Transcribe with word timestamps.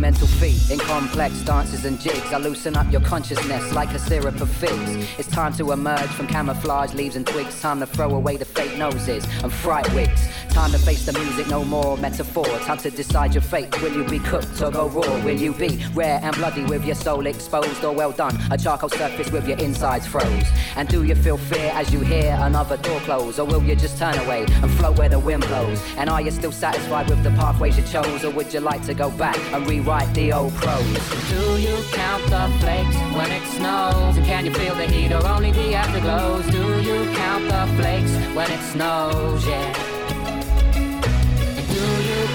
Mental 0.00 0.26
feet 0.26 0.70
in 0.70 0.78
complex 0.78 1.42
dances 1.42 1.84
and 1.84 2.00
jigs. 2.00 2.32
I 2.32 2.38
loosen 2.38 2.74
up 2.74 2.90
your 2.90 3.02
consciousness 3.02 3.74
like 3.74 3.90
a 3.90 3.98
syrup 3.98 4.40
of 4.40 4.48
figs. 4.48 5.06
It's 5.18 5.28
time 5.28 5.52
to 5.54 5.72
emerge 5.72 6.08
from 6.08 6.26
camouflage 6.26 6.94
leaves 6.94 7.16
and 7.16 7.26
twigs. 7.26 7.60
Time 7.60 7.80
to 7.80 7.86
throw 7.86 8.14
away 8.14 8.38
the 8.38 8.46
fake 8.46 8.78
noses 8.78 9.26
and 9.42 9.52
fright 9.52 9.92
wigs. 9.92 10.26
Time 10.52 10.72
to 10.72 10.78
face 10.78 11.06
the 11.06 11.12
music, 11.12 11.46
no 11.48 11.64
more 11.64 11.96
metaphor. 11.96 12.44
Time 12.44 12.76
to 12.78 12.90
decide 12.90 13.34
your 13.34 13.42
fate. 13.42 13.80
Will 13.80 13.94
you 13.94 14.04
be 14.04 14.18
cooked 14.18 14.60
or 14.60 14.70
go 14.70 14.88
raw? 14.88 15.24
Will 15.24 15.38
you 15.38 15.52
be 15.52 15.82
rare 15.94 16.20
and 16.22 16.34
bloody 16.36 16.64
with 16.64 16.84
your 16.84 16.96
soul 16.96 17.26
exposed 17.26 17.84
or 17.84 17.94
well 17.94 18.12
done? 18.12 18.36
A 18.50 18.58
charcoal 18.58 18.90
surface 18.90 19.30
with 19.30 19.48
your 19.48 19.58
insides 19.58 20.06
froze. 20.06 20.46
And 20.76 20.88
do 20.88 21.04
you 21.04 21.14
feel 21.14 21.38
fear 21.38 21.70
as 21.74 21.92
you 21.92 22.00
hear 22.00 22.36
another 22.40 22.76
door 22.78 23.00
close? 23.00 23.38
Or 23.38 23.46
will 23.46 23.62
you 23.62 23.76
just 23.76 23.96
turn 23.96 24.18
away 24.18 24.44
and 24.48 24.70
float 24.72 24.98
where 24.98 25.08
the 25.08 25.18
wind 25.18 25.46
blows? 25.46 25.80
And 25.96 26.10
are 26.10 26.20
you 26.20 26.30
still 26.30 26.52
satisfied 26.52 27.08
with 27.08 27.22
the 27.22 27.30
pathways 27.30 27.78
you 27.78 27.84
chose? 27.84 28.24
Or 28.24 28.30
would 28.30 28.52
you 28.52 28.60
like 28.60 28.84
to 28.86 28.94
go 28.94 29.10
back 29.10 29.38
and 29.54 29.66
rewrite 29.66 30.12
the 30.14 30.32
old 30.32 30.52
prose? 30.54 31.30
Do 31.30 31.58
you 31.58 31.76
count 31.92 32.24
the 32.24 32.58
flakes 32.58 32.96
when 33.16 33.30
it 33.30 33.46
snows? 33.48 34.16
And 34.16 34.26
can 34.26 34.44
you 34.44 34.52
feel 34.54 34.74
the 34.74 34.86
heat 34.86 35.12
or 35.12 35.26
only 35.26 35.52
the 35.52 35.74
afterglows? 35.74 36.50
Do 36.50 36.80
you 36.82 37.14
count 37.14 37.44
the 37.48 37.82
flakes 37.82 38.12
when 38.34 38.50
it 38.50 38.60
snows? 38.72 39.46
Yeah. 39.46 39.99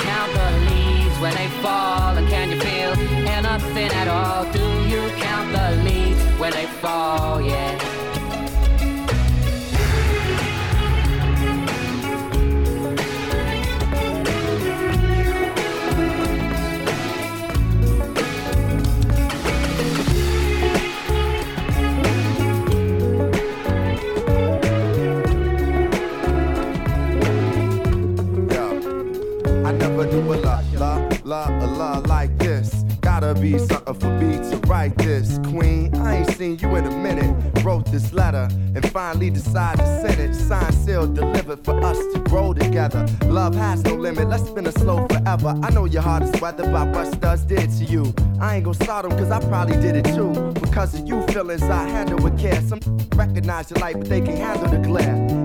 Count 0.07 0.31
the 0.33 0.49
leaves 0.69 1.17
when 1.19 1.33
they 1.35 1.47
fall? 1.61 2.17
And 2.17 2.27
can 2.27 2.51
you 2.51 2.59
feel 2.59 2.93
anything 3.37 3.91
at 4.01 4.07
all? 4.07 4.45
Do 4.51 4.65
you 4.91 5.01
count 5.17 5.47
the 5.57 5.83
leaves 5.83 6.23
when 6.39 6.51
they 6.51 6.67
fall? 6.81 7.41
Yeah. 7.41 7.94
Be 33.41 33.57
something 33.59 33.93
for 33.93 34.09
me 34.19 34.37
to 34.49 34.57
write 34.67 34.97
this. 34.97 35.39
Queen, 35.39 35.93
I 35.95 36.17
ain't 36.17 36.31
seen 36.31 36.57
you 36.59 36.75
in 36.75 36.85
a 36.85 36.97
minute. 36.97 37.63
Wrote 37.63 37.85
this 37.91 38.13
letter 38.13 38.47
and 38.75 38.91
finally 38.91 39.29
decided 39.29 39.79
to 39.79 40.01
send 40.01 40.19
it. 40.19 40.33
Signed, 40.33 40.73
sealed, 40.73 41.15
delivered 41.15 41.63
for 41.63 41.79
us 41.83 41.97
to 42.13 42.19
grow 42.19 42.53
together. 42.53 43.05
Love 43.25 43.55
has 43.55 43.83
no 43.83 43.95
limit, 43.95 44.29
let's 44.29 44.47
spin 44.47 44.65
a 44.67 44.71
slow 44.71 45.05
forever. 45.07 45.59
I 45.61 45.69
know 45.71 45.85
your 45.85 46.01
heart 46.01 46.23
is 46.23 46.41
weathered 46.41 46.71
by 46.71 46.83
what 46.83 47.13
studs 47.13 47.43
did 47.43 47.69
to 47.71 47.85
you. 47.85 48.13
I 48.39 48.55
ain't 48.55 48.65
gonna 48.65 48.75
start 48.75 49.07
them 49.07 49.17
cause 49.17 49.31
I 49.31 49.39
probably 49.47 49.77
did 49.81 49.95
it 49.95 50.05
too. 50.15 50.31
Because 50.61 50.93
of 50.99 51.07
you 51.07 51.25
feelings 51.27 51.63
I 51.63 51.87
handle 51.87 52.19
with 52.23 52.39
care. 52.39 52.61
Some 52.61 52.79
recognize 53.15 53.69
your 53.69 53.79
light, 53.79 53.97
but 53.97 54.09
they 54.09 54.21
can 54.21 54.37
handle 54.37 54.69
the 54.69 54.77
glare. 54.77 55.44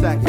Second 0.00 0.27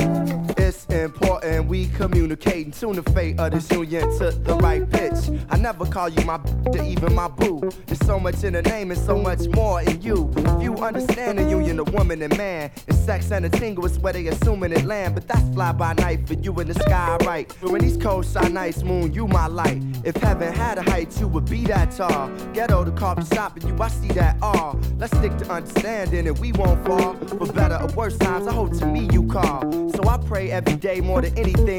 communicating. 1.90 2.72
Tune 2.72 2.96
the 2.96 3.04
fate 3.12 3.40
of 3.40 3.52
this 3.52 3.70
union 3.72 4.04
to 4.18 4.32
the 4.32 4.56
right 4.56 4.90
pitch. 4.90 5.30
I 5.50 5.58
never 5.58 5.86
call 5.86 6.10
you 6.10 6.24
my 6.26 6.38
to 6.72 6.84
even 6.86 7.14
my 7.14 7.28
boo. 7.28 7.70
There's 7.86 8.00
so 8.06 8.20
much 8.20 8.44
in 8.44 8.54
the 8.54 8.62
name 8.62 8.92
and 8.92 9.00
so 9.00 9.18
much 9.18 9.48
more 9.50 9.82
in 9.82 10.02
you. 10.02 10.32
If 10.38 10.64
you 10.64 10.76
understand 10.78 11.40
the 11.40 11.50
union 11.50 11.80
of 11.80 11.94
woman 11.94 12.22
and 12.22 12.36
man, 12.38 12.72
it's 12.88 13.00
sex 13.00 13.32
and 13.32 13.46
a 13.46 13.50
tingle 13.50 13.86
is 13.86 14.00
where 14.00 14.14
they 14.14 14.28
assuming 14.28 14.72
it 14.72 14.86
land. 14.86 15.16
But 15.16 15.28
that's 15.28 15.48
fly 15.54 15.72
by 15.72 15.94
night 15.94 16.28
for 16.28 16.34
you 16.36 16.60
in 16.60 16.68
the 16.68 16.74
sky, 16.74 17.18
right? 17.26 17.52
When 17.62 17.82
these 17.82 17.98
cold 17.98 18.26
shine 18.26 18.54
nice 18.54 18.84
moon, 18.84 19.14
you 19.14 19.28
my 19.28 19.48
light. 19.48 19.82
If 20.04 20.16
heaven 20.18 20.54
had 20.54 20.78
a 20.78 20.84
height, 20.84 21.20
you 21.20 21.28
would 21.28 21.46
be 21.46 21.66
that 21.66 21.92
tall. 21.92 22.30
Ghetto 22.54 22.84
the 22.84 22.92
coffee 22.92 23.36
shop 23.36 23.56
and 23.58 23.68
you, 23.68 23.76
I 23.82 23.88
see 23.90 24.10
that 24.10 24.38
all. 24.42 24.80
Let's 24.98 25.16
stick 25.18 25.36
to 25.38 25.52
understanding 25.52 26.28
and 26.28 26.38
we 26.40 26.52
won't 26.54 26.86
fall. 26.86 27.14
For 27.14 27.52
better 27.52 27.80
or 27.82 27.88
worse 27.96 28.18
times, 28.18 28.48
I 28.48 28.54
hope 28.54 28.78
to 28.78 28.86
me 28.86 29.08
you 29.12 29.24
call. 29.28 29.62
So 29.94 30.08
I 30.08 30.18
pray 30.18 30.52
every 30.52 30.76
day 30.76 31.02
more 31.02 31.22
than 31.22 31.38
anything 31.38 31.79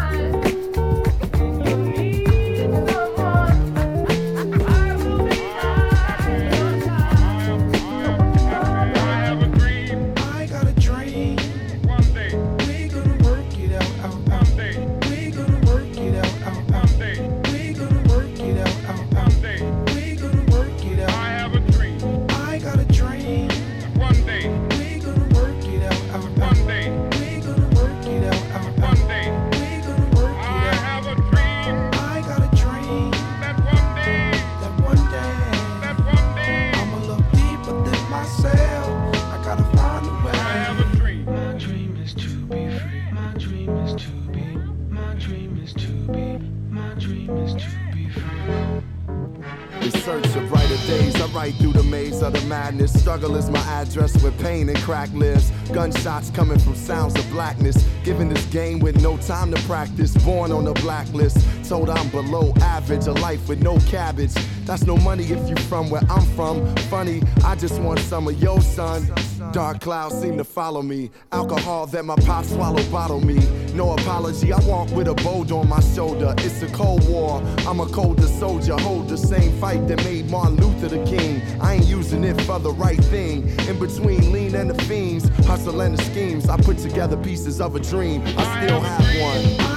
Pain 54.41 54.67
and 54.69 54.77
crack 54.79 55.09
lives. 55.13 55.51
Gunshots 55.71 56.29
coming 56.31 56.59
from 56.59 56.75
sounds 56.75 57.15
of 57.15 57.29
blackness. 57.29 57.77
Given 58.03 58.29
this 58.29 58.45
game 58.45 58.79
with 58.79 59.01
no 59.01 59.17
time 59.17 59.51
to 59.53 59.61
practice. 59.63 60.15
Born 60.25 60.51
on 60.51 60.65
the 60.65 60.73
blacklist. 60.73 61.37
Told 61.67 61.89
I'm 61.89 62.09
below 62.09 62.53
average. 62.61 63.07
A 63.07 63.13
life 63.13 63.47
with 63.47 63.61
no 63.61 63.77
cabbage. 63.79 64.33
That's 64.65 64.83
no 64.83 64.97
money 64.97 65.23
if 65.23 65.49
you 65.49 65.55
from 65.67 65.89
where 65.89 66.03
I'm 66.09 66.25
from. 66.35 66.75
Funny, 66.89 67.21
I 67.45 67.55
just 67.55 67.79
want 67.81 67.99
some 67.99 68.27
of 68.27 68.41
your 68.41 68.61
son. 68.61 69.07
Dark 69.51 69.81
clouds 69.81 70.15
seem 70.21 70.37
to 70.37 70.45
follow 70.45 70.81
me. 70.81 71.11
Alcohol 71.33 71.85
that 71.87 72.05
my 72.05 72.15
pop 72.15 72.45
swallowed 72.45 72.89
bottle 72.89 73.19
me. 73.19 73.35
No 73.73 73.91
apology, 73.91 74.53
I 74.53 74.59
walk 74.61 74.89
with 74.91 75.09
a 75.09 75.13
bold 75.15 75.51
on 75.51 75.67
my 75.67 75.81
shoulder. 75.81 76.33
It's 76.37 76.61
a 76.61 76.67
cold 76.67 77.07
war. 77.09 77.43
I'm 77.67 77.81
a 77.81 77.85
colder 77.87 78.27
soldier. 78.27 78.77
Hold 78.77 79.09
the 79.09 79.17
same 79.17 79.51
fight 79.59 79.87
that 79.89 80.03
made 80.05 80.29
Martin 80.29 80.55
Luther 80.55 80.95
the 80.95 81.03
king. 81.03 81.41
I 81.59 81.75
ain't 81.75 81.85
using 81.85 82.23
it 82.23 82.39
for 82.43 82.59
the 82.59 82.71
right 82.71 83.03
thing. 83.05 83.49
In 83.67 83.77
between 83.77 84.31
lean 84.31 84.55
and 84.55 84.69
the 84.69 84.83
fiends, 84.85 85.27
hustle 85.45 85.81
and 85.81 85.97
the 85.97 86.03
schemes. 86.03 86.47
I 86.47 86.55
put 86.55 86.77
together 86.77 87.17
pieces 87.17 87.59
of 87.59 87.75
a 87.75 87.79
dream. 87.81 88.21
I 88.37 88.65
still 88.65 88.79
have 88.79 89.67
one. 89.67 89.70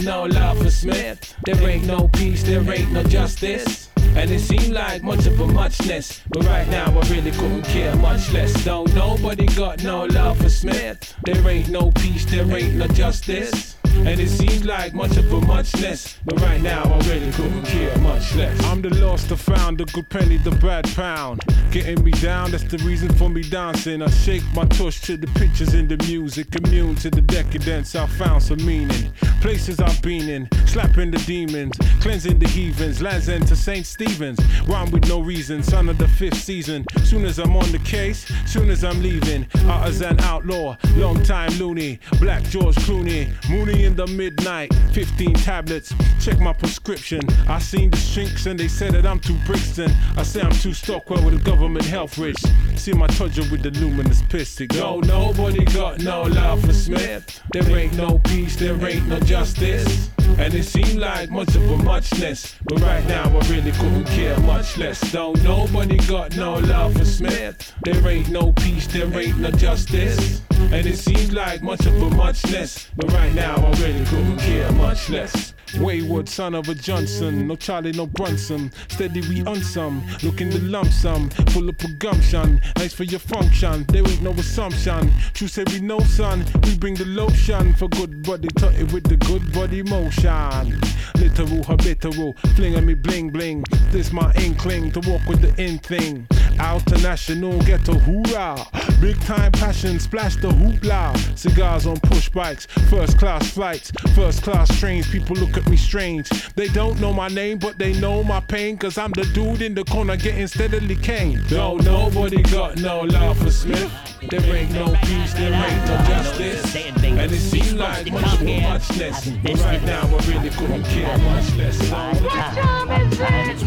No 0.00 0.24
love 0.24 0.58
for 0.58 0.70
Smith. 0.70 1.34
There 1.44 1.68
ain't 1.68 1.86
no 1.86 2.08
peace, 2.08 2.42
there 2.42 2.68
ain't 2.70 2.92
no 2.92 3.02
justice. 3.04 3.90
And 4.16 4.30
it 4.30 4.40
seemed 4.40 4.72
like 4.72 5.02
much 5.02 5.26
of 5.26 5.38
a 5.38 5.46
muchness. 5.46 6.22
But 6.30 6.44
right 6.46 6.66
now 6.68 6.86
I 6.86 7.08
really 7.08 7.30
couldn't 7.32 7.64
care 7.64 7.94
much 7.96 8.32
less. 8.32 8.64
Don't 8.64 8.92
nobody 8.94 9.46
got 9.46 9.82
no 9.82 10.04
love 10.06 10.38
for 10.38 10.48
Smith. 10.48 11.14
There 11.24 11.48
ain't 11.48 11.68
no 11.68 11.90
peace, 11.90 12.24
there 12.24 12.50
ain't 12.56 12.74
no 12.74 12.86
justice. 12.88 13.75
And 14.04 14.20
it 14.20 14.28
seems 14.28 14.64
like 14.64 14.94
much 14.94 15.16
of 15.16 15.32
a 15.32 15.40
muchness. 15.40 16.18
But 16.24 16.40
right 16.40 16.60
now 16.60 16.82
I 16.84 16.98
really 17.08 17.30
couldn't 17.32 17.64
care 17.64 17.96
much 17.98 18.34
less. 18.34 18.62
I'm 18.64 18.82
the 18.82 18.90
lost, 18.94 19.28
the 19.28 19.36
found, 19.36 19.78
the 19.78 19.84
good 19.86 20.08
penny, 20.08 20.36
the 20.36 20.50
bad 20.52 20.84
pound. 20.94 21.42
Getting 21.70 22.04
me 22.04 22.10
down, 22.12 22.50
that's 22.50 22.64
the 22.64 22.78
reason 22.78 23.12
for 23.14 23.28
me 23.28 23.42
dancing. 23.42 24.02
I 24.02 24.10
shake 24.10 24.42
my 24.54 24.64
tush 24.64 25.00
to 25.02 25.16
the 25.16 25.26
pictures 25.38 25.74
in 25.74 25.88
the 25.88 25.96
music. 26.06 26.54
Immune 26.56 26.96
to 26.96 27.10
the 27.10 27.20
decadence, 27.22 27.94
I 27.94 28.06
found 28.06 28.42
some 28.42 28.64
meaning. 28.64 29.12
Places 29.40 29.80
I've 29.80 30.00
been 30.02 30.28
in, 30.28 30.48
slapping 30.66 31.10
the 31.10 31.18
demons, 31.18 31.76
cleansing 32.00 32.38
the 32.38 32.48
heathens, 32.48 33.02
lands 33.02 33.28
into 33.28 33.56
St. 33.56 33.84
Stephen's. 33.86 34.38
Rhyme 34.66 34.90
with 34.90 35.08
no 35.08 35.20
reason, 35.20 35.62
son 35.62 35.88
of 35.88 35.98
the 35.98 36.08
fifth 36.08 36.42
season. 36.42 36.84
Soon 37.04 37.24
as 37.24 37.38
I'm 37.38 37.56
on 37.56 37.70
the 37.72 37.78
case, 37.80 38.30
soon 38.46 38.70
as 38.70 38.84
I'm 38.84 39.02
leaving. 39.02 39.46
Artisan 39.66 40.20
outlaw, 40.20 40.76
long 40.96 41.22
time 41.22 41.56
loony. 41.58 41.98
Black 42.20 42.42
George 42.44 42.76
Clooney, 42.76 43.30
Mooney 43.50 43.84
in 43.86 43.94
the 43.94 44.06
midnight. 44.08 44.74
15 44.92 45.34
tablets, 45.34 45.94
check 46.20 46.38
my 46.40 46.52
prescription. 46.52 47.20
I 47.48 47.58
seen 47.60 47.90
the 47.90 47.96
shrinks 47.96 48.46
and 48.46 48.58
they 48.58 48.68
said 48.68 48.92
that 48.92 49.06
I'm 49.06 49.20
too 49.20 49.38
Brixton. 49.46 49.90
I 50.16 50.24
say 50.24 50.42
I'm 50.42 50.52
too 50.52 50.74
Stockwell 50.74 51.24
with 51.24 51.34
the 51.34 51.50
government 51.50 51.84
health 51.84 52.18
rich. 52.18 52.42
See 52.74 52.92
my 52.92 53.06
trudger 53.06 53.42
with 53.50 53.62
the 53.62 53.70
luminous 53.70 54.22
pistic. 54.22 54.68
Go, 54.68 55.00
nobody 55.00 55.64
got 55.66 56.00
no 56.00 56.22
love 56.22 56.64
for 56.64 56.72
Smith. 56.72 57.40
There 57.52 57.76
ain't 57.76 57.96
no 57.96 58.18
peace, 58.18 58.56
there 58.56 58.84
ain't 58.84 59.06
no 59.06 59.20
justice. 59.20 60.10
And 60.38 60.52
it 60.54 60.64
seemed 60.64 60.98
like 60.98 61.30
much 61.30 61.54
of 61.56 61.70
a 61.70 61.76
muchness. 61.78 62.56
But 62.64 62.80
right 62.80 63.06
now 63.06 63.24
I 63.24 63.48
really 63.48 63.72
couldn't 63.72 64.04
care 64.06 64.38
much 64.40 64.76
less. 64.76 65.00
Don't 65.12 65.42
nobody 65.42 65.96
got 66.06 66.36
no 66.36 66.54
love 66.54 66.94
for 66.94 67.04
Smith. 67.04 67.72
There 67.84 68.06
ain't 68.08 68.28
no 68.28 68.52
peace, 68.52 68.86
there 68.86 69.12
ain't 69.18 69.38
no 69.38 69.50
justice. 69.50 70.42
And 70.50 70.86
it 70.86 70.98
seems 70.98 71.32
like 71.32 71.62
much 71.62 71.86
of 71.86 72.00
a 72.02 72.10
muchness. 72.10 72.88
But 72.96 73.12
right 73.12 73.34
now 73.34 73.56
I 73.56 73.70
really 73.80 74.04
couldn't 74.04 74.38
care 74.38 74.70
much 74.72 75.08
less. 75.08 75.54
Wayward 75.78 76.28
son 76.28 76.54
of 76.54 76.68
a 76.68 76.74
Johnson, 76.74 77.48
no 77.48 77.56
Charlie, 77.56 77.92
no 77.92 78.06
Brunson. 78.06 78.70
Steady 78.88 79.20
we 79.28 79.44
on 79.44 79.60
some, 79.62 80.02
looking 80.22 80.48
to 80.50 80.60
lump 80.60 80.90
sum, 80.90 81.28
full 81.50 81.68
of 81.68 81.76
gumption. 81.98 82.60
Nice 82.76 82.94
for 82.94 83.04
your 83.04 83.20
function, 83.20 83.84
there 83.88 84.06
ain't 84.06 84.22
no 84.22 84.30
assumption. 84.32 85.12
True 85.34 85.48
say 85.48 85.64
we 85.68 85.80
know, 85.80 86.00
son, 86.00 86.44
we 86.64 86.76
bring 86.78 86.94
the 86.94 87.04
lotion 87.04 87.74
for 87.74 87.88
good 87.88 88.22
body, 88.22 88.48
tuck 88.56 88.74
it 88.74 88.92
with 88.92 89.04
the 89.04 89.16
good 89.16 89.52
body 89.52 89.82
motion. 89.82 90.25
Literal, 90.26 91.62
habitual, 91.62 92.34
flinging 92.56 92.84
me 92.84 92.94
bling 92.94 93.30
bling. 93.30 93.64
This 93.90 94.12
my 94.12 94.32
inkling 94.34 94.90
to 94.92 95.00
walk 95.08 95.24
with 95.28 95.40
the 95.40 95.54
in 95.62 95.78
thing. 95.78 96.26
Out 96.58 96.84
to 96.86 96.98
national, 96.98 97.60
get 97.62 97.84
to 97.84 97.94
hoorah. 97.94 98.66
Big 99.00 99.20
time 99.20 99.52
passion, 99.52 100.00
splash 100.00 100.36
the 100.36 100.48
hoopla. 100.48 101.38
Cigars 101.38 101.86
on 101.86 102.00
push 102.00 102.28
bikes, 102.30 102.66
first 102.90 103.18
class 103.18 103.50
flights, 103.50 103.92
first 104.14 104.42
class 104.42 104.68
trains. 104.80 105.06
People 105.08 105.36
look 105.36 105.56
at 105.56 105.68
me 105.68 105.76
strange. 105.76 106.28
They 106.54 106.68
don't 106.68 107.00
know 107.00 107.12
my 107.12 107.28
name, 107.28 107.58
but 107.58 107.78
they 107.78 107.92
know 108.00 108.24
my 108.24 108.40
pain. 108.40 108.76
Cause 108.76 108.98
I'm 108.98 109.12
the 109.12 109.26
dude 109.26 109.62
in 109.62 109.74
the 109.74 109.84
corner 109.84 110.16
getting 110.16 110.46
steadily 110.48 110.96
cane. 110.96 111.42
No, 111.50 111.76
nobody 111.76 112.42
got 112.42 112.78
no 112.78 113.02
love 113.02 113.38
for 113.38 113.50
Smith. 113.50 113.92
There 114.30 114.40
ain't 114.56 114.72
no 114.72 114.92
peace, 115.04 115.34
there 115.34 115.52
ain't 115.52 115.86
no 115.86 115.96
justice. 116.08 116.74
And 117.04 117.32
it 117.32 117.38
seems 117.38 117.74
like 117.74 118.10
much 118.10 118.40
a 118.40 118.44
muchness. 118.44 119.30
But 119.42 119.60
right 119.62 119.82
now 119.84 120.15
I 120.16 120.18
really 120.28 120.48
couldn't 120.48 120.82
care 120.84 121.18
much 121.18 121.54
less. 121.56 121.78
What 121.90 122.22
time 122.54 122.90
is 122.90 123.20
it? 123.20 123.60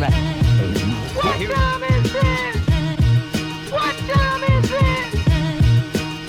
What 1.14 1.38
time 1.48 1.84
is 1.84 2.16
it? 2.16 2.56
What 3.72 3.96
time 4.10 4.44
is 4.44 4.72
it? 4.72 5.14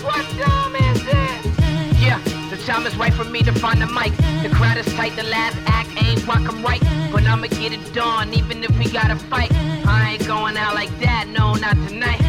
What 0.05 0.27
time 0.39 0.77
is 0.77 1.03
it? 1.07 1.99
Yeah, 1.99 2.21
the 2.51 2.59
time 2.67 2.87
is 2.87 2.95
right 2.97 3.15
for 3.15 3.25
me 3.25 3.43
to 3.45 3.53
find 3.53 3.81
the 3.81 3.87
mic. 3.87 4.15
The 4.43 4.51
crowd 4.55 4.77
is 4.77 4.87
tight, 4.95 5.17
the 5.17 5.23
last 5.23 5.57
act 5.67 5.91
ain't 6.05 6.27
rock 6.27 6.43
'em 6.43 6.63
right. 6.63 6.83
But 7.11 7.25
I'ma 7.25 7.47
get 7.47 7.73
it 7.73 7.95
done, 7.95 8.35
even 8.35 8.63
if 8.63 8.79
we 8.79 8.91
gotta 8.91 9.17
fight. 9.17 9.51
I 9.87 10.13
ain't 10.13 10.27
going 10.27 10.59
out 10.59 10.75
like 10.75 10.93
that, 11.01 11.29
no, 11.29 11.55
not 11.55 11.77
tonight. 11.89 12.21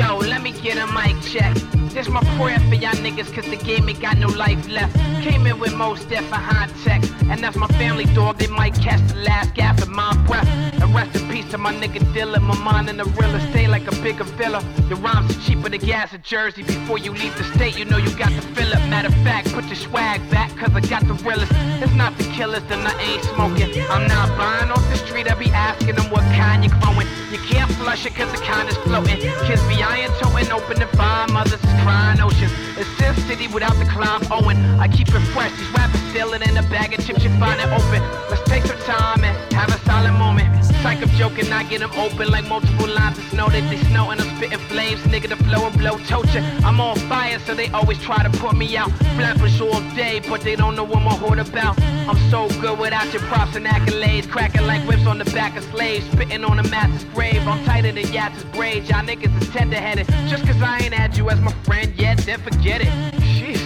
Yo, 0.00 0.16
let 0.16 0.40
me 0.42 0.52
get 0.52 0.78
a 0.78 0.86
mic 0.94 1.14
check. 1.20 1.54
This 1.92 2.08
my 2.08 2.24
prayer 2.38 2.58
for 2.70 2.74
y'all 2.74 2.94
niggas, 3.04 3.30
cause 3.34 3.44
the 3.44 3.56
game 3.56 3.86
ain't 3.86 4.00
got 4.00 4.16
no 4.16 4.28
life 4.28 4.66
left. 4.66 4.96
Came 5.22 5.46
in 5.46 5.58
with 5.58 5.74
most 5.74 6.08
death 6.08 6.24
and 6.24 6.42
high 6.50 6.68
tech. 6.84 7.02
And 7.28 7.44
that's 7.44 7.54
my 7.54 7.66
family 7.82 8.06
dog, 8.14 8.38
they 8.38 8.46
might 8.46 8.74
catch 8.76 9.06
the 9.08 9.16
last 9.16 9.52
gasp 9.52 9.82
of 9.82 9.90
my 9.90 10.16
breath. 10.26 10.48
And 10.80 10.94
rest 10.94 11.14
in 11.16 11.28
peace 11.28 11.50
to 11.50 11.58
my 11.58 11.74
nigga 11.74 12.00
Dilla, 12.14 12.40
my 12.40 12.56
mind 12.60 12.88
in 12.88 12.96
the 12.96 13.04
real 13.04 13.34
estate 13.34 13.68
like 13.68 13.86
a 13.88 14.02
bigger 14.02 14.24
villa. 14.24 14.64
Your 14.88 14.98
rhymes 15.00 15.36
are 15.36 15.40
cheaper 15.42 15.68
than 15.68 15.80
gas 15.80 16.14
in 16.14 16.22
Jersey. 16.22 16.62
Before 16.62 16.96
you 16.96 17.12
leave 17.12 17.36
the 17.36 17.44
state, 17.54 17.76
you 17.78 17.84
know 17.84 17.98
you 17.98 18.10
got 18.16 18.30
to 18.30 18.40
fill 18.54 18.72
up. 18.72 18.80
Matter 18.88 19.08
of 19.08 19.14
fact, 19.22 19.52
put 19.52 19.66
your 19.66 19.76
swag 19.76 20.18
back, 20.30 20.56
cause 20.56 20.74
I 20.74 20.80
got 20.80 21.06
the 21.06 21.14
realest. 21.28 21.52
It's 21.82 21.92
not 21.92 22.16
the 22.16 22.24
killers, 22.32 22.62
then 22.70 22.86
I 22.86 22.98
ain't 23.02 23.24
smoking. 23.24 23.68
I'm 23.90 24.08
not 24.08 24.34
buying 24.38 24.70
off 24.70 24.88
the 24.88 24.96
street, 24.96 25.30
I 25.30 25.34
be 25.34 25.50
asking 25.50 25.96
them 25.96 26.08
what 26.10 26.22
kind 26.40 26.64
you 26.64 26.70
growing. 26.80 27.06
You 27.30 27.38
can't 27.38 27.70
flush 27.72 28.06
it 28.06 28.14
cause 28.14 28.30
the 28.32 28.38
kind 28.38 28.68
is 28.68 28.76
floating. 28.78 29.18
Kids 29.46 29.62
be 29.68 29.82
iron 29.90 30.12
toting, 30.20 30.50
open 30.52 30.78
the 30.78 30.86
fire, 30.96 31.26
mothers 31.28 31.54
is 31.54 31.74
crying 31.82 32.20
oh, 32.20 32.26
ocean. 32.26 32.50
It's 32.78 32.88
Sin 32.96 33.14
City 33.26 33.46
without 33.48 33.76
the 33.82 33.86
Clive 33.86 34.30
Owen. 34.30 34.58
I 34.78 34.86
keep 34.88 35.08
it 35.08 35.24
fresh, 35.34 35.52
these 35.58 35.70
rappers 35.72 36.00
stealing 36.10 36.42
in 36.42 36.56
a 36.56 36.62
bag 36.74 36.94
of 36.94 37.04
chips, 37.04 37.22
you 37.24 37.30
find 37.38 37.60
it 37.60 37.68
open. 37.68 38.00
Let's 38.30 38.42
take 38.48 38.64
some 38.64 38.78
time 38.86 39.24
and 39.24 39.34
have 39.52 39.68
a 39.68 39.78
silent 39.84 40.16
moment. 40.18 40.48
Psych, 40.82 41.02
I'm 41.02 41.08
joking, 41.10 41.52
I 41.52 41.62
get 41.64 41.80
them 41.80 41.92
open 41.92 42.30
like 42.30 42.48
multiple 42.48 42.88
lines 42.88 43.18
of 43.18 43.24
snow 43.24 43.48
that 43.48 43.68
they 43.68 43.76
snow 43.88 44.10
and 44.10 44.18
I'm 44.18 44.36
spitting 44.36 44.58
flames. 44.60 45.00
Nigga, 45.02 45.28
the 45.28 45.36
flow 45.36 45.66
and 45.66 45.76
blow 45.76 45.98
torture. 45.98 46.40
I'm 46.64 46.80
on 46.80 46.96
fire, 47.00 47.38
so 47.40 47.54
they 47.54 47.68
always 47.68 47.98
try 47.98 48.22
to 48.22 48.30
put 48.38 48.56
me 48.56 48.78
out. 48.78 48.90
Flappers 49.16 49.60
all 49.60 49.82
day, 49.94 50.22
but 50.26 50.40
they 50.40 50.56
don't 50.56 50.74
know 50.76 50.84
what 50.84 51.02
my 51.02 51.14
hood 51.14 51.38
about. 51.38 51.78
I'm 51.82 52.16
so 52.30 52.48
good 52.62 52.78
without 52.78 53.12
your 53.12 53.20
props 53.22 53.56
and 53.56 53.66
accolades. 53.66 54.26
Cracking 54.30 54.66
like 54.66 54.86
whips 54.88 55.06
on 55.06 55.18
the 55.18 55.26
back 55.26 55.54
of 55.58 55.64
slaves. 55.64 56.06
Spitting 56.12 56.44
on 56.44 56.58
a 56.58 56.66
master's 56.68 57.04
grave. 57.12 57.46
I'm 57.46 57.62
tighter 57.66 57.92
than 57.92 58.04
Yatz's 58.04 58.44
braids. 58.44 58.88
Y'all 58.88 59.04
niggas 59.04 59.42
is 59.42 59.50
tender 59.50 59.76
headed. 59.76 60.06
Just 60.28 60.46
cause 60.46 60.62
I 60.62 60.78
ain't 60.78 60.94
had 60.94 61.14
you 61.14 61.28
as 61.28 61.40
my 61.40 61.52
friend 61.64 61.92
yet, 61.96 62.16
then 62.18 62.40
forget 62.40 62.80
it. 62.80 62.88
Jeez. 63.36 63.60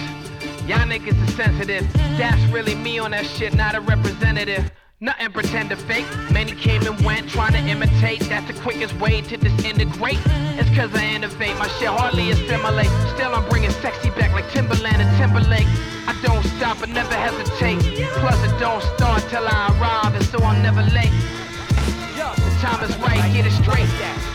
Y'all 0.67 0.79
niggas 0.79 1.15
is 1.27 1.33
sensitive. 1.35 1.87
That's 2.17 2.41
really 2.51 2.75
me 2.75 2.99
on 2.99 3.11
that 3.11 3.25
shit, 3.25 3.53
not 3.53 3.73
a 3.73 3.79
representative. 3.79 4.69
Nothing 5.05 5.33
pretend 5.33 5.69
to 5.69 5.75
fake. 5.75 6.07
Many 6.31 6.53
came 6.53 6.81
and 6.87 6.99
went 7.05 7.29
trying 7.29 7.53
to 7.53 7.59
imitate. 7.59 8.21
That's 8.21 8.47
the 8.47 8.59
quickest 8.59 8.95
way 8.95 9.21
to 9.21 9.37
disintegrate. 9.37 10.17
It's 10.57 10.67
cause 10.75 10.89
I 10.95 11.05
innovate. 11.05 11.55
My 11.57 11.67
shit 11.77 11.89
hardly 11.89 12.31
assimilate. 12.31 12.89
Still 13.13 13.35
I'm 13.35 13.47
bringing 13.47 13.69
sexy 13.69 14.09
back 14.09 14.31
like 14.31 14.45
Timbaland 14.45 14.97
and 14.97 15.17
Timberlake. 15.17 15.67
I 16.07 16.19
don't 16.23 16.43
stop, 16.57 16.81
I 16.81 16.87
never 16.87 17.13
hesitate. 17.13 17.81
Plus 18.17 18.43
it 18.45 18.59
don't 18.59 18.81
start 18.97 19.21
till 19.29 19.45
I 19.47 19.77
arrive, 19.77 20.15
and 20.15 20.25
so 20.25 20.39
I'm 20.39 20.63
never 20.63 20.81
late. 20.81 21.13
The 22.17 22.57
time 22.59 22.83
is 22.83 22.97
right, 22.97 23.31
get 23.31 23.45
it 23.45 23.51
straight. 23.51 24.34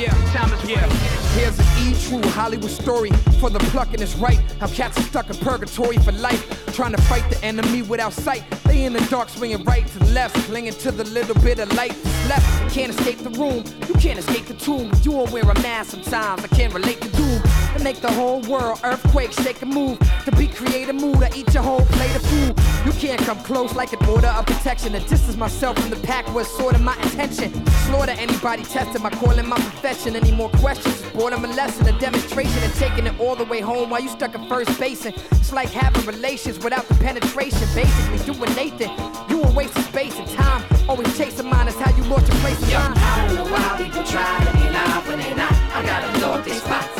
Yeah, 0.00 0.14
time 0.32 0.50
is 0.54 0.64
right. 0.64 0.92
Here's 1.34 1.58
an 1.58 1.66
E 1.78 1.94
true 2.08 2.26
Hollywood 2.30 2.70
story 2.70 3.10
for 3.38 3.50
the 3.50 3.58
plucking 3.70 4.00
is 4.00 4.16
right. 4.16 4.40
How 4.58 4.68
cats 4.68 4.96
are 4.96 5.02
stuck 5.02 5.28
in 5.28 5.36
purgatory 5.36 5.98
for 5.98 6.12
life, 6.12 6.42
trying 6.72 6.92
to 6.92 7.02
fight 7.02 7.28
the 7.28 7.38
enemy 7.44 7.82
without 7.82 8.14
sight. 8.14 8.42
They 8.64 8.84
in 8.84 8.94
the 8.94 9.06
dark, 9.10 9.28
swinging 9.28 9.62
right 9.64 9.86
to 9.86 10.04
left, 10.04 10.36
clinging 10.46 10.72
to 10.72 10.90
the 10.90 11.04
little 11.04 11.34
bit 11.42 11.58
of 11.58 11.70
light 11.74 11.94
that's 12.02 12.28
left. 12.30 12.74
Can't 12.74 12.98
escape 12.98 13.18
the 13.18 13.28
room, 13.38 13.62
you 13.88 13.94
can't 13.96 14.18
escape 14.18 14.46
the 14.46 14.54
tomb. 14.54 14.90
You 15.02 15.16
all 15.16 15.26
wear 15.26 15.42
a 15.42 15.60
mask 15.60 15.90
sometimes. 15.90 16.44
I 16.44 16.48
can't 16.48 16.72
relate 16.72 17.02
to 17.02 17.08
doom. 17.10 17.42
To 17.76 17.84
make 17.84 18.00
the 18.00 18.10
whole 18.10 18.40
world 18.48 18.80
earthquake, 18.82 19.32
shake 19.32 19.60
and 19.60 19.70
move. 19.70 19.98
To 20.24 20.32
be 20.34 20.48
creative 20.48 20.94
mood, 20.94 21.22
I 21.22 21.28
eat 21.36 21.52
your 21.52 21.62
whole 21.62 21.84
plate 21.84 22.16
of 22.16 22.22
food. 22.22 22.69
You 22.86 22.92
can't 22.92 23.20
come 23.20 23.38
close 23.40 23.74
like 23.74 23.92
an 23.92 24.04
order 24.06 24.28
of 24.28 24.46
protection. 24.46 24.92
To 24.92 25.00
distance 25.00 25.36
myself 25.36 25.78
from 25.78 25.90
the 25.90 25.96
pack 25.96 26.26
was 26.34 26.48
sort 26.56 26.74
of 26.74 26.80
my 26.80 26.96
intention. 27.02 27.52
Slaughter 27.86 28.12
anybody 28.12 28.62
testing 28.62 29.02
my 29.02 29.10
calling 29.10 29.46
my 29.46 29.58
profession. 29.58 30.16
Any 30.16 30.32
more 30.32 30.48
questions? 30.50 31.02
Boredom 31.12 31.44
a 31.44 31.48
lesson, 31.48 31.86
a 31.88 31.98
demonstration, 31.98 32.58
and 32.62 32.72
taking 32.74 33.06
it 33.06 33.20
all 33.20 33.36
the 33.36 33.44
way 33.44 33.60
home 33.60 33.90
while 33.90 34.00
you 34.00 34.08
stuck 34.08 34.34
at 34.34 34.48
first 34.48 34.78
base. 34.80 35.04
It's 35.04 35.52
like 35.52 35.68
having 35.70 36.06
relations 36.06 36.58
without 36.58 36.86
the 36.88 36.94
penetration. 36.94 37.68
Basically, 37.74 38.32
doing 38.32 38.54
Nathan. 38.54 38.90
You 39.28 39.42
a 39.42 39.52
waste 39.52 39.76
of 39.76 39.84
space 39.84 40.18
and 40.18 40.28
time. 40.28 40.64
Always 40.88 41.16
chasing 41.18 41.50
mine 41.50 41.68
is 41.68 41.76
how 41.76 41.94
you 41.94 42.04
launch 42.04 42.28
a 42.28 42.32
place 42.36 42.62
of 42.62 42.70
time. 42.70 42.94
I 42.96 43.26
don't 43.26 43.36
know 43.36 43.52
why 43.52 43.76
people 43.76 44.04
try 44.04 44.44
to 44.44 44.52
be 44.56 44.70
live 44.70 45.06
when 45.06 45.18
they 45.18 45.34
not. 45.34 45.52
I 45.52 45.84
got 45.84 46.02
a 46.04 46.20
they 46.42 46.56
spot, 46.56 46.99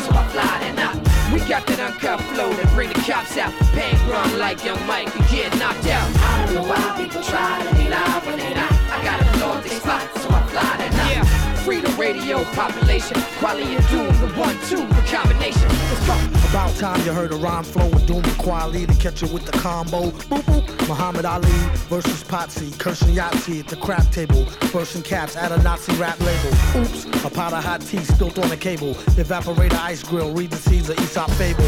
got 1.51 1.67
that 1.67 1.81
uncut 1.81 2.21
flow 2.31 2.49
that 2.53 2.73
bring 2.73 2.87
the 2.87 3.01
cops 3.01 3.35
out. 3.35 3.51
Bang 3.75 3.99
run 4.07 4.39
like 4.39 4.63
young 4.63 4.79
Mike, 4.87 5.13
you 5.13 5.21
get 5.27 5.51
knocked 5.59 5.85
out. 5.87 6.07
I 6.15 6.45
don't 6.45 6.55
know 6.55 6.63
why 6.63 6.79
people 6.95 7.21
try 7.21 7.61
to 7.61 7.75
be 7.75 7.89
live 7.89 8.25
when 8.25 8.39
they 8.39 8.53
not. 8.53 8.71
I 8.71 9.03
got 9.03 9.19
a 9.19 9.45
lord 9.45 9.65
spot, 9.65 10.07
so 10.15 10.29
I 10.29 10.47
fly 10.47 10.77
them 10.77 10.93
out. 10.93 11.11
Yeah, 11.11 11.55
freedom 11.65 11.93
radio 11.99 12.45
population, 12.55 13.19
quality 13.39 13.75
and 13.75 13.85
doom, 13.89 14.07
the 14.21 14.31
one, 14.39 14.55
two, 14.69 14.87
the 14.95 15.03
combination. 15.11 15.67
Let's 15.67 16.07
go. 16.07 16.40
About 16.51 16.75
time 16.75 16.99
you 17.05 17.13
heard 17.13 17.31
a 17.31 17.37
rhyme 17.37 17.63
flow 17.63 17.87
with 17.87 18.05
Doom 18.05 18.25
and 18.25 18.37
Quali 18.37 18.85
to 18.85 18.93
catch 18.95 19.21
you 19.21 19.29
with 19.29 19.45
the 19.45 19.53
combo. 19.53 20.11
Boop 20.11 20.41
boop. 20.41 20.87
Muhammad 20.89 21.23
Ali 21.23 21.49
versus 21.87 22.25
Potsy. 22.25 22.77
Cursing 22.77 23.15
Yahtzee 23.15 23.61
at 23.61 23.67
the 23.69 23.77
crap 23.77 24.11
table. 24.11 24.45
Bursting 24.73 25.01
caps 25.01 25.37
at 25.37 25.53
a 25.53 25.63
Nazi 25.63 25.93
rap 25.93 26.19
label. 26.19 26.49
Oops, 26.75 27.05
a 27.23 27.29
pot 27.29 27.53
of 27.53 27.63
hot 27.63 27.79
tea 27.79 27.99
spilt 27.99 28.37
on 28.37 28.49
the 28.49 28.57
cable. 28.57 28.95
Evaporator 29.15 29.79
ice 29.79 30.03
grill. 30.03 30.33
Read 30.33 30.51
the 30.51 30.57
seeds 30.57 30.89
of 30.89 30.99
Aesop 30.99 31.31
fable. 31.31 31.63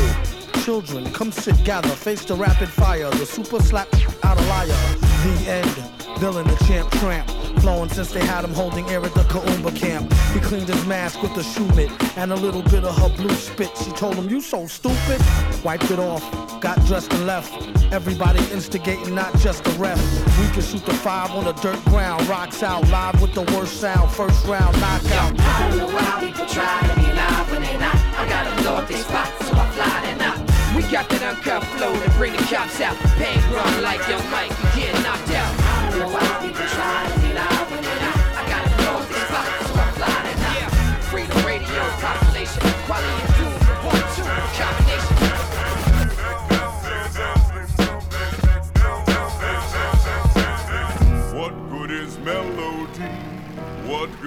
Children, 0.66 1.10
come 1.14 1.32
sit, 1.32 1.64
gather, 1.64 1.88
face 1.88 2.26
the 2.26 2.36
rapid 2.36 2.68
fire. 2.68 3.10
The 3.12 3.26
super 3.26 3.62
slap 3.62 3.88
out 4.26 4.38
a 4.38 4.42
liar. 4.48 4.68
The 4.68 5.46
end. 5.48 6.20
Villain, 6.20 6.46
the 6.46 6.58
champ, 6.66 6.92
tramp. 6.92 7.43
Since 7.64 8.12
they 8.12 8.26
had 8.26 8.44
him 8.44 8.54
holding 8.54 8.90
air 8.90 9.02
at 9.06 9.14
the 9.14 9.22
Kaumba 9.22 9.74
camp. 9.74 10.12
He 10.34 10.42
cleaned 10.42 10.68
his 10.68 10.86
mask 10.86 11.22
with 11.22 11.32
a 11.38 11.44
shoe 11.44 11.66
mitt 11.76 11.90
and 12.18 12.34
a 12.34 12.36
little 12.36 12.62
bit 12.62 12.84
of 12.84 12.94
her 12.98 13.08
blue 13.16 13.34
spit. 13.36 13.72
She 13.78 13.92
told 13.92 14.16
him, 14.16 14.28
You 14.30 14.42
so 14.42 14.68
stupid. 14.68 15.22
Wiped 15.64 15.90
it 15.90 15.98
off, 15.98 16.24
got 16.60 16.76
dressed 16.88 17.14
and 17.14 17.26
left. 17.26 17.54
Everybody 17.94 18.40
instigating, 18.52 19.16
not 19.16 19.34
just 19.38 19.64
the 19.64 19.70
ref. 19.80 19.98
We 20.40 20.48
can 20.52 20.62
shoot 20.62 20.86
the 20.86 20.94
five 20.94 21.32
on 21.32 21.46
the 21.46 21.54
dirt 21.54 21.80
ground. 21.86 22.28
Rocks 22.28 22.64
out, 22.64 22.86
live 22.90 23.22
with 23.22 23.34
the 23.34 23.44
worst 23.56 23.80
sound. 23.80 24.12
First 24.12 24.46
round, 24.46 24.76
knockout. 24.82 25.40
I 25.40 25.70
don't 25.70 25.78
know 25.78 25.88
why 25.88 26.20
people 26.20 26.46
try 26.48 26.82
to 26.82 26.96
be 27.00 27.08
live 27.14 27.50
when 27.50 27.62
they 27.62 27.78
not. 27.78 27.96
I 27.96 28.28
got 28.28 28.60
a 28.60 28.64
lofty 28.70 28.96
spot, 28.96 29.28
so 29.40 29.54
I 29.54 29.70
fly 29.72 30.02
that 30.04 30.20
out. 30.20 30.76
We 30.76 30.82
got 30.92 31.08
that 31.08 31.24
uncut 31.24 31.64
flow 31.78 31.94
to 31.94 32.10
bring 32.18 32.34
the 32.34 32.44
cops 32.44 32.82
out. 32.82 32.98
Pain 33.16 33.40
run 33.54 33.82
like 33.82 34.06
your 34.10 34.20
mic, 34.34 34.52
you 34.52 34.84
get 34.84 34.94
knocked 35.04 35.32
out. 35.32 35.54
I 35.62 35.90
don't 35.90 36.00
know 36.00 36.10
why 36.10 36.28
people 36.42 36.66
try 36.68 37.23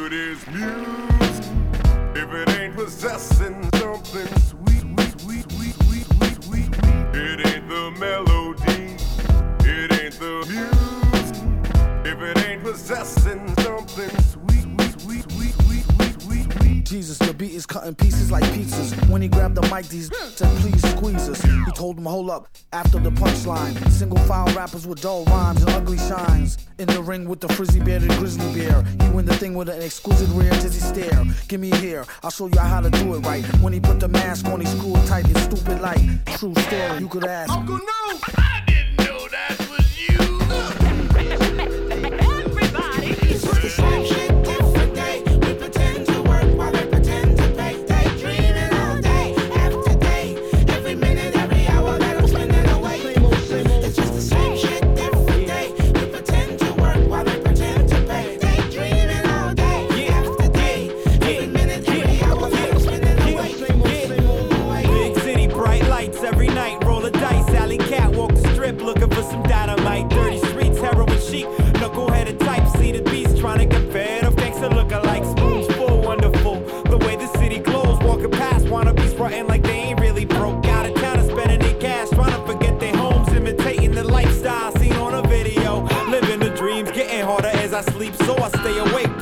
good 0.08 0.12
is? 0.12 0.42
If 2.14 2.32
it 2.32 2.48
ain't 2.60 2.76
possessing 2.76 3.68
something 3.74 4.26
sweet, 4.40 5.20
sweet, 5.20 5.50
sweet, 5.50 5.74
sweet, 5.82 6.06
sweet, 6.06 6.44
sweet, 6.44 6.68
it 7.14 7.46
ain't 7.46 7.68
the 7.68 7.90
melody. 7.98 8.96
It 9.68 9.92
ain't 10.00 10.18
the 10.20 10.46
music. 10.48 11.36
If 12.06 12.20
it 12.20 12.48
ain't 12.48 12.62
possessing 12.62 13.54
something 13.56 14.25
Jesus, 17.16 17.28
the 17.28 17.34
beat 17.34 17.52
is 17.52 17.66
cutting 17.66 17.94
pieces 17.94 18.30
like 18.30 18.44
pizzas. 18.44 19.08
When 19.08 19.22
he 19.22 19.28
grabbed 19.28 19.54
the 19.54 19.62
mic, 19.74 19.86
these 19.88 20.10
said, 20.34 20.48
please 20.58 20.82
squeeze 20.90 21.28
us. 21.28 21.42
He 21.42 21.72
told 21.72 21.98
him, 21.98 22.04
hold 22.04 22.30
up, 22.30 22.48
after 22.72 22.98
the 22.98 23.10
punchline. 23.10 23.90
Single 23.90 24.18
file 24.20 24.46
rappers 24.54 24.86
with 24.86 25.00
dull 25.00 25.24
rhymes 25.24 25.62
and 25.62 25.70
ugly 25.70 25.98
shines. 25.98 26.58
In 26.78 26.88
the 26.88 27.02
ring 27.02 27.28
with 27.28 27.40
the 27.40 27.48
frizzy 27.48 27.80
bearded 27.80 28.10
grizzly 28.12 28.52
bear. 28.54 28.82
He 28.82 29.08
win 29.10 29.24
the 29.24 29.36
thing 29.36 29.54
with 29.54 29.68
an 29.68 29.82
exquisite 29.82 30.28
rear 30.30 30.50
dizzy 30.50 30.80
stare. 30.80 31.24
Give 31.48 31.60
me 31.60 31.70
here, 31.76 32.04
I'll 32.22 32.30
show 32.30 32.48
you 32.48 32.58
how 32.58 32.80
to 32.80 32.90
do 32.90 33.14
it 33.14 33.20
right. 33.20 33.44
When 33.60 33.72
he 33.72 33.80
put 33.80 34.00
the 34.00 34.08
mask 34.08 34.46
on, 34.46 34.60
he 34.60 34.66
screwed 34.66 35.06
tight 35.06 35.26
and 35.26 35.38
stupid 35.38 35.80
like. 35.80 36.24
True 36.38 36.54
story, 36.54 36.98
you 36.98 37.08
could 37.08 37.24
ask. 37.24 37.50
Uncle 37.50 37.78
No, 37.78 38.18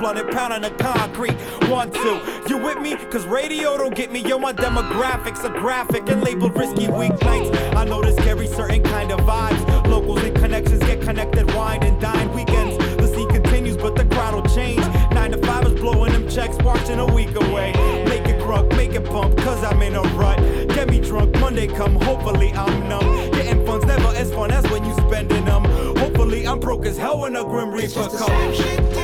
blunted, 0.04 0.30
pounding 0.32 0.61
the 0.61 0.70
concrete. 0.76 1.32
One, 1.70 1.90
two. 1.90 2.20
You 2.46 2.58
with 2.58 2.78
me? 2.78 2.94
Cause 3.11 3.25
radio 3.25 3.78
don't 3.78 3.94
get 3.94 4.12
me. 4.12 4.20
Yo, 4.20 4.38
my 4.38 4.52
demographics 4.52 5.42
are 5.44 5.58
graphic 5.58 6.11
and 6.11 6.23
labeled 6.23 6.54
risky 6.58 6.88
weeknights. 6.88 7.75
I 7.75 7.84
know 7.84 8.02
this 8.02 8.14
carries 8.16 8.54
certain 8.54 8.82
kind 8.82 9.11
of 9.12 9.20
vibes. 9.20 9.88
Locals 9.88 10.23
and 10.23 10.37
connections 10.37 10.80
get 10.80 11.00
connected, 11.00 11.50
wine 11.54 11.82
and 11.82 11.99
dine 12.02 12.30
weekends. 12.34 12.76
The 12.96 13.06
scene 13.06 13.30
continues, 13.30 13.78
but 13.78 13.96
the 13.96 14.04
crowd 14.04 14.34
will 14.34 14.54
change. 14.54 14.84
Nine 15.12 15.30
to 15.30 15.38
five 15.38 15.64
is 15.68 15.80
blowing 15.80 16.12
them 16.12 16.28
checks, 16.28 16.58
watching 16.58 16.99
a 16.99 17.06
week 17.06 17.34
away. 17.37 17.73
Make 18.06 18.28
it 18.28 18.38
crunk, 18.42 18.76
make 18.76 18.92
it 18.92 19.04
bump, 19.06 19.38
cause 19.38 19.64
I'm 19.64 19.80
in 19.80 19.94
a 19.94 20.02
rut. 20.02 20.38
Get 20.68 20.90
me 20.90 21.00
drunk, 21.00 21.40
Monday 21.40 21.66
come, 21.66 21.94
hopefully 21.94 22.52
I'm 22.52 22.90
numb. 22.90 23.30
Getting 23.30 23.64
funds 23.64 23.87
never 23.87 24.08
as 24.08 24.30
fun 24.34 24.50
as 24.50 24.70
when 24.70 24.84
you 24.84 24.92
spending 25.08 25.46
them. 25.46 25.64
Hopefully 25.96 26.46
I'm 26.46 26.61
broke 26.61 26.84
as 26.84 26.99
hell 26.99 27.20
when 27.20 27.37
a 27.37 27.44
grim 27.44 27.70
reaper 27.70 28.06
comes. 28.18 29.03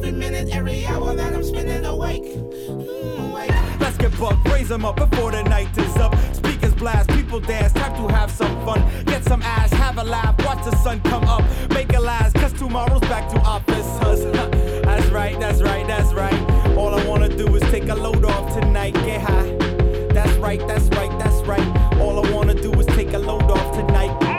Every 0.00 0.18
minute, 0.18 0.48
every 0.54 0.86
hour 0.86 1.14
that 1.14 1.34
I'm 1.34 1.44
spending 1.44 1.84
awake. 1.84 2.24
Mm, 2.24 3.30
awake. 3.30 3.52
Let's 3.80 3.98
get 3.98 4.18
bucked, 4.18 4.48
raise 4.48 4.68
them 4.68 4.84
up 4.86 4.96
before 4.96 5.30
the 5.30 5.42
night 5.42 5.76
is 5.76 5.96
up. 5.96 6.14
Speakers 6.34 6.72
blast, 6.74 7.10
people 7.10 7.38
dance, 7.38 7.74
time 7.74 7.94
to 7.96 8.14
have 8.14 8.30
some 8.30 8.54
fun. 8.64 8.80
Get 9.04 9.24
some 9.24 9.42
ass, 9.42 9.70
have 9.72 9.98
a 9.98 10.04
laugh, 10.04 10.34
watch 10.46 10.64
the 10.64 10.74
sun 10.76 11.00
come 11.00 11.24
up. 11.24 11.44
Make 11.70 11.92
it 11.92 12.00
last, 12.00 12.34
cause 12.36 12.52
tomorrow's 12.54 13.02
back 13.02 13.28
to 13.30 13.38
office. 13.40 13.86
that's 14.84 15.06
right, 15.08 15.38
that's 15.38 15.60
right, 15.60 15.86
that's 15.86 16.14
right. 16.14 16.40
All 16.78 16.94
I 16.94 17.06
wanna 17.06 17.28
do 17.28 17.54
is 17.54 17.62
take 17.70 17.88
a 17.90 17.94
load 17.94 18.24
off 18.24 18.54
tonight, 18.58 18.94
get 18.94 19.20
high. 19.20 19.52
That's 20.14 20.34
right, 20.38 20.66
that's 20.66 20.86
right, 20.96 21.12
that's 21.18 21.42
right. 21.46 21.98
All 22.00 22.24
I 22.24 22.32
wanna 22.32 22.54
do 22.54 22.72
is 22.80 22.86
take 22.86 23.12
a 23.12 23.18
load 23.18 23.50
off 23.50 23.76
tonight. 23.76 24.29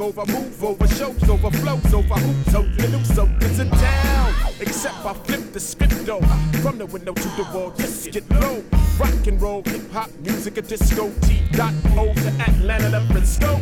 Over, 0.00 0.24
move 0.26 0.64
over, 0.64 0.86
shows 0.88 1.28
over, 1.28 1.50
flows 1.50 1.94
over, 1.94 2.14
hoops 2.14 2.54
over, 2.54 2.88
new 2.88 3.04
soakers 3.04 3.58
in 3.58 3.70
town. 3.70 4.34
Except 4.60 5.04
I 5.04 5.14
flip 5.14 5.52
the 5.52 5.60
script 5.60 6.06
though. 6.06 6.20
From 6.62 6.78
the 6.78 6.86
window 6.86 7.12
to 7.12 7.28
the 7.36 7.46
wall, 7.54 7.70
just 7.76 8.10
get 8.10 8.28
low. 8.30 8.62
Rock 8.98 9.26
and 9.26 9.40
roll, 9.40 9.62
hip 9.64 9.90
hop, 9.90 10.10
music, 10.20 10.56
a 10.58 10.62
disco, 10.62 11.12
T 11.22 11.42
dot 11.52 11.74
O 11.96 12.12
to 12.12 12.30
Atlanta 12.40 12.90
to 12.90 13.00
Frisco. 13.12 13.56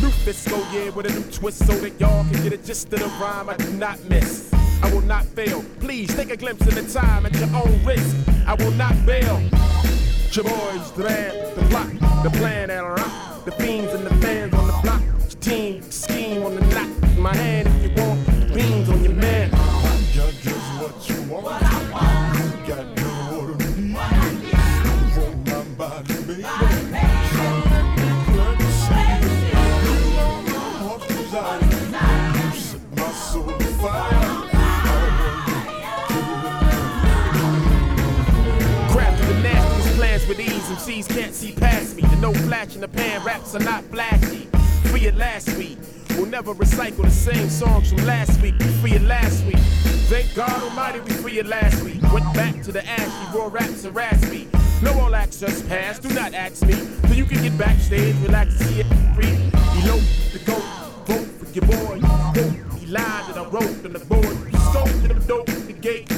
New 0.00 0.12
Fisco, 0.24 0.58
yeah, 0.72 0.90
with 0.90 1.06
a 1.06 1.12
new 1.12 1.24
twist 1.30 1.66
so 1.66 1.72
that 1.74 1.98
y'all 2.00 2.24
can 2.24 2.42
get 2.42 2.52
a 2.52 2.56
gist 2.58 2.92
of 2.92 3.00
the 3.00 3.06
rhyme 3.20 3.48
I 3.48 3.56
do 3.56 3.70
not 3.72 4.02
miss. 4.04 4.52
I 4.82 4.92
will 4.92 5.02
not 5.02 5.24
fail. 5.24 5.64
Please 5.80 6.14
take 6.14 6.30
a 6.30 6.36
glimpse 6.36 6.66
of 6.66 6.74
the 6.74 6.86
time 6.92 7.26
at 7.26 7.34
your 7.34 7.48
own 7.54 7.84
risk. 7.84 8.16
I 8.46 8.54
will 8.54 8.70
not 8.72 8.94
bail. 9.04 9.40
Your 10.32 10.44
boys, 10.44 10.92
the 10.92 11.04
man, 11.04 11.54
the 11.56 11.66
block, 11.70 12.22
the 12.22 12.30
plan, 12.38 12.67
MCs 40.78 41.08
can't 41.08 41.34
see 41.34 41.52
past 41.52 41.96
me. 41.96 42.02
The 42.02 42.16
no 42.16 42.32
flash 42.32 42.76
in 42.76 42.80
the 42.80 42.86
pan 42.86 43.24
raps 43.24 43.52
are 43.56 43.58
not 43.58 43.82
flashy. 43.86 44.48
Free 44.90 45.06
it 45.06 45.16
last 45.16 45.50
week. 45.56 45.76
We'll 46.10 46.26
never 46.26 46.54
recycle 46.54 47.02
the 47.02 47.10
same 47.10 47.48
songs 47.48 47.90
from 47.90 48.06
last 48.06 48.40
week. 48.40 48.54
We 48.60 48.66
free 48.80 48.92
it 48.92 49.02
last 49.02 49.44
week. 49.44 49.58
Thank 50.06 50.32
God 50.36 50.62
Almighty 50.62 51.00
we 51.00 51.10
free 51.14 51.40
it 51.40 51.46
last 51.46 51.82
week. 51.82 52.00
Went 52.12 52.32
back 52.32 52.62
to 52.62 52.70
the 52.70 52.86
ashy, 52.86 53.36
raw 53.36 53.48
raps 53.48 53.84
and 53.84 53.96
raspy. 53.96 54.48
No 54.80 54.92
all 55.00 55.16
access 55.16 55.62
pass, 55.62 55.98
do 55.98 56.10
not 56.14 56.32
ask 56.32 56.64
me. 56.64 56.74
So 56.74 57.12
you 57.12 57.24
can 57.24 57.42
get 57.42 57.58
backstage, 57.58 58.14
relax 58.22 58.54
see 58.54 58.80
it 58.80 58.86
free. 59.16 59.34
Elope 59.82 60.04
to 60.30 60.38
go, 60.46 60.54
vote 61.06 61.26
for 61.26 61.50
your 61.54 61.66
boy. 61.66 61.96
He 62.78 62.86
lied 62.86 63.26
that 63.26 63.36
I 63.36 63.44
wrote 63.50 63.84
on 63.84 63.92
the 63.94 64.04
board. 64.06 64.54
Scope 64.70 64.86
to 65.02 65.08
them 65.08 65.26
dope, 65.26 65.46
the 65.46 65.72
gate, 65.72 66.08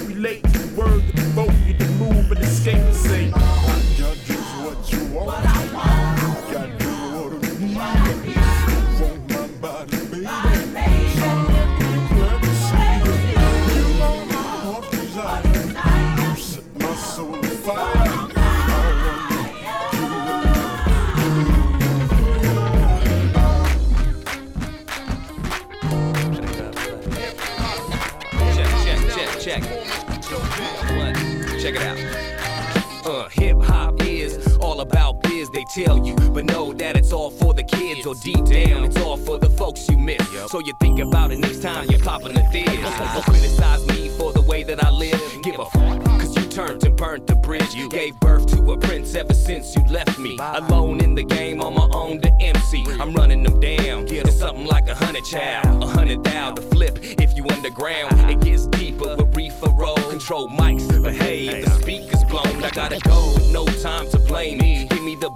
tell 35.71 36.04
you. 36.04 36.15
But 36.33 36.47
know 36.47 36.73
that 36.75 36.97
it's 36.97 37.13
all 37.13 37.30
for 37.30 37.54
the 37.54 37.63
kids, 37.63 38.06
or 38.06 38.15
deep 38.17 38.45
down, 38.45 38.85
it's 38.85 39.00
all 39.00 39.17
for 39.17 39.39
the 39.39 39.50
folks 39.50 39.89
you 39.89 39.97
miss. 39.97 40.23
So 40.50 40.59
you 40.61 40.73
think 40.80 40.99
about 41.00 41.30
it 41.30 41.39
next 41.39 41.63
time 41.63 41.89
you're 41.89 42.00
popping 42.00 42.35
the 42.35 42.43
thiz. 42.52 42.67
Don't 42.67 43.25
criticize 43.25 43.87
me 43.89 44.09
for 44.11 44.33
the 44.33 44.43
way 44.43 44.63
that 44.65 44.83
I 44.83 44.91
live. 44.91 45.21
Give 45.43 45.59
a 45.59 45.67
fuck, 45.67 46.04
cause 46.04 46.37
you 46.37 46.45
turned 46.47 46.85
and 46.85 46.97
burnt 46.97 47.26
the 47.26 47.37
bridge. 47.37 47.75
You 47.75 47.89
gave 47.89 48.19
birth 48.21 48.47
to 48.49 48.73
a 48.73 48.78
prince 48.78 49.15
ever 49.15 49.35
since 49.35 49.75
you 49.76 49.83
left 49.89 50.19
me. 50.19 50.37
Alone 50.41 51.00
in 51.00 51.15
the 51.15 51.25
game, 51.25 51.61
on 51.61 51.75
my 51.75 51.89
own, 51.93 52.21
the 52.21 52.33
MC. 52.41 52.85
I'm 53.00 53.13
running 53.15 53.43
them 53.43 53.61
down. 53.61 54.06
It's 54.09 54.39
something 54.39 54.67
like 54.67 54.89
a 54.89 54.95
hundred 54.95 55.25
child, 55.25 55.83
a 55.83 55.87
hundred 55.87 56.25
thou 56.25 56.52
to 56.52 56.63
flip 56.63 56.99
if 57.02 57.37
you 57.37 57.45
underground. 57.50 58.30
It 58.30 58.41
gets 58.41 58.67
deeper 58.67 59.17
with 59.17 59.37
reefer 59.37 59.71
roll. 59.71 59.97
Control 60.11 60.49
mics, 60.49 60.89
behave. 61.02 61.65
The 61.65 61.71
speakers 61.71 62.25
blown. 62.25 62.63
I 62.63 62.71
gotta 62.71 62.99
go, 63.00 63.37
no 63.50 63.65
time 63.83 64.09
to 64.11 64.19
blame 64.19 64.59
me. 64.59 64.79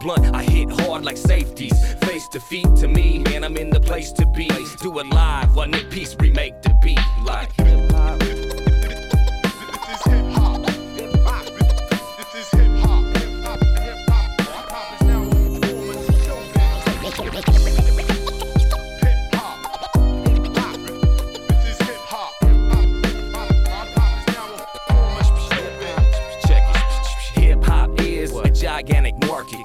Blunt, 0.05 0.37
I 0.37 0.43
hit 0.43 0.69
hard 0.71 1.03
like 1.03 1.17
safeties. 1.17 1.95
Face 1.95 2.29
defeat 2.29 2.67
to 2.77 2.88
me, 2.88 3.21
man, 3.21 3.43
I'm 3.43 3.57
in 3.57 3.71
the 3.71 3.81
place 3.81 4.12
to 4.12 4.27
be. 4.27 4.51
Do 4.83 4.99
it 4.99 5.07
live, 5.07 5.57
one 5.57 5.73
in 5.73 5.88
piece, 5.88 6.14
remake 6.21 6.61
the 6.61 6.75
beat. 6.83 7.01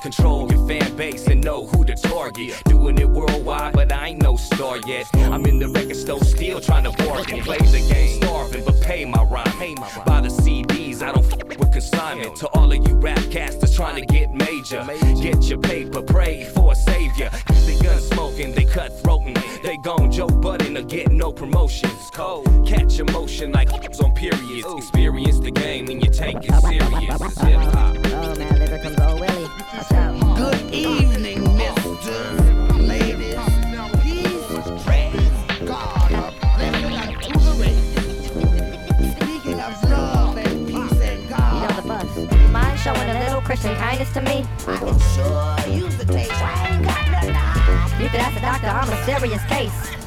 Control 0.10 0.52
your 0.52 0.68
fan 0.68 0.96
base 0.96 1.28
and 1.28 1.44
know 1.44 1.68
who 1.68 1.86
to 1.86 1.94
target. 1.94 2.60
Doing 2.66 2.98
it 2.98 3.08
worldwide, 3.08 3.74
but 3.74 3.92
I 3.92 4.08
ain't 4.08 4.24
no 4.24 4.38
star 4.38 4.78
yet. 4.88 5.08
I'm 5.14 5.46
in 5.46 5.60
the 5.60 5.68
record 5.70 5.96
store 5.96 6.24
still 6.24 6.60
trying 6.60 6.86
to 6.86 6.92
bargain. 7.04 7.44
Play 7.44 7.60
the 7.60 7.88
game, 7.88 8.20
starving, 8.20 8.66
but 8.66 8.82
pay 8.82 9.06
my 9.06 9.22
rhyme. 9.22 9.76
Buy 10.08 10.22
the 10.22 10.30
CDs, 10.30 11.04
I 11.04 11.12
don't 11.12 11.32
f 11.32 11.60
with 11.60 11.72
consignment. 11.72 12.36
To 12.38 12.48
all 12.58 12.72
of 12.72 12.88
you 12.88 12.96
rap 12.96 13.22
casters 13.30 13.76
trying 13.76 13.98
to 13.98 14.06
get 14.12 14.34
major. 14.34 14.84
Get 15.22 15.44
your 15.44 15.60
paper, 15.60 16.02
pray 16.02 16.44
for 16.46 16.72
a 16.72 16.76
savior. 16.76 17.30
They 17.68 17.78
gun 17.78 18.02
smoking, 18.02 18.56
they 18.56 18.66
cut 18.66 18.92
throating. 19.04 19.38
They 19.62 19.78
gon' 19.78 20.12
Joe 20.12 20.28
Budden 20.28 20.76
or 20.76 20.82
get 20.82 21.12
no 21.12 21.32
promotions. 21.32 22.10
Cold, 22.14 22.48
catch 22.68 22.98
emotion 22.98 23.52
like 23.52 23.72
on 24.04 24.16
periods. 24.16 24.74
Experience 24.76 25.40
the 25.40 25.52
game 25.52 25.86
when 25.86 26.02
you 26.02 26.10
take 26.10 26.38
it 26.42 26.62
serious. 26.62 27.22
It's 27.22 27.42
hip 27.42 27.60
hop. 27.60 27.96
Oh 28.12 28.36
man, 28.40 28.82
comes 28.82 29.00
old 29.00 29.10
Willie. 29.10 29.10
What's 29.10 29.14
up? 29.14 29.19
Good 29.60 30.74
evening, 30.74 31.44
Mr. 31.44 32.80
Ladies. 32.80 33.36
Peace, 34.02 34.86
praise 34.86 35.68
God. 35.68 36.34
Living 36.58 36.96
up 36.96 37.22
to 37.22 37.34
the 37.34 37.52
race. 37.60 37.92
Speaking 39.18 39.60
of 39.60 39.84
love 39.90 40.38
and 40.38 40.66
peace 40.66 41.02
and 41.02 41.28
God. 41.28 41.54
You 41.54 41.68
know 41.68 41.82
the 41.82 41.88
bus. 41.90 42.52
Mind 42.52 42.80
showing 42.80 43.10
a 43.10 43.20
little 43.20 43.42
Christian 43.42 43.76
kindness 43.76 44.14
to 44.14 44.22
me? 44.22 44.46
I 44.66 44.78
can 44.78 44.98
sure 44.98 45.74
use 45.76 45.98
the 45.98 46.06
taste. 46.06 46.32
I 46.32 46.76
ain't 46.76 46.86
got 46.86 47.12
nothing 47.12 47.34
to 47.34 47.40
hide. 47.40 48.02
You 48.02 48.08
could 48.08 48.22
ask 48.22 48.36
the 48.36 48.42
doctor, 48.42 48.68
I'm 48.68 48.90
a 48.90 49.04
serious 49.04 49.44
case. 49.46 49.99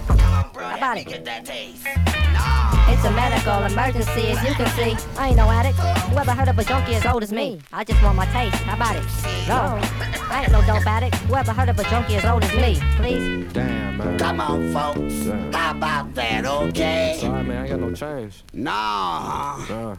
How 0.62 0.76
about 0.76 0.98
it? 0.98 1.06
Get 1.08 1.24
that 1.24 1.44
taste. 1.44 1.86
It's 2.88 3.04
a 3.04 3.10
medical 3.10 3.64
emergency, 3.64 4.28
as 4.32 4.42
you 4.48 4.54
can 4.54 4.68
see. 4.76 4.96
I 5.18 5.28
ain't 5.28 5.36
no 5.36 5.50
addict. 5.50 5.78
Whoever 5.78 6.32
heard 6.32 6.48
of 6.48 6.58
a 6.58 6.64
junkie 6.64 6.94
as 6.94 7.06
old 7.06 7.22
as 7.22 7.32
me? 7.32 7.60
I 7.72 7.84
just 7.84 8.02
want 8.02 8.16
my 8.16 8.26
taste. 8.26 8.56
How 8.62 8.74
about 8.76 8.96
it? 8.96 9.02
No, 9.48 9.78
I 10.30 10.42
ain't 10.42 10.52
no 10.52 10.60
dope 10.66 10.86
addict. 10.86 11.14
Who 11.16 11.34
ever 11.34 11.52
heard 11.52 11.68
of 11.68 11.78
a 11.78 11.84
junkie 11.84 12.16
as 12.16 12.24
old 12.24 12.44
as 12.44 12.52
me? 12.54 12.78
Please. 12.96 13.52
Damn, 13.52 13.96
man. 13.98 14.18
Come 14.18 14.40
on, 14.40 14.72
folks. 14.72 15.26
How 15.54 15.72
about 15.72 16.14
that, 16.14 16.44
okay? 16.44 17.18
Sorry, 17.20 17.42
man. 17.44 17.56
I 17.56 17.60
ain't 17.62 17.70
got 17.70 17.80
no 17.80 17.94
change. 17.94 18.44
Nah, 18.52 19.64
Nah. 19.68 19.96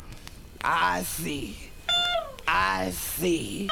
I 0.63 1.01
see. 1.03 1.57
I 2.47 2.91
see. 2.91 3.69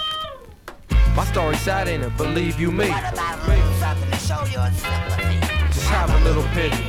My 1.15 1.25
story's 1.25 1.59
sad 1.61 1.87
in 1.87 2.01
it, 2.01 2.17
believe 2.17 2.59
you 2.59 2.71
me. 2.71 2.89
What 2.89 3.13
about 3.13 3.39
a 3.45 3.49
little 3.49 3.73
something 3.75 4.11
to 4.11 4.17
show 4.17 4.43
your 4.45 4.69
sympathy? 4.71 5.60
Just 5.71 5.87
have 5.87 6.09
a 6.09 6.23
little 6.23 6.43
pity. 6.53 6.83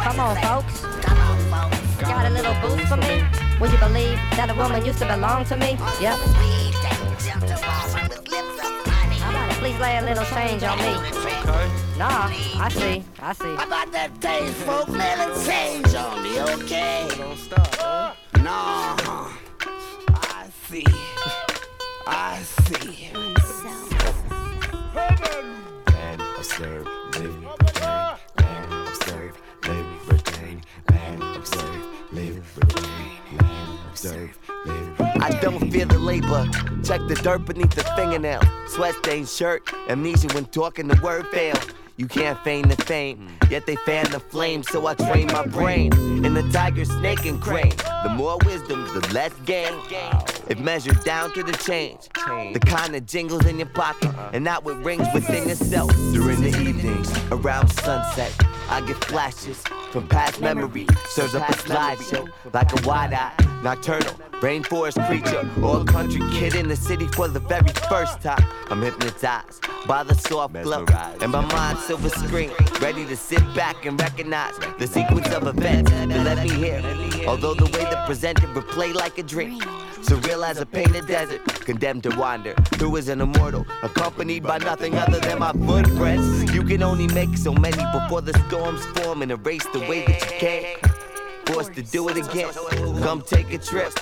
Come 0.00 0.20
on, 0.20 0.36
folks. 0.36 0.80
Come 0.80 1.18
on, 1.18 1.70
folks. 1.70 1.96
Got 2.00 2.26
a 2.26 2.30
little 2.30 2.54
boost 2.60 2.88
for 2.88 2.96
me? 2.96 3.24
Would 3.60 3.70
you 3.72 3.78
believe 3.78 4.18
that 4.36 4.50
a 4.50 4.54
woman 4.54 4.84
used 4.84 4.98
to 4.98 5.06
belong 5.06 5.44
to 5.46 5.56
me? 5.56 5.76
Yep. 6.00 6.18
How 9.18 9.30
about 9.30 9.50
it? 9.52 9.56
Please 9.58 9.78
lay 9.78 9.98
a 9.98 10.02
little 10.02 10.24
change 10.24 10.62
on 10.62 10.78
me. 10.78 10.94
Okay. 11.42 11.70
Nah, 11.96 12.28
I 12.58 12.68
see. 12.70 13.04
I 13.20 13.32
see. 13.32 13.54
How 13.54 13.66
about 13.66 13.92
that 13.92 14.20
taste, 14.20 14.54
folks? 14.66 14.90
lay 14.90 15.16
Little 15.16 15.44
change 15.44 15.94
on 15.94 16.22
me, 16.22 16.40
okay? 16.40 17.08
Don't 17.16 17.38
stop, 17.38 18.16
Nah, 18.42 18.96
I 20.08 20.48
see. 20.66 20.84
I 22.06 22.38
see. 22.42 23.10
and 25.94 26.20
observe, 26.36 26.86
live, 34.04 34.38
I 34.98 35.38
don't 35.40 35.70
feel 35.70 35.86
the 35.86 35.98
labor. 35.98 36.46
Check 36.84 37.00
the 37.08 37.18
dirt 37.22 37.44
beneath 37.44 37.74
the 37.74 37.84
fingernail. 37.96 38.42
Sweat 38.68 38.94
stained 38.96 39.28
shirt. 39.28 39.62
Amnesia 39.88 40.28
when 40.34 40.46
talking, 40.46 40.88
the 40.88 41.00
word 41.02 41.26
fail. 41.28 41.54
You 41.96 42.06
can't 42.08 42.38
feign 42.42 42.68
the 42.68 42.76
fame, 42.76 43.28
yet 43.50 43.66
they 43.66 43.76
fan 43.76 44.10
the 44.10 44.18
flame, 44.18 44.62
so 44.62 44.86
I 44.86 44.94
train 44.94 45.26
my 45.26 45.46
brain. 45.46 45.92
In 46.24 46.34
the 46.34 46.42
tiger, 46.50 46.84
snake, 46.84 47.26
and 47.26 47.40
crane. 47.40 47.76
The 48.02 48.14
more 48.16 48.38
wisdom, 48.44 48.84
the 48.94 49.06
less 49.12 49.32
gain. 49.44 49.78
It 50.48 50.58
measures 50.58 50.98
down 51.04 51.32
to 51.34 51.42
the 51.42 51.52
change. 51.52 52.08
The 52.54 52.60
kind 52.60 52.94
that 52.94 53.06
jingles 53.06 53.44
in 53.44 53.58
your 53.58 53.68
pocket, 53.68 54.10
and 54.32 54.42
not 54.42 54.64
what 54.64 54.82
rings 54.82 55.06
within 55.12 55.48
yourself. 55.48 55.92
During 56.12 56.40
the 56.40 56.48
evenings, 56.48 57.12
around 57.30 57.68
sunset, 57.68 58.32
I 58.68 58.80
get 58.86 58.96
flashes 59.04 59.62
from 59.92 60.08
past 60.08 60.40
memory. 60.40 60.86
Serves 61.10 61.34
up 61.34 61.48
a 61.48 61.52
slideshow 61.52 62.26
like 62.52 62.72
a 62.72 62.88
wide 62.88 63.12
eye, 63.12 63.32
nocturnal, 63.62 64.14
rainforest 64.40 65.06
creature, 65.06 65.48
or 65.62 65.82
a 65.82 65.84
country 65.84 66.22
kid 66.32 66.54
in 66.54 66.66
the 66.66 66.76
city 66.76 67.06
for 67.08 67.28
the 67.28 67.40
very 67.40 67.72
first 67.88 68.20
time. 68.22 68.42
I'm 68.70 68.80
hypnotized 68.80 69.64
by 69.86 70.02
the 70.02 70.14
soft 70.14 70.54
glow, 70.62 70.86
and 71.20 71.30
my 71.30 71.44
mind 71.52 71.78
silver 71.78 72.08
screen, 72.08 72.50
ready 72.80 73.04
to 73.04 73.16
sit 73.16 73.42
back 73.54 73.84
and 73.84 74.00
recognize 74.00 74.54
the 74.78 74.86
sequence 74.86 75.28
of 75.30 75.46
events 75.46 75.90
that 75.90 76.24
let 76.24 76.42
me 76.42 76.50
hear. 76.50 76.82
Although 77.28 77.54
the 77.54 77.66
way 77.66 77.84
they 77.84 78.02
presented 78.06 78.48
replay 78.50 78.94
like 78.94 79.18
a 79.18 79.22
dream. 79.22 79.60
Surreal 80.02 80.44
as 80.44 80.58
a 80.58 80.66
painted 80.66 81.06
desert, 81.06 81.44
condemned 81.64 82.02
to 82.02 82.10
wander 82.16 82.54
through 82.74 82.96
as 82.96 83.08
an 83.08 83.20
immortal, 83.20 83.64
accompanied 83.84 84.42
by 84.42 84.58
nothing 84.58 84.96
other 84.96 85.20
than 85.20 85.38
my 85.38 85.52
footprints. 85.52 86.52
You 86.52 86.64
can 86.64 86.82
only 86.82 87.06
make 87.14 87.36
so 87.36 87.52
many 87.54 87.84
before 87.92 88.20
the 88.20 88.36
storms 88.48 88.84
form 88.96 89.22
and 89.22 89.30
erase 89.30 89.64
the 89.72 89.78
way 89.88 90.04
that 90.06 90.20
you 90.20 90.38
came. 90.38 90.78
Forced 91.46 91.74
to 91.74 91.82
do 91.82 92.08
it 92.08 92.16
again. 92.16 92.52
Come 93.02 93.22
take 93.22 93.52
a 93.52 93.58
trip. 93.58 93.92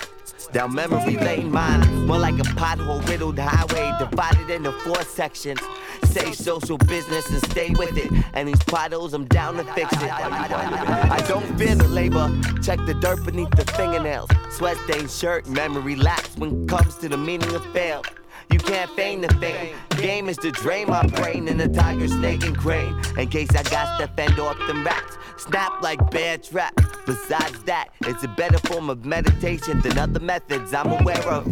Down 0.51 0.73
memory 0.75 1.17
lane, 1.17 1.49
mine 1.51 2.05
more 2.05 2.19
like 2.19 2.37
a 2.39 2.43
pothole 2.59 3.07
riddled 3.07 3.39
highway 3.39 3.91
divided 3.99 4.49
into 4.49 4.71
four 4.83 5.01
sections. 5.03 5.61
Say 6.03 6.33
social 6.33 6.77
business 6.77 7.29
and 7.29 7.41
stay 7.51 7.69
with 7.69 7.97
it. 7.97 8.11
And 8.33 8.49
these 8.49 8.61
potholes, 8.63 9.13
I'm 9.13 9.25
down 9.27 9.55
to 9.55 9.63
fix 9.73 9.93
it. 9.93 10.11
I 10.11 11.23
don't 11.27 11.57
fear 11.57 11.75
the 11.75 11.87
labor. 11.87 12.29
Check 12.61 12.79
the 12.85 12.93
dirt 12.95 13.23
beneath 13.23 13.51
the 13.51 13.65
fingernails. 13.73 14.29
Sweat 14.49 14.77
stained 14.89 15.09
shirt, 15.09 15.47
memory 15.47 15.95
lapse 15.95 16.35
when 16.37 16.67
comes 16.67 16.95
to 16.97 17.07
the 17.07 17.17
meaning 17.17 17.53
of 17.55 17.65
fail. 17.71 18.03
You 18.51 18.59
can't 18.59 18.91
feign 18.91 19.21
the 19.21 19.33
fame. 19.35 19.75
Game 19.97 20.27
is 20.27 20.37
to 20.37 20.51
drain 20.51 20.87
my 20.89 21.05
brain 21.07 21.47
in 21.47 21.59
a 21.61 21.67
tiger, 21.67 22.07
snake, 22.07 22.43
and 22.43 22.57
crane. 22.57 22.99
In 23.17 23.29
case 23.29 23.49
I 23.51 23.63
got 23.63 23.99
to 23.99 24.07
fend 24.07 24.39
off 24.39 24.57
them 24.67 24.83
rats. 24.83 25.17
Snap 25.37 25.81
like 25.81 26.11
bear 26.11 26.37
trap. 26.37 26.75
Besides 27.05 27.63
that, 27.63 27.89
it's 28.01 28.23
a 28.23 28.27
better 28.27 28.57
form 28.59 28.89
of 28.89 29.05
meditation 29.05 29.81
than 29.81 29.97
other 29.97 30.19
methods 30.19 30.73
I'm 30.73 30.91
aware 30.91 31.27
of. 31.27 31.45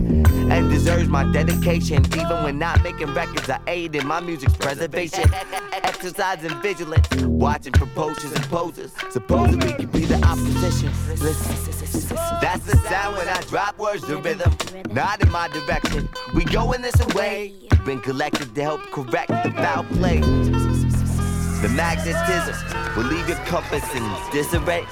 And 0.51 0.69
deserves 0.69 1.07
my 1.07 1.23
dedication. 1.31 2.05
Even 2.13 2.43
when 2.43 2.57
not 2.59 2.81
making 2.83 3.13
records, 3.13 3.49
I 3.49 3.59
aid 3.67 3.95
in 3.95 4.07
my 4.07 4.19
music's 4.19 4.55
preservation. 4.57 5.25
Exercising 5.73 6.61
vigilance, 6.61 7.07
watching 7.23 7.73
for 7.73 7.85
poachers 7.87 8.31
and 8.31 8.43
posers. 8.45 8.91
Supposedly 9.11 9.73
could 9.73 9.91
be 9.91 10.05
the 10.05 10.15
opposition. 10.25 10.91
Listen, 11.19 12.15
that's 12.41 12.65
the 12.65 12.77
sound 12.89 13.17
when 13.17 13.27
I 13.27 13.41
drop 13.41 13.77
words 13.77 14.05
to 14.07 14.17
rhythm. 14.17 14.51
Not 14.91 15.21
in 15.21 15.29
my 15.31 15.47
direction. 15.49 16.09
We 16.33 16.45
go 16.45 16.71
in 16.71 16.81
this 16.81 16.99
away. 16.99 17.53
Been 17.85 17.99
collected 18.01 18.55
to 18.55 18.61
help 18.61 18.81
correct 18.91 19.29
the 19.29 19.51
foul 19.51 19.83
play. 19.83 20.19
The 20.19 21.69
magnetism 21.69 22.95
will 22.95 23.03
leave 23.03 23.27
your 23.27 23.37
compass 23.45 23.83
in 23.93 24.03
disarray. 24.31 24.85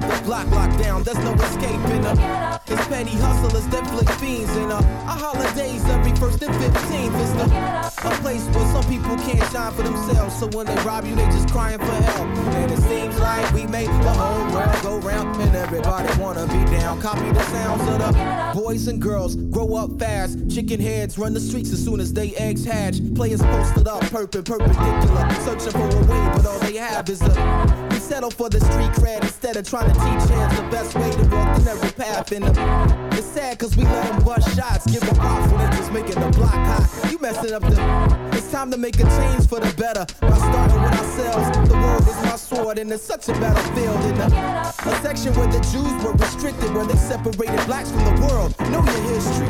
Got 0.00 0.10
the 0.10 0.24
block 0.24 0.50
locked 0.50 0.78
down. 0.78 1.02
There's 1.04 1.18
no 1.18 1.32
escaping 1.34 2.04
uh, 2.04 2.58
It's 2.66 2.86
petty 2.88 3.12
hustlers 3.12 3.66
that 3.68 3.86
flick 3.86 4.08
fiends 4.18 4.50
And 4.56 4.72
uh, 4.72 4.82
our 5.06 5.18
holidays 5.18 5.84
every 5.84 6.14
first 6.16 6.42
and 6.42 6.54
15th 6.54 7.20
It's 7.22 7.32
the, 7.38 8.08
a 8.08 8.10
place 8.22 8.44
where 8.54 8.63
people 8.98 9.16
can't 9.16 9.50
shine 9.50 9.72
for 9.72 9.82
themselves. 9.82 10.38
So 10.38 10.46
when 10.48 10.66
they 10.66 10.76
rob 10.82 11.04
you 11.04 11.14
they 11.14 11.26
just 11.26 11.48
crying 11.50 11.78
for 11.78 11.84
help. 11.86 12.28
And 12.54 12.70
it 12.70 12.78
seems 12.82 13.18
like 13.18 13.52
we 13.52 13.66
make 13.66 13.86
the 13.86 14.12
whole 14.12 14.52
world 14.52 14.82
go 14.82 14.98
round. 14.98 15.40
And 15.40 15.54
everybody 15.56 16.08
wanna 16.20 16.46
be 16.46 16.64
down. 16.76 17.00
Copy 17.00 17.30
the 17.32 17.42
sounds 17.44 17.82
of 17.82 17.98
the 17.98 18.60
boys 18.60 18.86
and 18.86 19.00
girls. 19.00 19.36
Grow 19.36 19.74
up 19.74 19.98
fast. 19.98 20.50
Chicken 20.50 20.80
heads 20.80 21.18
run 21.18 21.34
the 21.34 21.40
streets 21.40 21.72
as 21.72 21.84
soon 21.84 22.00
as 22.00 22.12
they 22.12 22.34
eggs 22.36 22.64
hatch. 22.64 22.96
Players 23.14 23.42
posted 23.42 23.88
up 23.88 24.02
perp- 24.04 24.44
perpendicular. 24.44 25.30
Searching 25.44 25.72
for 25.72 25.88
a 25.88 26.00
way 26.06 26.30
but 26.34 26.46
all 26.46 26.58
they 26.60 26.76
have 26.76 27.08
is 27.08 27.20
a 27.22 27.88
we 27.90 27.96
settle 27.96 28.30
for 28.30 28.48
the 28.48 28.60
street 28.60 28.92
cred. 28.92 29.22
Instead 29.22 29.56
of 29.56 29.68
trying 29.68 29.88
to 29.88 29.94
teach 29.94 30.30
hands 30.30 30.56
the 30.56 30.68
best 30.70 30.94
way 30.94 31.10
to 31.10 31.22
walk 31.34 31.58
in 31.58 31.68
every 31.68 31.90
path. 31.92 32.32
And 32.32 32.44
uh, 32.44 33.03
it's 33.16 33.26
sad 33.26 33.58
cause 33.58 33.76
we 33.76 33.84
let 33.84 34.08
them 34.08 34.24
bust 34.24 34.56
shots, 34.56 34.86
give 34.90 35.00
them 35.00 35.14
props 35.16 35.52
when 35.52 35.70
they 35.70 35.76
just 35.76 35.92
making 35.92 36.20
the 36.20 36.30
block 36.30 36.52
hot. 36.52 37.10
You 37.10 37.18
messing 37.18 37.52
up 37.52 37.62
the. 37.62 38.34
It's 38.36 38.50
time 38.50 38.70
to 38.70 38.76
make 38.76 38.96
a 38.96 39.04
change 39.04 39.46
for 39.48 39.60
the 39.60 39.72
better. 39.76 40.04
By 40.20 40.36
starting 40.36 40.82
with 40.82 40.92
ourselves, 40.92 41.68
the 41.68 41.74
world 41.74 42.02
is 42.02 42.22
my 42.22 42.36
sword, 42.36 42.78
and 42.78 42.90
it's 42.92 43.04
such 43.04 43.28
a 43.28 43.32
battlefield. 43.32 44.00
In 44.06 44.16
a, 44.20 44.26
a 44.26 44.94
section 45.02 45.34
where 45.34 45.46
the 45.46 45.60
Jews 45.72 45.94
were 46.04 46.12
restricted, 46.12 46.74
where 46.74 46.86
they 46.86 46.96
separated 46.96 47.64
blacks 47.66 47.90
from 47.90 48.04
the 48.04 48.26
world. 48.26 48.58
Know 48.70 48.82
your 48.82 49.04
history. 49.14 49.48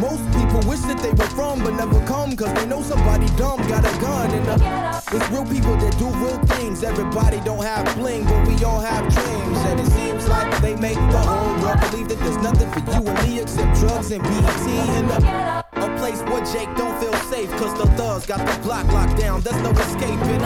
Most 0.00 0.24
people 0.36 0.60
wish 0.68 0.80
that 0.90 0.98
they 1.02 1.10
were 1.10 1.30
from, 1.36 1.62
but 1.62 1.74
never 1.74 2.04
come 2.06 2.36
cause 2.36 2.52
they 2.54 2.66
know 2.66 2.82
somebody 2.82 3.26
dumb 3.36 3.60
got 3.68 3.84
a 3.84 4.00
gun. 4.00 4.30
In 4.34 4.46
uh, 4.48 5.00
it's 5.12 5.30
real 5.30 5.44
people 5.44 5.76
that 5.76 5.98
do 5.98 6.08
real 6.24 6.38
things. 6.56 6.82
Everybody 6.82 7.40
don't 7.40 7.62
have 7.62 7.84
bling, 7.96 8.24
but 8.24 8.48
we 8.48 8.62
all 8.64 8.80
have 8.80 9.04
dreams. 9.12 9.58
And 9.68 9.80
it 9.80 9.86
seems 9.92 10.28
like 10.28 10.50
they 10.62 10.74
make 10.76 10.96
the 10.96 11.22
whole 11.22 11.52
world 11.62 11.80
believe 11.90 12.08
that 12.08 12.18
there's 12.20 12.38
nothing 12.38 12.70
for 12.72 12.80
you 12.80 13.06
and 13.06 13.28
me 13.28 13.40
except 13.40 13.78
drugs 13.78 14.10
and 14.10 14.22
BT. 14.22 14.66
And 14.96 15.10
uh, 15.10 15.62
a 15.74 15.98
place 15.98 16.20
where 16.22 16.44
Jake 16.44 16.74
don't 16.76 16.98
feel 17.00 17.14
safe, 17.30 17.50
cause 17.52 17.76
the 17.78 17.86
thugs 17.96 18.26
got 18.26 18.38
the 18.40 18.62
block 18.62 18.86
locked 18.92 19.18
down. 19.18 19.40
There's 19.42 19.60
no 19.62 19.70
escaping. 19.70 20.40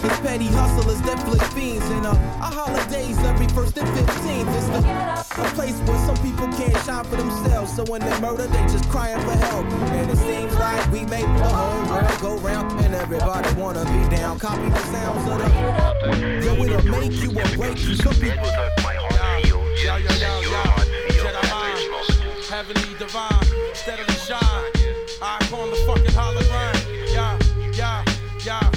It's 0.00 0.20
petty 0.20 0.46
hustlers 0.46 1.00
that 1.02 1.18
flick 1.26 1.42
fiends. 1.52 1.84
And 1.90 2.06
uh, 2.06 2.14
our 2.40 2.52
holidays 2.52 3.18
every 3.18 3.48
first 3.48 3.76
and 3.76 3.88
15th. 3.88 4.48
It's 4.56 4.68
the, 4.68 5.42
a 5.42 5.44
place 5.54 5.78
where 5.86 5.98
some 6.06 6.16
people 6.24 6.48
can't 6.56 6.76
shine 6.84 7.04
for 7.04 7.16
themselves. 7.16 7.74
So 7.76 7.84
when 7.84 8.00
they 8.00 8.20
murder, 8.20 8.46
they 8.46 8.62
just 8.62 8.88
crying 8.88 9.20
for 9.20 9.36
help. 9.46 9.66
And 9.66 10.10
it 10.10 10.16
seems 10.16 10.54
like 10.54 10.90
we 10.90 11.04
make 11.04 11.26
the 11.26 11.48
whole 11.48 11.84
world 11.90 12.20
go 12.20 12.36
round. 12.38 12.72
And 12.80 12.94
everybody 12.94 13.52
wanna 13.60 13.84
be 13.84 14.16
down. 14.16 14.38
Copy 14.38 14.68
the 14.68 14.82
sounds 14.92 15.28
of 15.30 15.38
the. 15.38 16.44
Yo, 16.44 16.54
it'll 16.64 16.90
make 16.90 17.12
you 17.12 17.30
or 17.30 17.48
break 17.56 17.78
you. 17.84 17.94
Some 17.96 18.14
people. 18.14 18.48
Yo, 19.84 19.96
yo, 19.96 20.12
yo, 20.14 20.40
yo. 20.40 20.77
Heavenly 22.48 22.98
divine. 22.98 23.44
Steadily 23.74 24.14
shine. 24.14 24.40
I 25.22 25.38
upon 25.42 25.70
the 25.70 25.76
fucking 25.86 26.14
hologram. 26.16 26.74
Yeah, 27.12 27.38
yeah, 27.72 28.04
yeah. 28.44 28.70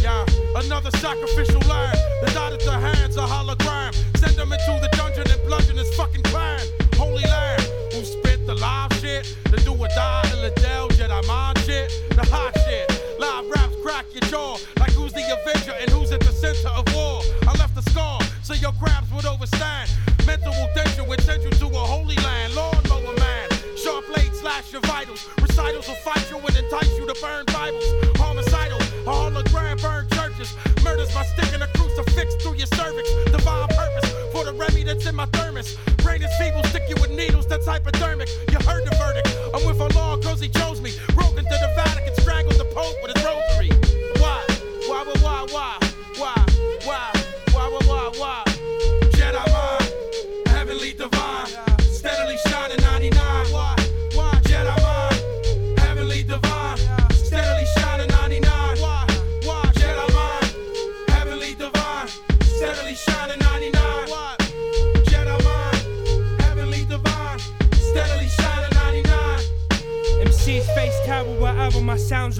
Yeah, 0.00 0.24
another 0.56 0.90
sacrificial 0.92 1.60
lamb 1.68 1.94
The 2.22 2.30
died 2.32 2.54
at 2.54 2.60
the 2.60 2.72
hands 2.72 3.16
of 3.18 3.28
hologram. 3.28 3.92
Send 4.16 4.36
them 4.36 4.52
into 4.52 4.78
the 4.80 4.88
dungeon 4.96 5.30
and 5.30 5.42
bludgeon 5.46 5.76
his 5.76 5.94
fucking 5.94 6.22
clan. 6.22 6.60
Holy 6.94 7.22
lamb, 7.24 7.60
who 7.92 8.02
spit 8.02 8.46
the 8.46 8.54
live 8.54 8.92
shit, 8.94 9.36
the 9.50 9.58
do 9.58 9.72
or 9.72 9.88
die, 9.88 10.26
the 10.30 10.36
Liddell, 10.36 10.88
Jedi 10.88 11.26
mind 11.26 11.58
shit, 11.66 11.90
the 12.10 12.24
hot 12.30 12.56
shit. 12.64 12.88
Live 13.18 13.44
raps 13.50 13.76
crack 13.82 14.06
your 14.12 14.22
jaw 14.30 14.56
like 14.78 14.92
who's 14.92 15.12
the 15.12 15.20
Avenger 15.20 15.74
and 15.80 15.90
who's 15.90 16.12
at 16.12 16.20
the 16.20 16.32
center 16.32 16.68
of 16.68 16.86
war. 16.94 17.20
I 17.46 17.58
left 17.58 17.76
a 17.76 17.82
scar 17.90 18.20
so 18.42 18.54
your 18.54 18.72
crabs 18.72 19.12
would 19.12 19.26
overstand. 19.26 19.90
Mental 20.26 20.52
danger 20.74 21.04
would 21.04 21.20
send 21.22 21.42
you 21.42 21.50
to 21.50 21.66
a 21.66 21.82
holy 21.92 22.16
land. 22.16 22.54
Lawnmower 22.54 23.14
man, 23.18 23.48
sharp 23.76 24.06
blade 24.06 24.34
slash 24.34 24.72
your 24.72 24.82
vitals. 24.82 25.26
Recitals 25.40 25.88
will 25.88 25.94
fight 25.96 26.24
you 26.30 26.38
and 26.38 26.56
entice 26.56 26.96
you 26.98 27.06
to 27.06 27.16
burn 27.20 27.44
Bibles. 27.46 27.84
Homicidal, 28.16 28.78
a 28.78 29.12
hologram 29.12 29.80
burn 29.80 30.06
churches. 30.10 30.54
Murders 30.84 31.12
by 31.14 31.24
sticking 31.24 31.62
a 31.62 31.66
crucifix 31.68 32.34
through 32.42 32.54
your 32.54 32.66
cervix. 32.68 33.08
Divine 33.30 33.68
purpose 33.68 34.10
for 34.32 34.44
the 34.44 34.52
Remy 34.52 34.84
that's 34.84 35.06
in 35.06 35.14
my 35.14 35.26
thermos. 35.26 35.76
Brain 35.98 36.22
is 36.22 36.30
feeble, 36.38 36.64
stick 36.64 36.84
you 36.88 36.96
with 37.00 37.10
needles 37.10 37.46
that's 37.46 37.66
hypodermic. 37.66 38.28
You 38.50 38.58
heard 38.66 38.84
the 38.86 38.94
verdict. 38.96 39.28
I'm 39.54 39.66
with 39.66 39.80
a 39.80 39.88
law 39.98 40.16
cause 40.18 40.40
he 40.40 40.48
chose 40.48 40.80
me. 40.80 40.92
Broke 41.14 41.36
into 41.38 41.56
the 41.64 41.72
Vatican, 41.76 42.14
strangled 42.22 42.58
the 42.58 42.66
Pope 42.66 42.96
with 43.02 43.16
his 43.16 43.24
rosary. 43.24 43.70
Why? 44.18 44.44
Why, 44.86 45.04
why, 45.04 45.14
why, 45.22 45.46
why? 45.50 45.78
Why? 46.16 46.44
Why? 46.84 47.12
Why, 47.52 47.78
why, 47.86 48.10
why, 48.16 48.49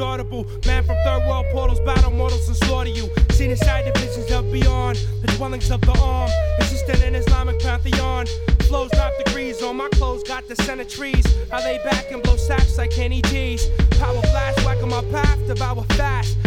Man 0.00 0.82
from 0.82 0.96
third 1.04 1.28
world 1.28 1.44
portals, 1.52 1.78
battle 1.80 2.10
mortals 2.10 2.48
and 2.48 2.56
slaughter 2.56 2.88
you. 2.88 3.10
Seen 3.32 3.50
inside 3.50 3.84
the 3.84 4.00
visions 4.00 4.30
of 4.30 4.50
beyond, 4.50 4.96
the 5.20 5.26
dwellings 5.36 5.70
of 5.70 5.82
the 5.82 5.92
arm. 6.00 6.30
Existing 6.58 7.06
in 7.06 7.14
Islamic 7.14 7.60
pantheon. 7.60 8.24
flows 8.62 8.90
knock 8.94 9.12
degrees 9.22 9.62
on 9.62 9.76
my 9.76 9.90
clothes, 9.90 10.22
got 10.22 10.48
the 10.48 10.56
center 10.56 10.84
trees. 10.84 11.26
I 11.52 11.62
lay 11.64 11.78
back 11.84 12.10
and 12.12 12.22
blow 12.22 12.36
sacks 12.36 12.78
like 12.78 12.92
Kenny 12.92 13.20
G's. 13.22 13.68
Power 13.98 14.22
blast, 14.22 14.64
whack 14.64 14.82
on 14.82 14.88
my 14.88 15.02
path, 15.12 15.38
devour 15.46 15.84
fast. 15.90 16.38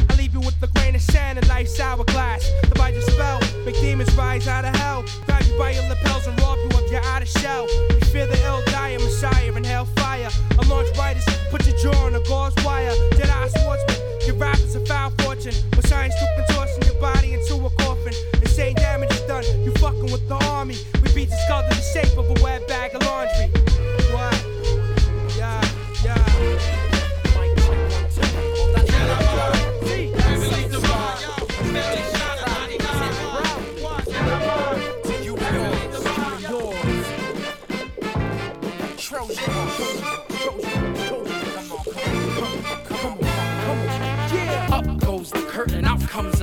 With 0.46 0.60
the 0.60 0.68
grain 0.68 0.94
of 0.94 1.02
sand 1.02 1.38
and 1.38 1.48
life's 1.48 1.80
hourglass. 1.80 2.52
The 2.68 2.76
bite 2.76 2.94
your 2.96 3.04
spell, 3.04 3.40
make 3.66 3.76
demons 3.76 4.14
rise 4.16 4.46
out 4.48 4.66
of 4.66 4.76
hell. 4.76 5.06
Grab 5.26 5.42
you 5.44 5.58
by 5.58 5.72
your 5.72 5.88
lapels 5.88 6.28
and 6.28 6.38
rob 6.42 6.58
you 6.58 6.78
of 6.78 6.92
your 6.92 7.02
outer 7.06 7.26
shell. 7.26 7.66
You 7.90 8.06
fear 8.12 8.28
the 8.28 8.38
ill 8.44 8.62
dire 8.66 9.00
messiah 9.00 9.54
in 9.56 9.64
hellfire. 9.64 10.30
Launch 10.68 10.94
brightest, 10.96 11.30
put 11.50 11.66
your 11.66 11.78
jaw 11.78 12.06
on 12.06 12.16
a 12.16 12.20
gauze 12.22 12.54
wire. 12.66 12.92
Eye 12.92 13.48
swordsman, 13.56 13.96
your 14.28 14.36
rap 14.36 14.58
is 14.60 14.76
a 14.76 14.86
foul 14.86 15.12
fortune. 15.20 15.54
With 15.76 15.88
science 15.88 16.14
to 16.16 16.28
contortion 16.36 16.82
your 16.92 17.00
body 17.00 17.34
into 17.34 17.56
a 17.66 17.70
coffin. 17.82 18.14
Insane 18.42 18.76
damage 18.76 19.12
is 19.12 19.22
done, 19.22 19.44
you 19.64 19.72
fucking 19.80 20.12
with 20.12 20.28
the 20.28 20.36
army. 20.52 20.76
We 21.04 21.14
beat 21.14 21.30
the 21.30 21.38
skull 21.46 21.64
to 21.64 21.70
the 21.70 21.82
shape 21.82 22.18
of 22.18 22.30
a 22.30 22.44
wet 22.44 22.68
bag 22.68 22.96
of 22.96 23.04
laundry. 23.04 23.48
What? 24.12 24.36
Yeah, 25.38 25.62
yeah. 26.04 26.73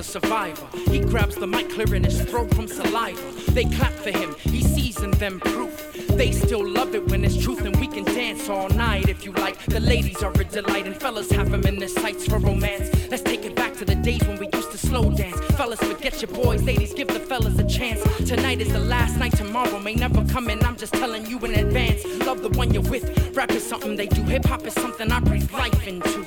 A 0.00 0.02
survivor. 0.02 0.66
He 0.90 0.98
grabs 0.98 1.36
the 1.36 1.46
mic, 1.46 1.68
clearing 1.68 2.04
his 2.04 2.22
throat 2.22 2.54
from 2.54 2.66
saliva. 2.66 3.20
They 3.52 3.64
clap 3.64 3.92
for 3.92 4.10
him, 4.10 4.34
he 4.40 4.62
sees 4.62 5.02
in 5.02 5.10
them 5.12 5.38
proof. 5.40 5.89
They 6.20 6.33
still 6.33 6.68
love 6.68 6.94
it 6.94 7.09
when 7.09 7.24
it's 7.24 7.42
truth, 7.42 7.64
and 7.64 7.74
we 7.76 7.87
can 7.87 8.04
dance 8.04 8.46
all 8.50 8.68
night 8.68 9.09
if 9.09 9.24
you 9.24 9.33
like. 9.33 9.59
The 9.64 9.80
ladies 9.80 10.22
are 10.22 10.30
a 10.33 10.44
delight, 10.44 10.87
and 10.87 10.94
fellas 10.94 11.30
have 11.30 11.50
them 11.50 11.64
in 11.64 11.78
their 11.78 11.88
sights 11.88 12.26
for 12.26 12.38
romance. 12.38 12.90
Let's 13.11 13.22
take 13.22 13.46
it 13.46 13.56
back 13.56 13.72
to 13.78 13.87
the 13.87 13.94
days 13.94 14.20
when 14.28 14.38
we 14.38 14.46
used 14.52 14.70
to 14.70 14.76
slow 14.76 15.11
dance. 15.11 15.40
Fellas, 15.56 15.80
forget 15.80 16.20
your 16.20 16.30
boys, 16.30 16.62
ladies, 16.62 16.92
give 16.92 17.09
the 17.09 17.20
fellas 17.20 17.59
a 17.59 17.66
chance. 17.66 18.02
Tonight 18.28 18.61
is 18.61 18.70
the 18.70 18.80
last 18.80 19.16
night, 19.16 19.35
tomorrow 19.35 19.78
may 19.78 19.94
never 19.94 20.22
come, 20.26 20.48
and 20.48 20.62
I'm 20.62 20.76
just 20.76 20.92
telling 20.92 21.24
you 21.24 21.38
in 21.38 21.54
advance. 21.54 22.04
Love 22.26 22.42
the 22.42 22.50
one 22.50 22.74
you're 22.74 22.83
with. 22.83 23.35
Rap 23.35 23.52
is 23.52 23.66
something 23.66 23.96
they 23.96 24.06
do, 24.06 24.22
hip 24.24 24.44
hop 24.44 24.66
is 24.66 24.74
something 24.74 25.11
I 25.11 25.20
breathe 25.20 25.50
life 25.52 25.87
into. 25.88 26.26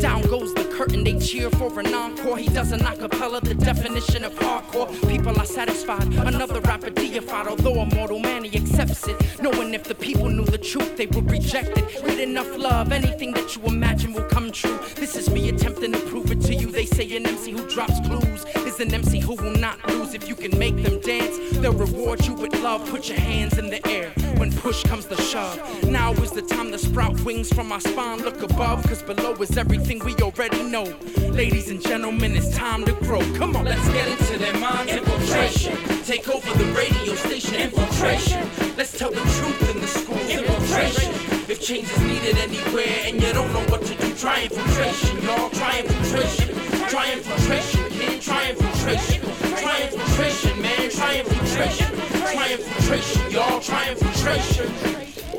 Down 0.00 0.22
goes 0.22 0.54
the 0.54 0.64
curtain, 0.64 1.04
they 1.04 1.18
cheer 1.18 1.50
for 1.50 1.78
an 1.80 1.94
encore. 1.94 2.38
He 2.38 2.48
does 2.48 2.72
an 2.72 2.80
acapella, 2.80 3.42
the 3.42 3.54
definition 3.54 4.24
of 4.24 4.32
hardcore. 4.36 4.88
People 5.06 5.38
are 5.38 5.46
satisfied, 5.46 6.04
another 6.14 6.60
rapper 6.62 6.88
deified, 6.88 7.46
although 7.46 7.80
a 7.80 7.94
mortal 7.94 8.18
man, 8.18 8.44
he 8.44 8.56
accepts 8.56 9.06
it. 9.06 9.16
Knowing 9.40 9.74
if 9.74 9.84
the 9.84 9.94
people 9.94 10.28
knew 10.28 10.44
the 10.44 10.58
truth, 10.58 10.96
they 10.96 11.06
would 11.06 11.30
reject 11.30 11.76
it. 11.76 12.02
With 12.02 12.20
enough 12.20 12.56
love, 12.56 12.92
anything 12.92 13.32
that 13.32 13.56
you 13.56 13.62
imagine 13.64 14.12
will 14.12 14.28
come 14.28 14.52
true. 14.52 14.78
This 14.94 15.16
is 15.16 15.28
me 15.30 15.48
attempting 15.48 15.92
to 15.92 16.00
prove 16.00 16.30
it 16.30 16.40
to 16.42 16.54
you. 16.54 16.70
They 16.70 16.86
say 16.86 17.16
an 17.16 17.26
MC 17.26 17.52
who 17.52 17.68
drops 17.68 18.00
clues 18.06 18.44
is 18.66 18.80
an 18.80 18.92
MC 18.92 19.20
who 19.20 19.34
will 19.34 19.56
not 19.56 19.84
lose. 19.88 20.14
If 20.14 20.28
you 20.28 20.34
can 20.34 20.56
make 20.58 20.76
them 20.82 21.00
dance, 21.00 21.38
they'll 21.58 21.72
reward 21.72 22.24
you 22.24 22.34
with 22.34 22.54
love. 22.60 22.88
Put 22.90 23.08
your 23.08 23.18
hands 23.18 23.58
in 23.58 23.70
the 23.70 23.86
air 23.88 24.12
when 24.38 24.52
push 24.52 24.82
comes 24.84 25.06
to 25.06 25.16
shove. 25.16 25.58
Now 25.84 26.12
is 26.12 26.30
the 26.30 26.42
time 26.42 26.70
to 26.72 26.78
sprout 26.78 27.18
wings 27.20 27.52
from 27.52 27.72
our 27.72 27.80
spine. 27.80 28.18
Look 28.22 28.42
above, 28.42 28.82
cause 28.86 29.02
below 29.02 29.34
is 29.34 29.56
everything 29.56 29.98
we 30.00 30.14
already 30.16 30.62
know. 30.62 30.84
Ladies 31.30 31.70
and 31.70 31.80
gentlemen, 31.82 32.36
it's 32.36 32.54
time 32.54 32.84
to 32.84 32.92
grow. 32.92 33.20
Come 33.34 33.56
on, 33.56 33.64
Let's 33.64 33.88
get 33.88 34.08
into 34.08 34.38
their 34.38 34.58
minds. 34.58 34.92
Infiltration. 34.92 35.76
Take 36.04 36.28
over 36.28 36.58
the 36.58 36.64
radio 36.72 37.14
station. 37.14 37.54
Infiltration. 37.54 38.48
Let's 38.76 38.96
tell 38.96 39.10
the 39.10 39.20
truth 39.36 39.74
in 39.74 39.80
the 39.80 39.86
schools. 39.86 40.28
Infiltration. 40.28 41.12
If 41.50 41.60
change 41.60 41.90
is 41.90 42.00
needed 42.00 42.36
anywhere 42.38 42.98
and 43.04 43.22
you 43.22 43.32
don't 43.32 43.52
know 43.52 43.64
what 43.70 43.82
to 43.82 43.94
do, 43.94 44.14
try 44.14 44.44
infiltration, 44.44 45.22
y'all. 45.22 45.50
Try 45.50 45.80
infiltration. 45.80 46.48
Try 46.88 47.12
infiltration, 47.12 47.90
kid. 47.90 48.20
Try 48.20 48.50
infiltration. 48.50 49.22
Try 49.56 49.82
infiltration, 49.82 50.62
man. 50.62 50.90
Try 50.90 51.18
infiltration. 51.18 52.13
Try 52.32 52.52
infiltration, 52.52 53.30
y'all. 53.30 53.60
Try 53.60 53.90
infiltration. 53.90 54.72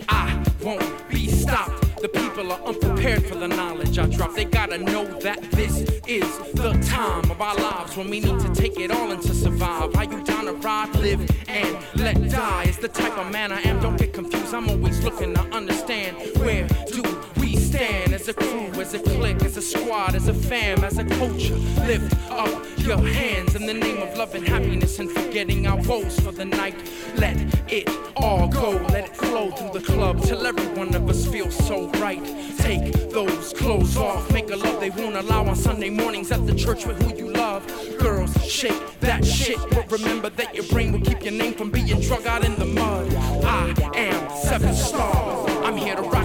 I 0.08 0.44
won't 0.62 1.10
be 1.10 1.28
stopped. 1.28 1.82
The 2.00 2.10
people 2.10 2.52
are 2.52 2.62
unprepared 2.62 3.26
for 3.26 3.36
the 3.36 3.48
knowledge 3.48 3.98
I 3.98 4.06
drop. 4.06 4.36
They 4.36 4.46
gotta 4.46 4.78
know 4.78 5.06
that 5.22 5.42
this 5.52 5.80
is 6.08 6.38
the 6.54 6.74
time 6.88 7.32
of 7.32 7.42
our 7.42 7.56
lives 7.56 7.98
when 7.98 8.10
we 8.10 8.20
need 8.20 8.40
to 8.40 8.54
take 8.54 8.80
it 8.80 8.92
all 8.92 9.12
in 9.12 9.20
to 9.22 9.34
survive. 9.34 9.96
Are 9.96 10.04
you 10.04 10.24
down 10.24 10.46
to 10.46 10.54
ride, 10.54 10.94
live, 10.98 11.20
and 11.48 11.78
let 11.96 12.30
die? 12.30 12.66
Is 12.66 12.78
the 12.78 12.88
type 12.88 13.18
of 13.18 13.32
man 13.32 13.52
I 13.52 13.62
am. 13.62 13.82
Don't 13.82 13.98
get 13.98 14.14
confused. 14.14 14.54
I'm 14.54 14.70
always 14.70 15.04
looking 15.04 15.34
to 15.34 15.42
understand 15.56 16.18
where 16.38 16.68
do 16.88 17.04
we 17.38 17.56
stand 17.56 18.05
as 18.28 18.30
a 18.30 18.34
crew, 18.34 18.82
as 18.82 18.94
a 18.96 19.00
clique, 19.00 19.44
as 19.44 19.56
a 19.56 19.62
squad, 19.62 20.16
as 20.16 20.28
a 20.28 20.34
fam, 20.34 20.84
as 20.84 20.98
a 20.98 21.06
culture. 21.06 21.56
Lift 21.86 22.12
up 22.32 22.50
your 22.80 22.98
hands 22.98 23.54
in 23.54 23.68
the 23.68 23.74
name 23.74 24.02
of 24.02 24.18
love 24.18 24.34
and 24.34 24.48
happiness 24.48 24.98
and 24.98 25.12
forgetting 25.12 25.68
our 25.68 25.80
woes 25.84 26.20
for 26.22 26.32
the 26.32 26.46
night. 26.46 26.76
Let 27.18 27.38
it 27.72 27.88
all 28.16 28.48
go, 28.48 28.72
let 28.90 29.06
it 29.06 29.16
flow 29.16 29.52
through 29.52 29.80
the 29.80 29.86
club 29.86 30.24
till 30.24 30.48
every 30.48 30.66
one 30.70 30.96
of 30.96 31.08
us 31.08 31.28
feels 31.28 31.56
so 31.68 31.88
right. 32.02 32.24
Take 32.58 32.94
those 33.12 33.54
clothes 33.54 33.96
off, 33.96 34.32
make 34.32 34.50
a 34.50 34.56
love 34.56 34.80
they 34.80 34.90
won't 34.90 35.16
allow 35.16 35.46
on 35.46 35.56
Sunday 35.56 35.92
mornings 35.92 36.32
at 36.32 36.48
the 36.48 36.56
church 36.56 36.88
with 36.88 37.00
who 37.04 37.16
you 37.16 37.32
love. 37.32 37.64
Girls, 38.00 38.34
shake 38.44 39.00
that 39.02 39.24
shit, 39.24 39.60
but 39.70 39.92
remember 39.92 40.30
that 40.32 40.56
your 40.56 40.66
brain 40.66 40.92
will 40.94 41.02
keep 41.02 41.24
your 41.24 41.34
name 41.34 41.54
from 41.54 41.70
being 41.70 42.00
drug 42.02 42.26
out 42.26 42.44
in 42.44 42.56
the 42.56 42.66
mud. 42.66 43.14
I 43.44 43.72
am 43.96 44.36
seven 44.36 44.74
stars. 44.74 45.52
I'm 45.64 45.78
here 45.78 45.96
to 45.96 46.02
rock 46.02 46.25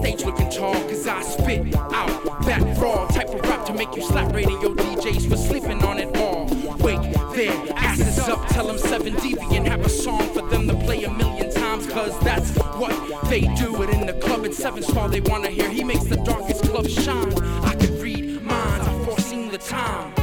stage 0.00 0.24
looking 0.24 0.50
tall, 0.50 0.74
cause 0.88 1.06
I 1.06 1.20
spit 1.20 1.74
out 1.76 2.42
that 2.44 2.62
raw 2.78 3.06
type 3.08 3.28
of 3.28 3.40
rap 3.42 3.66
to 3.66 3.74
make 3.74 3.94
you 3.94 4.02
slap 4.02 4.32
radio 4.32 4.74
DJs 4.74 5.28
for 5.28 5.36
sleeping 5.36 5.82
on 5.84 5.98
it 5.98 6.16
all. 6.16 6.46
Wake 6.78 7.02
their 7.34 7.52
asses 7.76 8.18
up, 8.20 8.46
tell 8.48 8.66
them 8.66 8.78
7 8.78 9.12
dB 9.14 9.56
and 9.56 9.68
have 9.68 9.84
a 9.84 9.88
song 9.90 10.22
for 10.32 10.42
them 10.48 10.66
to 10.68 10.74
play 10.74 11.04
a 11.04 11.10
million 11.10 11.50
times, 11.52 11.86
cause 11.86 12.18
that's 12.20 12.50
what 12.80 12.94
they 13.28 13.42
do 13.56 13.82
it 13.82 13.90
in 13.90 14.06
the 14.06 14.14
club 14.14 14.46
at 14.46 14.54
7 14.54 14.82
Star. 14.82 15.08
They 15.08 15.20
wanna 15.20 15.50
hear 15.50 15.68
he 15.68 15.84
makes 15.84 16.04
the 16.04 16.16
darkest 16.16 16.64
club 16.64 16.88
shine. 16.88 17.34
I 17.62 17.74
could 17.74 18.00
read 18.00 18.42
minds, 18.42 18.88
I've 18.88 19.04
foreseen 19.04 19.50
the 19.50 19.58
time. 19.58 20.19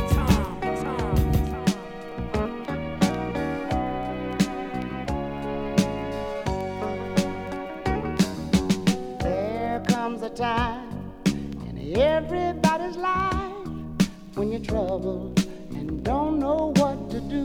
Time 10.37 11.11
in 11.25 11.97
everybody's 11.97 12.95
life 12.95 13.67
when 14.35 14.51
you're 14.51 14.59
troubled 14.59 15.39
and 15.71 16.03
don't 16.03 16.37
know 16.37 16.73
what 16.75 17.09
to 17.09 17.19
do. 17.21 17.43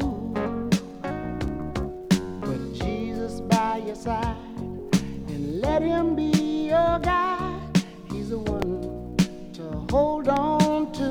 Put 2.43 2.75
Jesus 2.75 3.41
by 3.41 3.79
your 3.79 3.95
side 3.95 4.37
and 4.59 5.63
let 5.63 5.81
him 5.81 6.15
be 6.15 6.67
your 6.69 6.99
guide. 6.99 7.83
He's 8.11 8.29
the 8.29 8.39
one 8.39 9.17
to 9.55 9.63
hold 9.91 10.29
on 10.29 10.93
to. 10.93 11.09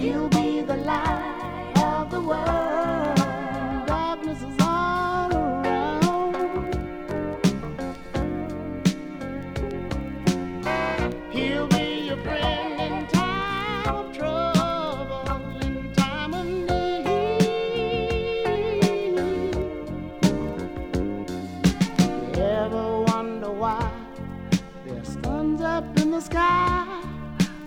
He'll 0.00 0.28
be 0.28 0.60
the 0.60 0.76
light 0.76 1.72
of 1.76 2.08
the 2.12 2.20
world. 2.20 2.97
Sky? 26.38 27.02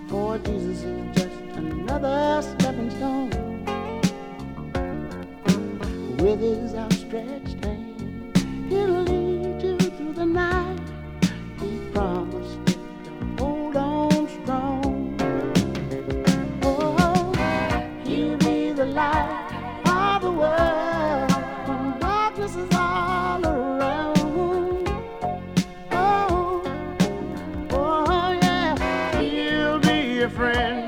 For 0.08 0.38
Jesus 0.38 0.82
is 0.82 1.16
just 1.16 1.40
another 1.56 2.40
stepping 2.42 2.90
stone. 2.90 3.30
With 6.16 6.40
his 6.40 6.74
outstretched 6.74 7.64
hand, 7.64 8.36
he'll 8.70 9.02
lead 9.02 9.62
you 9.62 9.76
through 9.78 10.14
the 10.14 10.26
night. 10.26 10.71
Friend. 30.28 30.81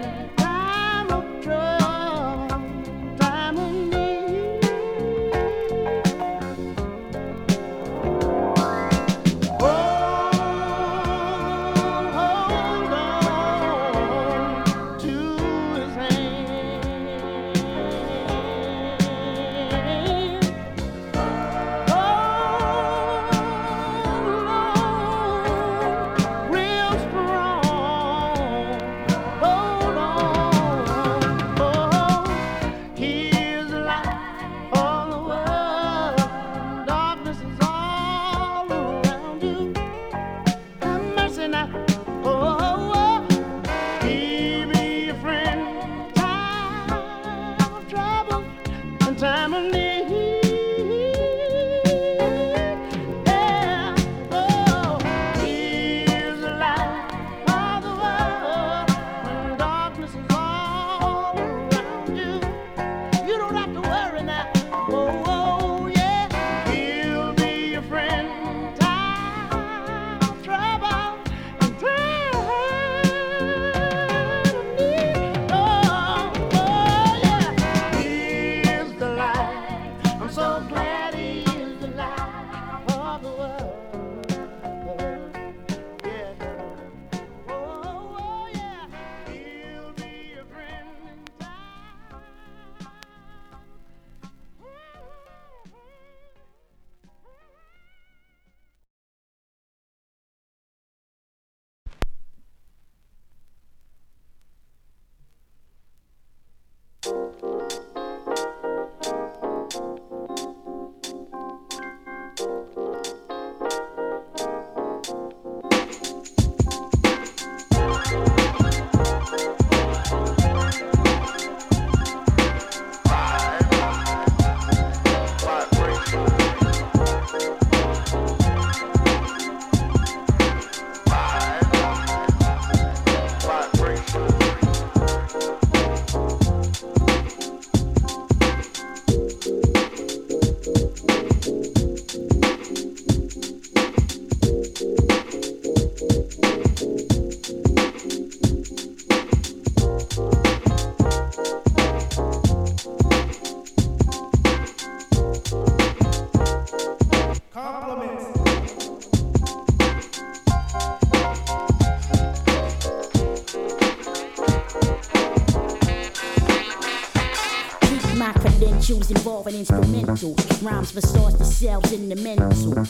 Instrumentals. 169.53 170.63
Rhymes 170.63 170.95
restores 170.95 171.35
the 171.35 171.45
cells 171.45 171.93
in 171.93 172.09
the 172.09 172.17
mental. 172.17 172.85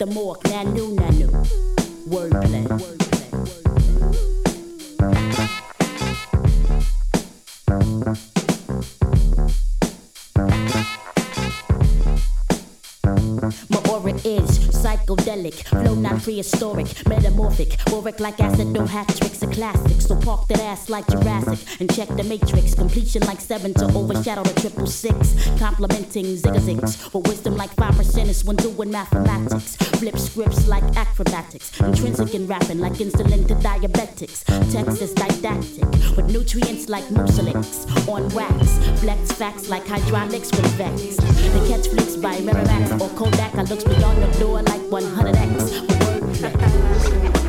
The 0.00 0.06
mark. 0.06 0.40
Nanu, 0.44 0.94
nanu. 0.96 1.28
Wordplay. 2.08 2.64
My 13.68 13.80
aura 13.90 14.14
is 14.24 14.58
psychedelic, 14.80 15.54
flow 15.66 15.94
not 15.94 16.22
prehistoric, 16.22 16.86
metamorphic, 17.06 17.76
work 17.92 18.20
like 18.20 18.40
acid, 18.40 18.68
no 18.68 18.86
hat 18.86 19.08
tricks, 19.08 19.42
a 19.42 19.48
classic. 19.48 20.00
So 20.00 20.16
park 20.16 20.48
that 20.48 20.60
ass 20.60 20.88
like 20.88 21.06
Jurassic 21.08 21.80
and 21.80 21.94
check 21.94 22.08
the 22.08 22.24
matrix. 22.24 22.74
Completion 22.74 23.22
like 23.26 23.40
seven 23.40 23.74
to 23.74 23.84
overshadow 23.92 24.44
the 24.44 24.58
triple 24.60 24.86
six. 24.86 25.34
Complimenting 25.58 26.36
zigzags 26.36 27.12
with 27.12 27.28
wisdom 27.28 27.56
like 27.56 27.74
five 27.74 27.94
percenters 27.94 28.44
when 28.46 28.56
doing 28.56 28.90
mathematics. 28.90 29.76
In 32.32 32.46
rapping 32.46 32.78
like 32.78 32.92
insulin 32.92 33.44
to 33.48 33.56
diabetics. 33.56 34.44
Text 34.70 35.02
is 35.02 35.12
didactic 35.14 35.84
with 36.16 36.30
nutrients 36.30 36.88
like 36.88 37.02
mucilix 37.06 37.88
on 38.08 38.28
wax. 38.28 38.78
Flex 39.00 39.32
facts 39.32 39.68
like 39.68 39.84
hydraulics 39.84 40.52
with 40.52 40.64
vex. 40.76 41.16
The 41.16 41.66
catch 41.68 41.88
flicks 41.88 42.14
by 42.14 42.36
Miramax 42.36 43.00
or 43.00 43.08
Kodak. 43.18 43.56
I 43.56 43.62
looks 43.62 43.82
beyond 43.82 44.22
the 44.22 44.28
door 44.38 44.62
like 44.62 44.80
100x. 44.82 47.34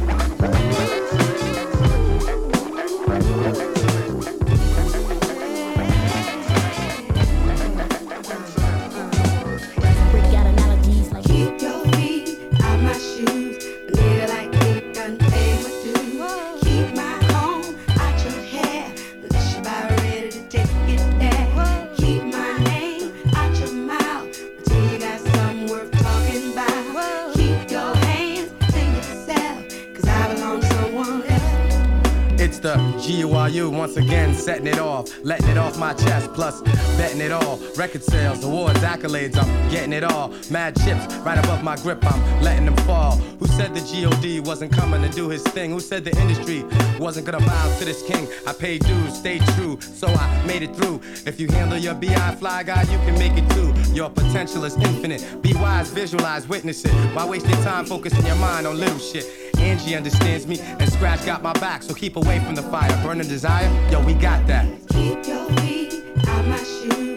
setting 34.42 34.68
it 34.68 34.80
off, 34.80 35.08
letting 35.24 35.50
it 35.50 35.58
off 35.58 35.78
my 35.78 35.94
chest, 35.94 36.34
plus 36.34 36.62
betting 36.98 37.22
it 37.22 37.32
all. 37.32 37.60
Record 37.78 38.04
sales, 38.04 38.44
awards, 38.44 38.80
accolades, 38.80 39.38
I'm 39.38 39.70
getting 39.70 39.94
it 39.94 40.04
all. 40.04 40.34
Mad 40.50 40.76
chips 40.78 41.14
right 41.18 41.38
above 41.38 41.64
my 41.64 41.76
grip, 41.78 42.04
I'm 42.04 42.42
letting 42.42 42.66
them 42.66 42.76
fall. 42.78 43.18
Who 43.40 43.48
said 43.48 43.76
the 43.76 43.82
GOD 43.82 44.46
wasn't 44.46 44.72
coming 44.72 45.02
to 45.04 45.10
do 45.10 45.30
his 45.30 45.44
thing? 45.44 45.72
Who 45.72 45.80
said 45.80 46.04
the 46.04 46.20
industry 46.20 46.66
wasn't 47.00 47.28
gonna 47.28 47.46
bow 47.46 47.78
to 47.78 47.86
this 47.86 48.02
king? 48.04 48.28
I 48.48 48.54
paid 48.54 48.84
dues, 48.84 49.16
stayed 49.16 49.44
true, 49.56 49.80
so 49.80 50.08
I 50.08 50.44
made 50.46 50.64
it 50.64 50.76
through. 50.76 51.02
If 51.26 51.40
you 51.40 51.48
handle 51.48 51.78
your 51.78 51.94
BI 51.94 52.36
fly 52.40 52.64
guy, 52.64 52.82
you 52.84 52.98
can 53.06 53.14
make 53.20 53.34
it 53.36 53.48
too. 53.52 53.72
Your 53.94 54.10
potential 54.10 54.66
is 54.66 54.76
infinite. 54.76 55.42
Be 55.42 55.54
wise, 55.54 55.92
visualize, 55.92 56.48
witness 56.48 56.84
it. 56.84 56.92
Why 57.14 57.28
waste 57.28 57.48
your 57.48 57.62
time 57.64 57.86
focusing 57.86 58.26
your 58.26 58.38
mind 58.38 58.66
on 58.66 58.80
little 58.80 58.98
shit? 58.98 59.51
Angie 59.62 59.96
understands 59.96 60.48
me, 60.48 60.60
and 60.60 60.92
Scratch 60.92 61.26
got 61.26 61.44
my 61.44 61.54
back, 61.54 61.84
so 61.84 61.94
keep 61.94 62.16
away 62.16 62.40
from 62.40 62.56
the 62.56 62.64
fire. 62.64 62.92
Burning 63.04 63.28
desire, 63.28 63.70
yo, 63.92 64.04
we 64.04 64.14
got 64.14 64.46
that. 64.48 64.66
Keep 64.90 65.28
your 65.28 65.46
feet 65.62 66.04
out 66.28 66.46
my 66.48 66.58
shoes. 66.58 67.11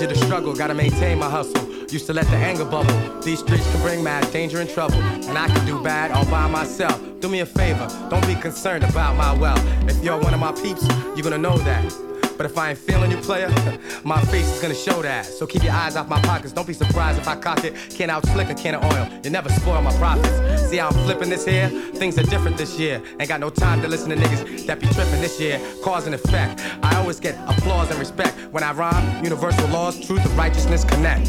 Stranger 0.00 0.18
to 0.18 0.26
struggle, 0.26 0.54
gotta 0.54 0.72
maintain 0.72 1.18
my 1.18 1.28
hustle. 1.28 1.62
Used 1.90 2.06
to 2.06 2.14
let 2.14 2.26
the 2.28 2.36
anger 2.36 2.64
bubble. 2.64 3.20
These 3.20 3.40
streets 3.40 3.70
can 3.70 3.82
bring 3.82 4.02
mad 4.02 4.30
danger 4.32 4.60
and 4.60 4.70
trouble. 4.70 4.96
And 4.96 5.36
I 5.36 5.46
can 5.46 5.66
do 5.66 5.82
bad 5.82 6.10
all 6.10 6.24
by 6.24 6.48
myself. 6.48 6.98
Do 7.20 7.28
me 7.28 7.40
a 7.40 7.46
favor, 7.46 7.86
don't 8.08 8.26
be 8.26 8.34
concerned 8.34 8.84
about 8.84 9.16
my 9.16 9.34
wealth. 9.34 9.62
If 9.90 10.02
you're 10.02 10.18
one 10.18 10.32
of 10.32 10.40
my 10.40 10.52
peeps, 10.52 10.86
you're 11.14 11.22
gonna 11.22 11.36
know 11.36 11.58
that. 11.58 12.09
But 12.40 12.50
if 12.50 12.56
I 12.56 12.70
ain't 12.70 12.78
feeling 12.78 13.10
you, 13.10 13.18
player, 13.18 13.50
my 14.02 14.18
face 14.32 14.50
is 14.50 14.62
gonna 14.62 14.74
show 14.74 15.02
that. 15.02 15.26
So 15.26 15.46
keep 15.46 15.62
your 15.62 15.74
eyes 15.74 15.94
off 15.94 16.08
my 16.08 16.18
pockets. 16.22 16.54
Don't 16.54 16.66
be 16.66 16.72
surprised 16.72 17.18
if 17.18 17.28
I 17.28 17.36
cock 17.36 17.64
it. 17.64 17.74
Can't 17.90 18.10
out 18.10 18.24
slick 18.28 18.48
a 18.48 18.54
can 18.54 18.76
of 18.76 18.82
oil. 18.82 19.06
You 19.22 19.28
never 19.28 19.50
spoil 19.50 19.82
my 19.82 19.94
profits. 19.98 20.62
See 20.62 20.78
how 20.78 20.88
I'm 20.88 20.94
flipping 21.04 21.28
this 21.28 21.44
here? 21.44 21.68
Things 21.68 22.16
are 22.16 22.22
different 22.22 22.56
this 22.56 22.78
year. 22.78 23.02
Ain't 23.20 23.28
got 23.28 23.40
no 23.40 23.50
time 23.50 23.82
to 23.82 23.88
listen 23.88 24.08
to 24.08 24.16
niggas 24.16 24.64
that 24.64 24.80
be 24.80 24.86
tripping 24.86 25.20
this 25.20 25.38
year. 25.38 25.60
Cause 25.84 26.06
and 26.06 26.14
effect. 26.14 26.62
I 26.82 26.96
always 26.96 27.20
get 27.20 27.34
applause 27.46 27.90
and 27.90 27.98
respect. 27.98 28.34
When 28.52 28.64
I 28.64 28.72
rhyme, 28.72 29.22
universal 29.22 29.68
laws, 29.68 30.00
truth, 30.06 30.24
and 30.24 30.32
righteousness 30.38 30.82
connect. 30.82 31.26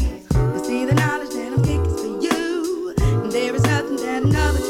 See 0.64 0.86
the 0.86 0.94
knowledge 0.94 1.34
that 1.34 1.52
I'm 1.52 1.62
for 1.62 2.22
you. 2.24 2.94
And 3.22 3.30
there 3.30 3.54
is 3.54 3.64
nothing 3.64 3.96
that 3.96 4.22
another 4.22 4.61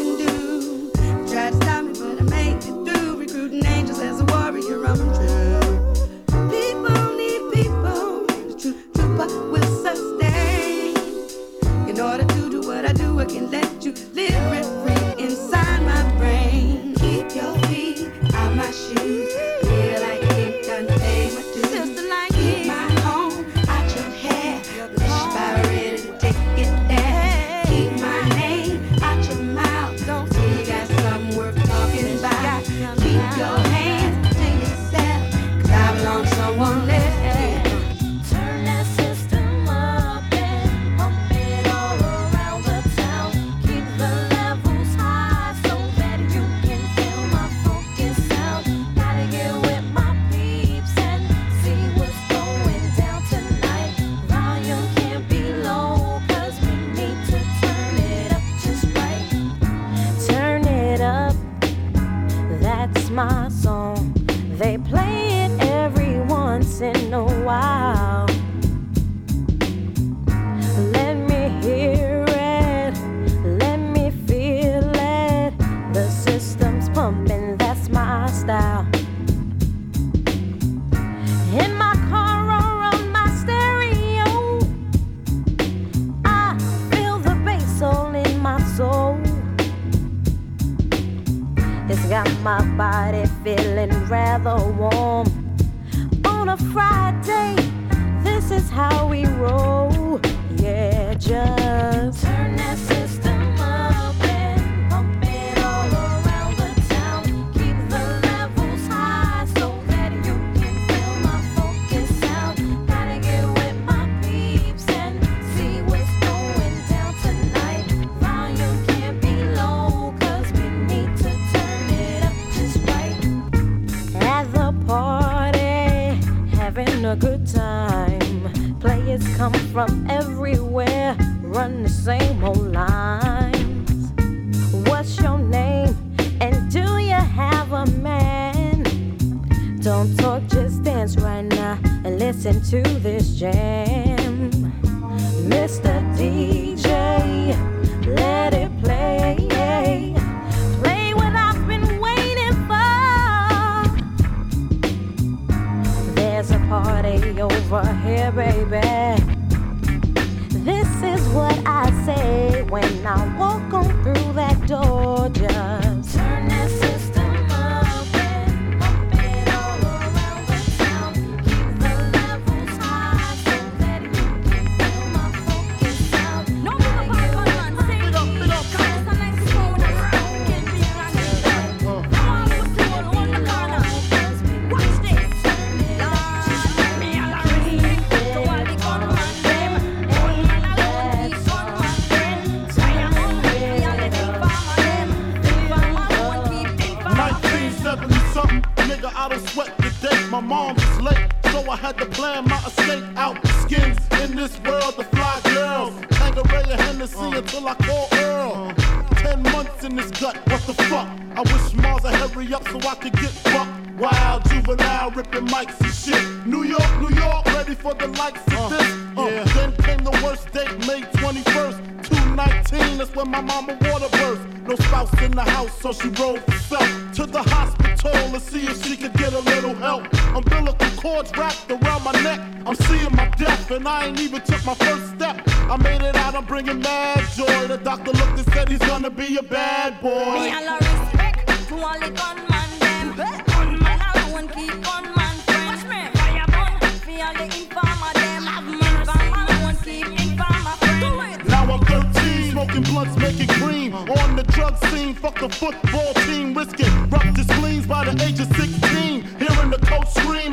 Umbilical 230.34 230.88
cords 230.96 231.30
wrapped 231.36 231.70
around 231.70 232.04
my 232.04 232.12
neck. 232.22 232.40
I'm 232.64 232.74
seeing 232.74 233.14
my 233.14 233.28
death, 233.36 233.70
and 233.70 233.86
I 233.86 234.06
ain't 234.06 234.20
even 234.20 234.40
took 234.40 234.64
my 234.64 234.74
first 234.76 235.14
step. 235.14 235.42
I 235.46 235.76
made 235.76 236.00
it 236.00 236.16
out, 236.16 236.34
I'm 236.34 236.46
bringing 236.46 236.80
mad 236.80 237.22
joy. 237.36 237.66
The 237.66 237.76
doctor 237.76 238.12
looked 238.12 238.38
and 238.38 238.52
said 238.54 238.68
he's 238.70 238.78
gonna 238.78 239.10
be 239.10 239.36
a 239.36 239.42
bad 239.42 240.00
boy. 240.00 240.08
Me 240.10 240.54
all 240.54 240.68
a 240.68 240.78
respect 240.78 241.68
to 241.68 241.74
all 241.74 242.00
the 242.00 242.10
gunman 242.10 242.70
them. 242.80 243.14
Gunman 243.14 244.00
alone 244.14 244.48
keep 244.48 244.82
gunman 244.82 245.36
friend. 245.84 246.18
Fire 246.18 246.46
burn 246.48 246.80
for 247.04 247.18
all 247.26 247.34
the 247.34 247.44
informer 247.44 248.12
them. 248.14 248.42
Have 248.52 248.68
informer 248.68 249.36
alone 249.52 249.76
keep 249.84 250.06
informer 250.06 250.76
friend. 250.80 251.48
Now 251.48 251.72
I'm 251.74 251.84
13, 251.84 252.52
smoking 252.52 252.82
blunts, 252.84 253.16
making 253.18 253.48
cream. 253.48 253.94
On 253.94 254.36
the 254.36 254.44
drug 254.44 254.78
scene, 254.86 255.14
fuck 255.14 255.38
the 255.38 255.50
football 255.50 256.14
team, 256.24 256.54
risking 256.54 257.10
ruptured 257.10 257.50
spleens 257.50 257.86
by 257.86 258.04
the 258.06 258.12
age 258.24 258.40
of 258.40 258.46
16. 258.56 258.71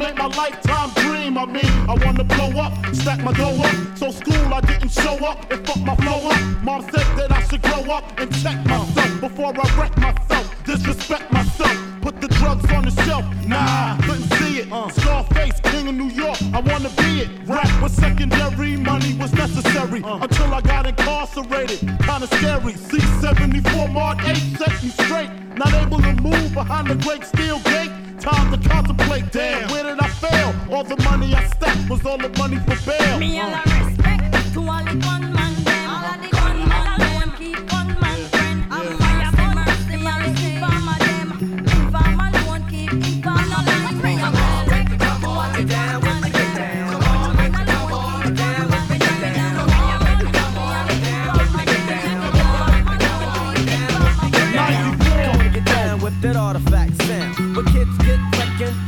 Ain't 0.10 0.18
my 0.18 0.28
lifetime 0.28 0.90
dream. 1.04 1.38
I 1.38 1.46
mean, 1.46 1.72
I 1.88 1.96
wanna 2.06 2.24
blow 2.24 2.62
up, 2.62 2.74
stack 2.94 3.20
my 3.24 3.34
dough 3.34 3.62
up. 3.62 3.98
So 3.98 4.12
school 4.12 4.54
I 4.54 4.62
didn't 4.62 4.92
show 4.92 5.16
up 5.26 5.52
and 5.52 5.66
fuck 5.66 5.82
my 5.82 5.96
flow 5.96 6.30
up. 6.30 6.64
Mom 6.64 6.82
said 6.84 7.08
that 7.18 7.32
I 7.32 7.42
should 7.48 7.62
grow 7.62 7.84
up 7.94 8.04
and 8.20 8.30
check 8.42 8.58
myself 8.66 9.22
before 9.22 9.54
I 9.56 9.80
wreck 9.80 9.98
myself, 9.98 10.46
disrespect 10.66 11.32
myself. 11.32 11.78
Put 12.02 12.22
the 12.22 12.28
drugs 12.28 12.72
on 12.72 12.86
the 12.86 12.92
shelf, 13.04 13.26
nah, 13.46 13.98
couldn't 14.04 14.30
see 14.38 14.60
it. 14.60 14.72
Uh. 14.72 14.90
Scarface, 14.90 15.60
king 15.64 15.88
of 15.88 15.96
New 15.96 16.10
York, 16.10 16.38
I 16.54 16.60
wanna 16.60 16.90
be 17.02 17.22
it. 17.24 17.30
Rap 17.46 17.70
was 17.82 17.92
secondary, 17.94 18.78
money 18.78 19.16
was 19.18 19.32
necessary. 19.34 20.02
Uh. 20.04 20.20
Until 20.24 20.54
I 20.54 20.62
got 20.62 20.88
incarcerated, 20.88 21.80
kinda 21.80 22.28
scary. 22.38 22.74
C74 22.74 23.92
Mark 23.92 24.18
8 24.24 24.38
set 24.58 24.84
me 24.84 24.90
straight. 24.90 25.30
Not 25.56 25.74
able 25.74 26.02
to 26.02 26.14
move 26.22 26.54
behind 26.54 26.88
the 26.88 26.96
great 26.96 27.26
steel 27.26 27.60
gate. 27.60 27.92
Time 28.32 28.52
to 28.52 28.70
contemplate, 28.70 29.32
damn, 29.32 29.72
where 29.72 29.84
did 29.84 30.00
I 30.00 30.08
fail? 30.08 30.54
All 30.72 30.84
the 30.84 30.98
money 31.04 31.34
I 31.34 31.48
stacked 31.48 31.90
was 31.90 32.06
all 32.06 32.18
the 32.18 32.30
money 32.38 32.58
for 32.58 32.78
bail. 32.86 33.18
Me 33.18 33.40
all 33.40 33.69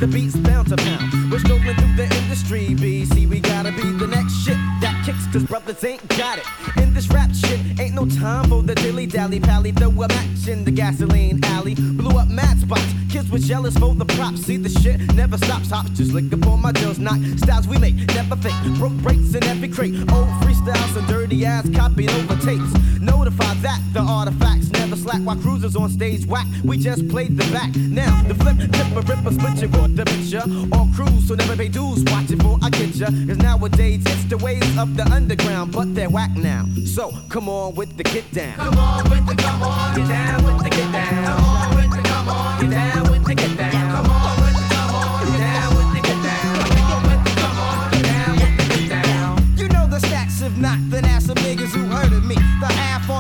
the 0.02 0.08
beats 0.08 0.36
bound 0.36 0.68
to 0.68 0.76
pound. 0.76 1.32
We're 1.32 1.38
strolling 1.38 1.76
through 1.76 1.96
the 1.96 2.10
industry, 2.24 2.70
BC. 2.70 3.30
We 3.30 3.40
gotta 3.40 3.72
be 3.72 3.84
the 3.84 4.08
next 4.08 4.34
shit 4.44 4.58
that 4.82 5.00
kicks, 5.06 5.28
cause 5.32 5.44
brothers 5.44 5.84
ain't 5.84 6.06
got 6.18 6.40
it. 6.40 6.46
In 6.82 6.92
this 6.96 7.08
rap 7.10 7.30
shit, 7.36 7.80
ain't 7.80 7.94
no 7.94 8.08
time 8.08 8.51
the 8.74 8.82
dilly 8.82 9.06
dally 9.06 9.40
pally. 9.40 9.72
Throw 9.72 9.90
a 9.90 10.08
match 10.08 10.48
in 10.48 10.64
the 10.64 10.72
gasoline 10.72 11.44
alley. 11.46 11.76
Blew 11.76 12.18
up 12.18 12.30
mad 12.30 12.58
spots. 12.60 12.94
Kids 13.10 13.30
were 13.30 13.40
jealous 13.40 13.78
for 13.78 13.94
the 13.94 14.06
props. 14.06 14.44
See 14.46 14.58
the 14.58 14.70
shit 14.70 15.00
never 15.14 15.38
stops. 15.38 15.70
Hops 15.70 15.90
just 15.92 16.16
up 16.16 16.48
on 16.48 16.62
my 16.62 16.72
deals. 16.72 16.98
not 16.98 17.20
styles 17.38 17.68
we 17.68 17.78
make, 17.78 17.96
never 18.16 18.38
fake. 18.38 18.56
Broke 18.78 18.94
breaks 19.04 19.36
in 19.36 19.44
every 19.44 19.68
crate. 19.68 19.96
Old 20.14 20.30
freestyles 20.42 20.96
and 20.96 21.08
dirty 21.08 21.46
ass 21.46 21.70
copied 21.76 22.12
over 22.12 22.36
tapes. 22.38 22.72
Notify 23.02 23.54
that 23.56 23.82
the 23.94 24.00
artifacts 24.00 24.70
never 24.70 24.96
slack 24.96 25.22
while 25.22 25.36
cruisers 25.36 25.76
on 25.76 25.90
stage 25.90 26.26
whack. 26.26 26.48
We 26.64 26.78
just 26.78 27.10
played 27.10 27.36
the 27.38 27.52
back. 27.52 27.76
Now 27.76 28.24
the 28.24 28.36
flip, 28.36 28.58
tipper, 28.58 29.02
ripper, 29.02 29.34
split 29.34 29.62
you 29.62 29.68
with 29.68 29.98
the 29.98 30.06
picture. 30.06 30.46
On 30.78 30.94
cruise, 30.94 31.28
so 31.28 31.36
never 31.36 31.58
pay 31.58 31.68
dues. 31.68 32.06
Watch 32.06 32.32
it 32.32 32.42
for 32.42 32.58
I 32.62 32.70
get 32.70 32.96
ya. 32.96 33.08
Cause 33.08 33.38
nowadays 33.38 34.04
it's 34.06 34.24
the 34.26 34.38
ways 34.38 34.78
of 34.78 34.96
the 34.96 35.04
underground, 35.12 35.74
but 35.74 35.94
they're 35.94 36.10
whack 36.10 36.32
now. 36.38 36.66
So 36.86 37.12
come 37.30 37.50
on 37.50 37.76
with 37.76 37.98
the 37.98 38.04
get 38.04 38.32
down. 38.32 38.61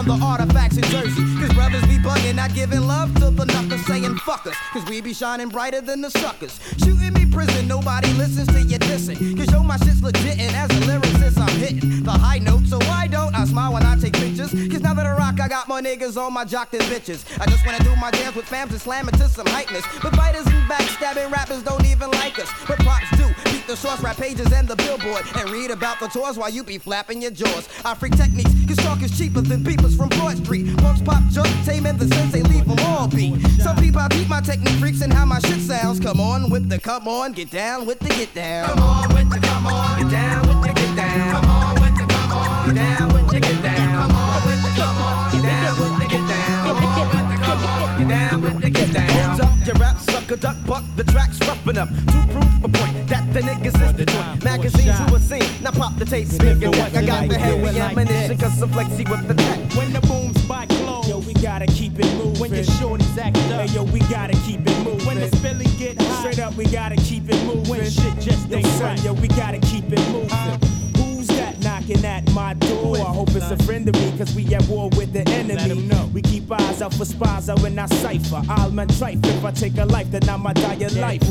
The 0.01 0.13
artifacts 0.13 0.77
in 0.77 0.83
Jersey. 0.85 1.21
Cause 1.39 1.53
brothers 1.53 1.83
be 1.83 1.97
bugging, 1.97 2.33
not 2.33 2.55
giving 2.55 2.81
love 2.81 3.13
to 3.19 3.29
the 3.29 3.50
knuckers 4.31 4.31
saying 4.31 4.37
fuck 4.37 4.47
us. 4.47 4.55
Cause 4.73 4.89
we 4.89 5.01
be 5.01 5.13
shining 5.13 5.49
brighter 5.49 5.81
than 5.81 6.01
the 6.01 6.09
suckers. 6.09 6.59
Shooting 6.83 7.13
me 7.13 7.25
prison, 7.25 7.67
nobody 7.67 8.11
listens 8.13 8.47
to 8.47 8.61
you 8.61 8.79
dissing. 8.79 9.37
Cause 9.37 9.51
yo, 9.51 9.63
my 9.63 9.77
shit's 9.77 10.01
legit, 10.01 10.39
and 10.39 10.55
as 10.55 10.69
a 10.69 10.81
lyricist, 10.87 11.37
I'm 11.37 11.59
hitting 11.59 12.03
the 12.03 12.11
high 12.11 12.39
note. 12.39 12.65
So 12.67 12.77
why 12.79 13.07
don't 13.07 13.35
I 13.35 13.45
smile 13.45 13.73
when 13.73 13.83
I 13.83 13.95
take 13.97 14.13
pictures? 14.13 14.51
Cause 14.51 14.81
now 14.81 14.93
that 14.93 15.05
I 15.05 15.13
rock, 15.17 15.39
I 15.39 15.47
got 15.47 15.67
more 15.67 15.81
niggas 15.81 16.17
on 16.17 16.33
my 16.33 16.45
jock 16.45 16.71
than 16.71 16.81
bitches. 16.81 17.25
I 17.39 17.45
just 17.45 17.65
wanna 17.65 17.83
do 17.83 17.95
my 17.97 18.11
dance 18.11 18.35
with 18.35 18.45
fams 18.45 18.71
and 18.71 18.81
slam 18.81 19.07
it 19.09 19.13
to 19.13 19.27
some 19.29 19.47
hypeness. 19.47 19.85
But 20.01 20.15
fighters 20.15 20.45
and 20.47 20.69
backstabbing 20.69 21.31
rappers 21.31 21.63
don't 21.63 21.85
even 21.85 22.09
like 22.11 22.39
us. 22.39 22.49
But 22.67 22.79
props 22.79 23.09
do. 23.17 23.27
Beat 23.61 23.67
the 23.67 23.77
source, 23.77 24.01
rap 24.01 24.17
pages, 24.17 24.51
and 24.51 24.67
the 24.67 24.75
billboard. 24.75 25.21
And 25.35 25.47
read 25.51 25.69
about 25.69 25.99
the 25.99 26.07
tours 26.07 26.35
while 26.35 26.49
you 26.49 26.63
be 26.63 26.79
flapping 26.79 27.21
your 27.21 27.29
jaws. 27.29 27.69
I 27.85 27.93
freak 27.93 28.15
techniques, 28.15 28.49
cause 28.67 28.77
talk 28.77 29.03
is 29.03 29.15
cheaper 29.15 29.41
than 29.41 29.63
beepers 29.63 29.95
from 29.95 30.09
Broad 30.09 30.37
Street. 30.37 30.75
Punks 30.77 31.01
pop 31.03 31.21
jerk, 31.29 31.45
tame 31.63 31.85
in 31.85 31.95
the 31.95 32.07
sense 32.07 32.33
they 32.33 32.41
leave 32.41 32.65
them 32.65 32.79
all 32.79 33.07
beat. 33.07 33.39
Some 33.61 33.75
people 33.77 34.01
I 34.01 34.07
keep 34.09 34.27
my 34.27 34.41
technique 34.41 34.79
freaks 34.79 35.01
and 35.01 35.13
how 35.13 35.25
my 35.25 35.37
shit 35.39 35.59
sounds. 35.59 35.99
Come 35.99 36.19
on 36.19 36.49
with 36.49 36.69
the 36.69 36.79
come 36.79 37.07
on, 37.07 37.33
get 37.33 37.51
down 37.51 37.85
with 37.85 37.99
the 37.99 38.09
get 38.09 38.33
down. 38.33 38.69
Come 38.69 38.79
on 38.79 39.13
with 39.13 39.29
the 39.29 39.39
come 39.39 39.67
on, 39.67 40.01
get 40.01 40.09
down 40.09 40.47
with 40.47 40.61
the 40.61 40.73
get 40.73 40.95
down. 40.95 41.31
Come 41.31 41.49
on 41.51 41.81
with 41.81 41.97
the 41.97 42.05
come 42.07 42.33
on, 42.33 42.65
get 42.65 42.75
down 42.75 43.13
with 43.13 43.29
the 43.29 43.39
get 43.39 43.61
down. 43.61 44.09
Come 44.09 44.15
on 44.17 44.43
with 44.43 44.61
the 44.63 44.69
come 44.81 44.97
on, 44.97 45.31
get 45.31 45.43
down 45.43 45.77
with 45.77 45.99
the 45.99 46.07
get 46.09 46.27
down. 46.27 46.65
Come 46.65 46.77
on 46.81 47.09
with 47.13 47.29
the 47.29 47.45
come 47.45 47.63
on, 47.63 47.99
get 47.99 48.09
down 48.09 48.41
with 48.41 48.61
the 48.61 48.69
get 48.71 48.93
down. 48.93 49.37
Hold 49.37 49.41
up, 49.41 49.67
your 49.67 49.75
rap 49.75 49.99
sucker, 49.99 50.35
duck 50.35 50.57
buck, 50.65 50.83
the 50.95 51.03
track's 51.03 51.39
roughing 51.41 51.77
up. 51.77 51.89
To 51.89 52.27
prove 52.31 52.63
a 52.63 52.67
point 52.67 53.00
the 53.33 53.41
niggas 53.41 53.81
is 53.81 53.93
the 53.93 54.05
joint. 54.05 54.43
Magazines 54.43 54.99
you 54.99 55.05
will 55.11 55.19
see, 55.19 55.39
now 55.61 55.71
pop 55.71 55.95
the 55.97 56.05
tape, 56.05 56.27
speak 56.27 56.61
and 56.61 56.75
whack. 56.75 56.93
I 56.95 57.05
got 57.05 57.29
the 57.29 57.37
heavy 57.37 57.79
ammunition, 57.79 58.37
cause 58.37 58.57
some 58.57 58.71
flexy 58.71 59.05
with 59.05 59.27
the 59.27 59.33
tech. 59.33 59.59
When 59.73 59.93
the 59.93 60.01
boom 60.01 60.33
by 60.47 60.65
close, 60.65 61.07
yo, 61.07 61.19
we 61.19 61.33
gotta 61.35 61.67
keep 61.67 61.97
it 61.99 62.13
moving. 62.15 62.39
When 62.39 62.53
your 62.53 62.63
shorties 62.63 63.17
act 63.17 63.37
up, 63.37 63.67
hey, 63.67 63.73
yo, 63.73 63.83
we 63.83 63.99
gotta 64.01 64.33
keep 64.45 64.61
it 64.61 64.77
moving. 64.83 65.05
When 65.05 65.19
the 65.19 65.27
spilly 65.27 65.67
get 65.77 66.01
hot, 66.01 66.19
straight 66.19 66.39
up, 66.39 66.55
we 66.55 66.65
gotta 66.65 66.95
keep 66.97 67.29
it 67.29 67.43
moving. 67.45 67.69
When 67.69 67.89
shit 67.89 68.19
just 68.19 68.51
ain't 68.51 68.65
right, 68.81 69.01
yo, 69.03 69.13
we 69.13 69.27
gotta 69.29 69.59
keep 69.59 69.85
it 69.91 69.99
moving. 70.11 70.80
Knocking 71.81 72.05
at 72.05 72.31
my 72.33 72.53
door? 72.53 72.97
I 72.97 73.11
hope 73.11 73.29
it's 73.29 73.49
a 73.49 73.57
friend 73.63 73.87
of 73.89 73.95
me, 73.95 74.15
cause 74.17 74.35
we 74.35 74.53
at 74.53 74.63
war 74.67 74.89
with 74.89 75.13
the 75.13 75.27
enemy. 75.29 75.81
We 76.13 76.21
keep 76.21 76.51
eyes 76.51 76.81
out 76.81 76.93
for 76.93 77.05
spies 77.05 77.49
out 77.49 77.63
in 77.63 77.79
our 77.79 77.87
cipher. 77.87 78.41
I'll 78.49 78.69
man 78.69 78.87
trife 78.87 79.25
if 79.25 79.43
I 79.43 79.51
take 79.51 79.77
a 79.77 79.85
life, 79.85 80.11
then 80.11 80.29
I'm 80.29 80.45
a 80.45 80.53
die 80.53 80.77
a 80.79 80.89
life. 80.89 81.23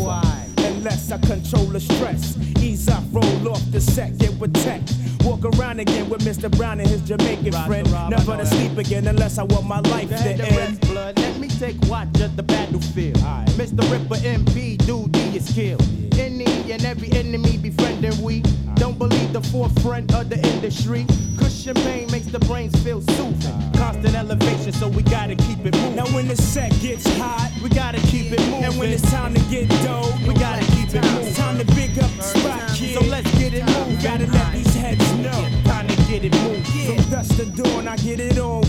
Unless 0.59 1.13
I 1.13 1.19
control 1.19 1.67
the 1.67 1.79
stress. 1.79 2.37
Ease 2.59 2.89
up, 2.89 3.05
roll 3.13 3.51
off 3.51 3.63
the 3.71 3.81
set, 3.81 4.19
get 4.19 4.33
with 4.39 4.53
tech. 4.65 4.81
Walk 5.21 5.45
around 5.45 5.79
again 5.79 6.09
with 6.09 6.23
Mr. 6.23 6.51
Brown 6.57 6.81
and 6.81 6.89
his 6.89 7.03
Jamaican 7.03 7.53
friend. 7.53 7.91
Never 8.11 8.37
to 8.37 8.47
sleep 8.47 8.77
again 8.77 9.07
unless 9.07 9.39
I 9.39 9.45
want 9.45 9.67
my 9.67 9.81
life 9.81 10.09
to 10.09 10.17
end. 10.17 10.81
blood. 10.81 11.19
Let 11.19 11.39
me 11.39 11.49
take 11.49 11.77
watch 11.83 12.21
of 12.21 12.37
the 12.37 12.43
battlefield. 12.43 13.19
Mr. 13.57 13.89
Ripper 13.91 14.17
MP, 14.17 14.79
dude, 14.79 15.13
D 15.13 15.37
is 15.37 15.53
killed. 15.53 15.85
Any 16.19 16.73
and 16.73 16.85
every 16.85 17.13
enemy 17.13 17.57
befriending 17.57 18.21
we. 18.21 18.43
Don't 18.81 18.97
believe 18.99 19.35
the 19.35 19.43
forefront 19.43 20.15
of 20.15 20.31
the 20.31 20.40
industry. 20.71 21.05
Cushion 21.37 21.75
pain 21.75 22.11
makes 22.11 22.27
the 22.27 22.39
brains 22.41 22.75
feel 22.83 23.01
soothing. 23.01 23.73
Constant 23.73 24.15
elevation, 24.15 24.73
so 24.73 24.89
we 24.89 25.03
gotta 25.03 25.35
keep 25.35 25.59
it 25.67 25.75
moving. 25.75 25.97
Now 25.97 26.07
when 26.15 26.29
the 26.29 26.37
set 26.37 26.71
gets 26.81 27.07
hot, 27.19 27.51
we 27.63 27.69
gotta 27.69 28.01
keep 28.07 28.33
it 28.33 28.41
moving. 28.41 28.65
And 28.65 28.79
when 28.79 28.91
it's 28.91 29.11
time 29.11 29.35
to 29.35 29.41
get 29.51 29.69
dope, 29.83 30.15
we 30.27 30.35
gotta 30.35 30.65
keep 30.73 30.95
it 30.95 31.03
moving. 31.03 31.27
It's 31.27 31.37
time 31.37 31.59
to 31.59 31.65
big 31.75 31.99
up 31.99 32.11
the 32.17 32.23
spot, 32.23 32.61
kid. 32.77 32.95
So 32.95 33.05
let's 33.07 33.31
get 33.39 33.53
it 33.55 33.65
moving. 33.67 34.01
Gotta 34.03 34.27
let 34.27 34.53
these 34.53 34.75
heads 34.75 35.13
know. 35.15 35.41
Time 35.65 35.89
to 35.89 35.97
get 36.09 36.25
it 36.25 36.35
moving. 36.43 36.63
From 36.63 37.11
dusk 37.11 37.37
to 37.37 37.47
dawn, 37.47 37.89
I 37.89 37.97
get 37.97 38.21
it 38.21 38.39
on 38.39 38.60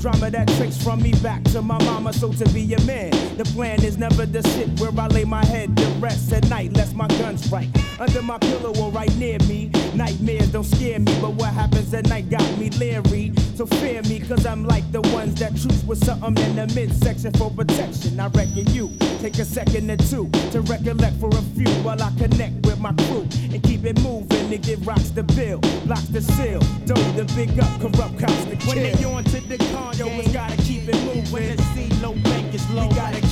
drama 0.00 0.30
that 0.30 0.48
tracks 0.56 0.80
from 0.82 1.02
me 1.02 1.12
back 1.22 1.42
to 1.44 1.60
my 1.62 1.82
mama. 1.84 2.12
So 2.12 2.32
to 2.32 2.48
be 2.50 2.72
a 2.74 2.80
man, 2.82 3.10
the 3.36 3.44
plan 3.44 3.82
is 3.82 3.98
never 3.98 4.26
to 4.26 4.42
sit 4.42 4.80
where 4.80 4.92
I 4.98 5.06
lay 5.08 5.24
my 5.24 5.44
head 5.44 5.76
to 5.76 5.86
rest 5.98 6.32
at 6.32 6.48
night. 6.48 6.72
Lest 6.74 6.94
my 6.94 7.08
guns 7.08 7.50
right 7.50 7.68
under 8.00 8.22
my 8.22 8.38
pillow 8.38 8.72
or 8.80 8.90
right 8.90 9.14
near 9.16 9.38
me. 9.40 9.70
Nightmares 9.94 10.52
don't 10.52 10.64
scare 10.64 10.98
me, 10.98 11.16
but 11.20 11.32
what 11.32 11.52
happens 11.52 11.92
at 11.94 12.06
night 12.06 12.30
got 12.30 12.58
me 12.58 12.70
leery. 12.70 13.32
So 13.58 13.66
fear 13.66 14.00
me, 14.02 14.20
cause 14.20 14.46
I'm 14.46 14.64
like 14.64 14.88
the 14.92 15.00
ones 15.00 15.40
that 15.40 15.50
choose 15.56 15.84
with 15.84 15.98
something 16.04 16.36
in 16.44 16.54
the 16.54 16.68
midsection 16.76 17.32
for 17.32 17.50
protection. 17.50 18.20
I 18.20 18.28
reckon 18.28 18.72
you 18.72 18.88
take 19.18 19.36
a 19.40 19.44
second 19.44 19.90
or 19.90 19.96
two 19.96 20.30
to 20.52 20.60
recollect 20.60 21.16
for 21.16 21.26
a 21.26 21.42
few 21.56 21.66
while 21.82 22.00
I 22.00 22.12
connect 22.18 22.64
with 22.64 22.78
my 22.78 22.92
crew 22.92 23.26
and 23.50 23.60
keep 23.64 23.84
it 23.84 24.00
moving. 24.00 24.54
And 24.54 24.62
get 24.62 24.78
rocks 24.86 25.10
the 25.10 25.24
bill, 25.24 25.58
blocks 25.86 26.06
the 26.06 26.22
seal. 26.22 26.60
Don't 26.86 27.16
the 27.16 27.24
big 27.34 27.58
up, 27.58 27.80
corrupt 27.80 28.20
cops 28.20 28.44
to 28.44 28.54
kill. 28.54 28.76
When 28.76 28.92
they 28.92 29.04
on 29.04 29.24
to 29.24 29.40
the 29.40 29.58
con, 29.74 29.96
Yo, 29.96 30.06
we 30.06 30.32
gotta 30.32 30.56
keep 30.62 30.88
it 30.88 30.94
moving. 31.02 31.26
When 31.32 31.56
the 31.56 31.62
C 31.74 31.88
low 32.00 32.14
bank 32.14 32.54
is 32.54 32.70
low, 32.70 32.86
We 32.86 32.94
gotta 32.94 33.27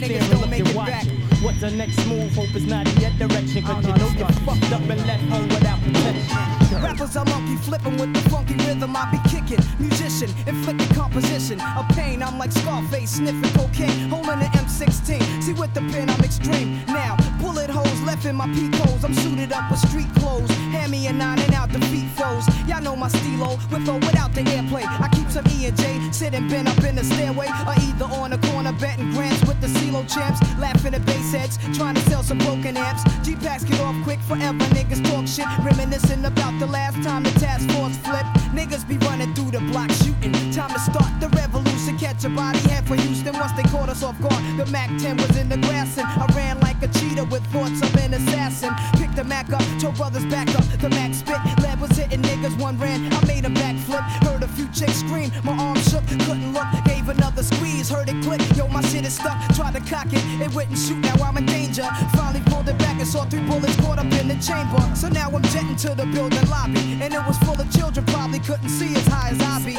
niggas 0.00 0.30
don't 0.30 0.50
make 0.50 0.66
it 0.66 0.74
back. 0.74 1.06
What's 1.42 1.60
the 1.60 1.70
next 1.70 2.04
move? 2.06 2.34
Hope 2.34 2.54
it's 2.54 2.66
not 2.66 2.86
in 2.88 3.00
your 3.00 3.28
direction, 3.28 3.62
cause 3.62 3.86
you 3.86 3.92
oh, 3.92 3.96
know 3.96 4.10
you're 4.16 4.28
fucked 4.46 4.72
up 4.72 4.82
and 4.82 5.06
left 5.06 5.24
home 5.24 5.48
without 5.48 5.80
protection. 5.82 6.82
Rappers 6.82 7.16
are 7.16 7.24
monkey 7.24 7.56
flipping 7.56 7.96
with 7.96 8.12
the 8.14 8.30
funky 8.30 8.54
rhythm 8.66 8.94
I 8.96 9.10
be 9.10 9.18
kicking. 9.28 9.64
Musician, 9.78 10.30
inflicting 10.46 10.88
composition 10.94 11.60
of 11.60 11.88
pain. 11.90 12.22
I'm 12.22 12.38
like 12.38 12.52
Scarface 12.52 13.16
sniffing 13.16 13.52
cocaine, 13.54 14.08
holding 14.08 14.30
an 14.30 14.50
M16. 14.52 15.42
See 15.42 15.52
with 15.54 15.74
the 15.74 15.80
pen 15.92 16.10
I'm 16.10 16.24
extreme. 16.24 16.84
Now 16.86 17.16
bullet 17.40 17.70
holes 17.70 17.87
left 18.08 18.24
in 18.24 18.36
my 18.36 18.48
peak 18.54 18.74
holes. 18.76 19.04
I'm 19.04 19.12
suited 19.12 19.52
up 19.52 19.70
with 19.70 19.80
street 19.80 20.08
clothes. 20.16 20.50
Hand 20.72 20.90
me 20.90 21.06
a 21.08 21.12
nine 21.12 21.38
and 21.38 21.52
out 21.52 21.70
the 21.70 21.78
beat 21.92 22.08
foes. 22.16 22.44
Y'all 22.66 22.80
know 22.80 22.96
my 22.96 23.08
stilo 23.08 23.58
with 23.70 23.86
or 23.86 23.98
without 24.06 24.32
the 24.32 24.42
airplay. 24.56 24.84
I 25.06 25.08
keep 25.16 25.28
some 25.30 25.46
E 25.54 25.66
and 25.66 25.76
J 25.76 25.84
sitting 26.10 26.48
bent 26.48 26.68
up 26.68 26.82
in 26.88 26.94
the 26.96 27.04
stairway, 27.04 27.48
or 27.68 27.74
either 27.86 28.06
on 28.20 28.30
the 28.30 28.38
corner 28.48 28.72
betting 28.80 29.10
grants 29.12 29.42
with 29.48 29.60
the 29.60 29.66
CeeLo 29.76 30.02
champs, 30.14 30.40
laughing 30.58 30.94
at 30.94 31.04
bass 31.04 31.32
heads, 31.32 31.58
trying 31.76 31.96
to 31.96 32.02
sell 32.08 32.22
some 32.22 32.38
broken 32.38 32.76
amps. 32.78 33.02
G 33.24 33.36
packs 33.36 33.64
get 33.64 33.78
off 33.80 33.96
quick 34.04 34.20
forever. 34.20 34.64
Niggas 34.76 35.04
talk 35.10 35.26
shit, 35.26 35.48
reminiscing 35.62 36.24
about 36.24 36.58
the 36.58 36.66
last 36.66 36.96
time 37.06 37.22
the 37.22 37.34
task 37.38 37.68
force 37.72 37.96
flipped. 37.98 38.32
Niggas 38.56 38.88
be 38.88 38.96
running 39.08 39.34
through 39.34 39.50
the 39.50 39.60
block 39.70 39.90
shooting. 40.00 40.32
Time 40.56 40.72
to 40.72 40.80
start 40.80 41.12
the 41.20 41.28
revolution. 41.36 41.77
To 41.88 41.94
catch 41.94 42.22
a 42.24 42.28
body 42.28 42.58
head 42.68 42.86
for 42.86 42.96
Houston 42.96 43.32
once 43.32 43.52
they 43.52 43.62
caught 43.62 43.88
us 43.88 44.02
off 44.02 44.20
guard. 44.20 44.44
The 44.58 44.66
Mac 44.66 44.90
10 45.00 45.16
was 45.16 45.38
in 45.38 45.48
the 45.48 45.56
grass 45.56 45.96
and 45.96 46.06
I 46.06 46.26
ran 46.36 46.60
like 46.60 46.82
a 46.82 46.88
cheetah 46.88 47.24
with 47.24 47.42
thoughts 47.46 47.80
of 47.80 47.96
an 47.96 48.12
assassin. 48.12 48.74
Picked 49.00 49.16
the 49.16 49.24
Mac 49.24 49.50
up, 49.54 49.62
told 49.80 49.96
brothers 49.96 50.26
back 50.26 50.48
up. 50.54 50.64
The 50.80 50.90
Mac 50.90 51.14
spit, 51.14 51.40
lead 51.62 51.80
was 51.80 51.90
hitting 51.96 52.20
niggas. 52.20 52.60
One 52.60 52.78
ran, 52.78 53.10
I 53.10 53.24
made 53.24 53.46
a 53.46 53.48
backflip. 53.48 54.04
Heard 54.26 54.42
a 54.42 54.48
few 54.48 54.68
chicks 54.68 55.00
scream, 55.00 55.32
my 55.44 55.56
arm 55.56 55.78
shook, 55.78 56.06
couldn't 56.26 56.52
look. 56.52 56.66
Gave 56.84 57.08
another 57.08 57.42
squeeze, 57.42 57.88
heard 57.88 58.10
it 58.10 58.22
click. 58.22 58.42
Yo, 58.54 58.68
my 58.68 58.82
shit 58.82 59.06
is 59.06 59.14
stuck. 59.14 59.38
Tried 59.56 59.72
to 59.72 59.80
cock 59.80 60.12
it, 60.12 60.22
it 60.42 60.54
wouldn't 60.54 60.76
shoot. 60.76 60.98
Now 60.98 61.14
I'm 61.24 61.38
in 61.38 61.46
danger. 61.46 61.88
Finally 62.12 62.27
pulled 62.58 62.68
it 62.68 62.78
back 62.78 62.98
and 62.98 63.06
saw 63.06 63.24
three 63.24 63.42
bullets 63.46 63.76
caught 63.76 63.98
up 63.98 64.10
in 64.18 64.26
the 64.26 64.34
chamber. 64.42 64.82
So 64.96 65.08
now 65.08 65.30
I'm 65.30 65.42
jetting 65.54 65.76
to 65.76 65.94
the 65.94 66.06
building 66.06 66.46
lobby, 66.50 66.98
and 67.00 67.14
it 67.14 67.22
was 67.26 67.38
full 67.38 67.54
of 67.60 67.70
children. 67.70 68.04
Probably 68.06 68.40
couldn't 68.40 68.68
see 68.68 68.94
as 68.94 69.06
high 69.06 69.30
as 69.30 69.40
I 69.40 69.64
be. 69.64 69.78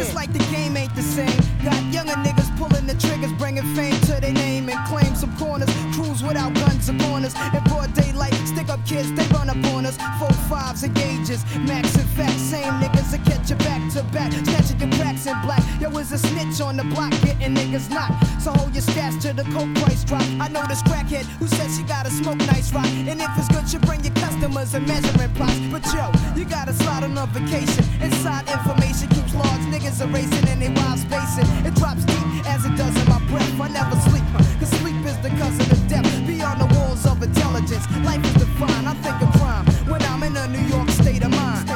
It's 0.00 0.14
like 0.14 0.32
the 0.32 0.44
game 0.50 0.76
ain't 0.76 0.94
the 0.94 1.02
same. 1.02 1.40
Got 1.62 1.80
younger 1.92 2.18
niggas 2.26 2.50
pulling 2.58 2.86
the 2.86 2.94
triggers, 2.94 3.32
bringing 3.34 3.66
fame 3.74 3.98
to 4.10 4.20
their 4.20 4.32
name 4.32 4.68
and 4.68 4.78
claim 4.88 5.14
some 5.14 5.36
corners. 5.36 5.70
Cruise 6.16 6.28
without 6.28 6.54
guns 6.54 6.88
or 6.88 6.98
corners. 6.98 7.34
In 7.54 7.62
broad 7.64 7.92
daylight, 7.94 8.34
stick 8.46 8.68
up 8.68 8.84
kids, 8.86 9.12
they 9.12 9.26
run 9.34 9.48
up 9.50 9.56
on 9.74 9.86
us. 9.86 9.96
Four 10.18 10.32
fives 10.48 10.82
and 10.82 10.94
gauges, 10.94 11.44
max 11.58 11.94
and 11.96 12.08
facts. 12.10 12.40
Same 12.40 12.72
niggas 12.80 13.10
that 13.10 13.24
catch 13.24 13.50
you 13.50 13.56
back 13.56 13.80
to 13.92 14.02
back, 14.14 14.32
snatching 14.32 14.80
your 14.80 14.90
cracks 14.98 15.26
in 15.26 15.40
black. 15.42 15.62
Yo, 15.80 15.90
is 15.98 16.12
a 16.12 16.18
snitch 16.18 16.60
on 16.60 16.76
the 16.76 16.84
block, 16.84 17.10
getting 17.22 17.54
niggas 17.54 17.90
knocked. 17.90 18.42
So 18.42 18.52
hold 18.52 18.74
your 18.74 18.82
stats 18.82 19.20
till 19.20 19.34
the 19.34 19.44
coke 19.54 19.72
price 19.82 20.04
drop. 20.04 20.22
I 20.40 20.48
know 20.48 20.62
this 20.68 20.82
crackhead 20.82 21.24
who 21.38 21.46
says 21.46 21.76
she 21.76 21.82
gotta 21.82 22.10
smoke 22.10 22.38
nice 22.38 22.72
rock. 22.72 22.86
And 22.86 23.20
if 23.20 23.30
it's 23.38 23.48
good, 23.48 23.72
you 23.72 23.78
bring 23.80 24.04
your 24.04 24.14
customers 24.14 24.74
and 24.74 24.86
measuring 24.86 25.32
plots. 25.34 25.58
But 25.70 25.84
yo, 25.92 26.10
you 26.36 26.44
gotta 26.44 26.72
slide 26.72 27.04
on 27.04 27.16
a 27.18 27.26
vacation. 27.26 27.84
Inside 28.00 28.48
information 28.48 29.08
keeps 29.08 29.34
large 29.34 29.64
niggas 29.72 30.00
erasing 30.00 30.48
and 30.48 30.62
they 30.62 30.70
wild 30.80 30.98
spacing. 30.98 31.48
It 31.66 31.74
drops 31.74 32.04
deep 32.04 32.26
as 32.46 32.64
it 32.64 32.76
does 32.76 32.94
in 33.00 33.08
my 33.08 33.20
breath. 33.28 33.60
I 33.60 33.68
never 33.68 33.96
sleep, 34.08 34.24
cause 34.60 34.70
sleep 34.80 34.95
is 35.16 35.22
the 35.22 35.30
cousin 35.36 35.70
of 35.70 35.88
death. 35.88 36.26
Beyond 36.26 36.60
the 36.60 36.78
walls 36.78 37.06
of 37.06 37.22
intelligence, 37.22 37.86
life 38.04 38.24
is 38.24 38.34
defined. 38.34 38.88
I 38.88 38.94
think 38.94 39.22
of 39.22 39.32
crime 39.40 39.66
when 39.90 40.02
I'm 40.02 40.22
in 40.22 40.36
a 40.36 40.46
New 40.48 40.66
York 40.74 40.88
state 40.90 41.24
of 41.24 41.30
mind. 41.30 41.68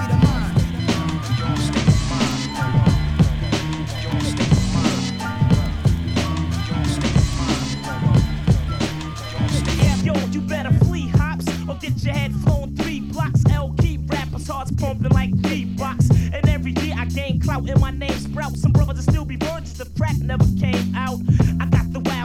Yo, 10.02 10.14
you 10.30 10.40
better 10.40 10.72
flee 10.84 11.08
hops 11.08 11.46
or 11.68 11.74
get 11.76 12.02
your 12.02 12.14
head 12.14 12.32
flown 12.42 12.74
three 12.76 13.00
blocks. 13.00 13.42
L 13.50 13.74
keep 13.78 14.10
rappers 14.10 14.48
hearts 14.48 14.72
pumping 14.72 15.12
like 15.12 15.30
beatbox. 15.42 16.10
And 16.32 16.48
every 16.48 16.72
year 16.80 16.94
I 16.96 17.04
gain 17.04 17.40
clout 17.40 17.68
and 17.68 17.80
my 17.80 17.90
name 17.90 18.18
sprout. 18.18 18.56
Some 18.56 18.72
brothers 18.72 18.96
will 18.96 19.12
still 19.12 19.24
be 19.26 19.36
virgins, 19.36 19.76
the 19.76 19.84
crack 19.96 20.16
never 20.18 20.44
came 20.58 20.94
out. 20.96 21.20
I 21.60 21.69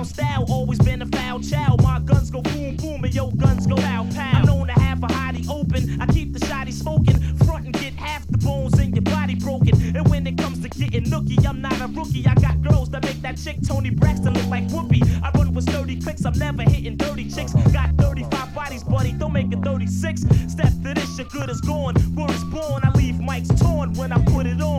style, 0.06 0.46
always 0.50 0.80
been 0.80 1.02
a 1.02 1.06
foul 1.08 1.40
child. 1.40 1.84
My 1.84 2.00
guns 2.00 2.30
go 2.30 2.42
boom 2.42 2.76
boom 2.78 3.04
and 3.04 3.14
yo 3.14 3.32
guns 3.32 3.68
go 3.68 3.76
pow 3.76 4.08
pow. 4.14 4.32
I'm 4.40 4.46
known 4.46 4.68
to 4.68 4.74
have 4.74 5.04
a 5.04 5.08
hottie 5.08 5.48
open. 5.50 6.02
I 6.02 6.06
keep 6.08 6.34
the 6.34 6.40
shotty 6.40 6.74
smoking, 6.74 7.20
front 7.38 7.66
and 7.66 7.74
get 7.74 7.94
half 7.94 8.28
the 8.28 8.38
bones 8.38 8.80
in 8.80 8.94
your 8.94 9.04
body 9.04 9.36
broken. 9.36 9.96
And 9.96 10.08
when 10.10 10.26
it 10.28 10.38
comes 10.38 10.62
to 10.62 10.70
getting 10.70 11.06
nookie, 11.06 11.46
I'm 11.46 11.62
not 11.62 11.80
a 11.82 11.88
rookie. 11.88 12.26
I 12.28 12.36
got 12.36 12.62
girls 12.62 12.90
that 12.92 13.04
make 13.04 13.22
that 13.22 13.38
chick 13.38 13.58
Toni 13.68 13.90
Braxton 13.90 14.34
look 14.34 14.48
like 14.48 14.68
Whoopi. 14.68 15.02
I 15.24 15.32
run 15.38 15.54
with 15.54 15.70
sturdy 15.70 16.00
clicks, 16.00 16.26
I'm 16.26 16.38
never 16.38 16.64
hitting 16.64 16.98
dirty 16.98 17.30
chicks. 17.30 17.56
Uh-huh. 17.56 17.70
Got 17.70 17.96
35 17.96 18.54
bodies, 18.56 18.84
buddy, 18.84 19.12
don't 19.14 19.34
make 19.34 19.52
it 19.52 19.60
36. 19.60 20.22
Step 20.48 20.72
to 20.84 20.94
this, 20.94 21.18
you're 21.18 21.28
good 21.28 21.50
as 21.50 21.62
gold. 21.62 21.96
gone. 21.96 22.16
Word 22.16 22.32
is 22.32 22.44
born, 22.46 22.82
I 22.84 22.92
leave 22.96 23.16
mics 23.16 23.60
torn 23.60 23.94
when 23.94 24.12
I 24.12 24.24
put 24.26 24.46
it 24.46 24.62
on. 24.62 24.75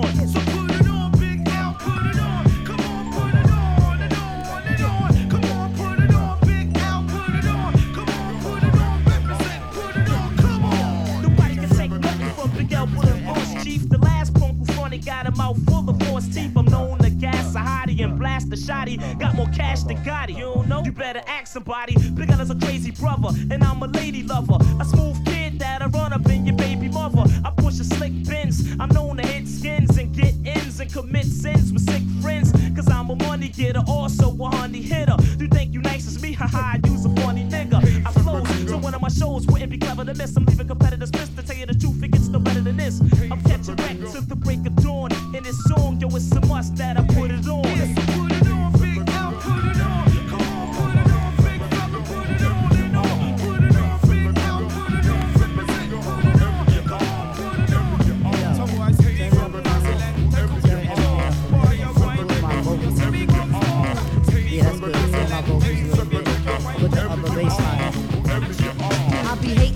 Blast 18.16 18.52
a 18.52 18.56
shotty. 18.56 18.96
Got 19.18 19.34
more 19.34 19.48
cash 19.48 19.82
than 19.82 19.98
Gotti. 19.98 20.36
You 20.36 20.54
don't 20.54 20.68
know? 20.68 20.82
You 20.82 20.92
better 20.92 21.22
ask 21.26 21.52
somebody. 21.52 21.94
Big 22.14 22.30
is 22.30 22.50
a 22.50 22.54
crazy 22.54 22.90
brother, 22.90 23.28
and 23.50 23.62
I'm 23.62 23.82
a 23.82 23.86
lady 23.86 24.22
lover. 24.22 24.58
A 24.80 24.84
smooth 24.84 25.24
kid 25.26 25.58
that'll 25.58 25.90
run 25.90 26.12
up 26.12 26.26
in 26.28 26.46
your 26.46 26.56
baby 26.56 26.88
mother. 26.88 27.24
I 27.44 27.50
push 27.50 27.78
a 27.80 27.84
slick 27.84 28.12
Benz. 28.26 28.74
I'm 28.80 28.88
known 28.90 29.18
to 29.18 29.26
hit 29.26 29.46
skins 29.46 29.96
and 29.98 30.14
get 30.14 30.34
ins 30.44 30.80
and 30.80 30.92
commit 30.92 31.26
sins 31.26 31.72
with 31.72 31.82
sick 31.82 32.02
friends. 32.22 32.52
Cause 32.74 32.88
I'm 32.90 33.10
a 33.10 33.16
money 33.16 33.48
getter, 33.48 33.82
also 33.86 34.36
a 34.38 34.48
honey 34.56 34.82
hitter. 34.82 35.16
You 35.38 35.48
think 35.48 35.72
you 35.74 35.80
nice 35.80 36.06
as 36.06 36.20
me? 36.22 36.32
Haha, 36.32 36.78
you's 36.84 37.04
a 37.04 37.10
funny 37.20 37.44
nigga. 37.44 37.78
I 38.06 38.10
flow, 38.22 38.44
so 38.66 38.78
one 38.78 38.94
of 38.94 39.02
my 39.02 39.08
shows 39.08 39.46
wouldn't 39.46 39.70
be 39.70 39.78
clever 39.78 40.04
to 40.04 40.14
miss. 40.14 40.36
I'm 40.36 40.44
leaving 40.46 40.68
competitors 40.68 40.95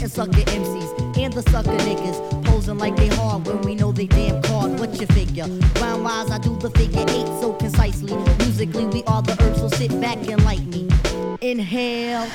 hating 0.01 0.09
sucker 0.09 0.51
MCs 0.51 1.19
and 1.19 1.33
the 1.33 1.43
sucker 1.51 1.71
niggas. 1.71 2.45
Posing 2.45 2.79
like 2.79 2.97
they 2.97 3.09
hard 3.09 3.47
when 3.47 3.61
we 3.63 3.75
know 3.75 3.93
they 3.93 4.07
damn 4.07 4.41
card. 4.43 4.79
What 4.79 4.99
you 5.01 5.07
figure? 5.09 5.47
Round 5.81 6.05
wise, 6.05 6.31
I 6.31 6.39
do 6.39 6.57
the 6.57 6.71
figure 6.71 7.05
eight 7.09 7.27
so 7.41 7.53
concisely. 7.55 8.17
Musically, 8.39 8.87
we 8.87 9.03
are 9.05 9.23
the 9.23 9.37
herbs, 9.43 9.61
so 9.61 9.69
sit 9.69 10.01
back 10.01 10.19
and 10.29 10.43
like 10.45 10.65
me. 10.67 10.89
Inhale. 11.41 12.29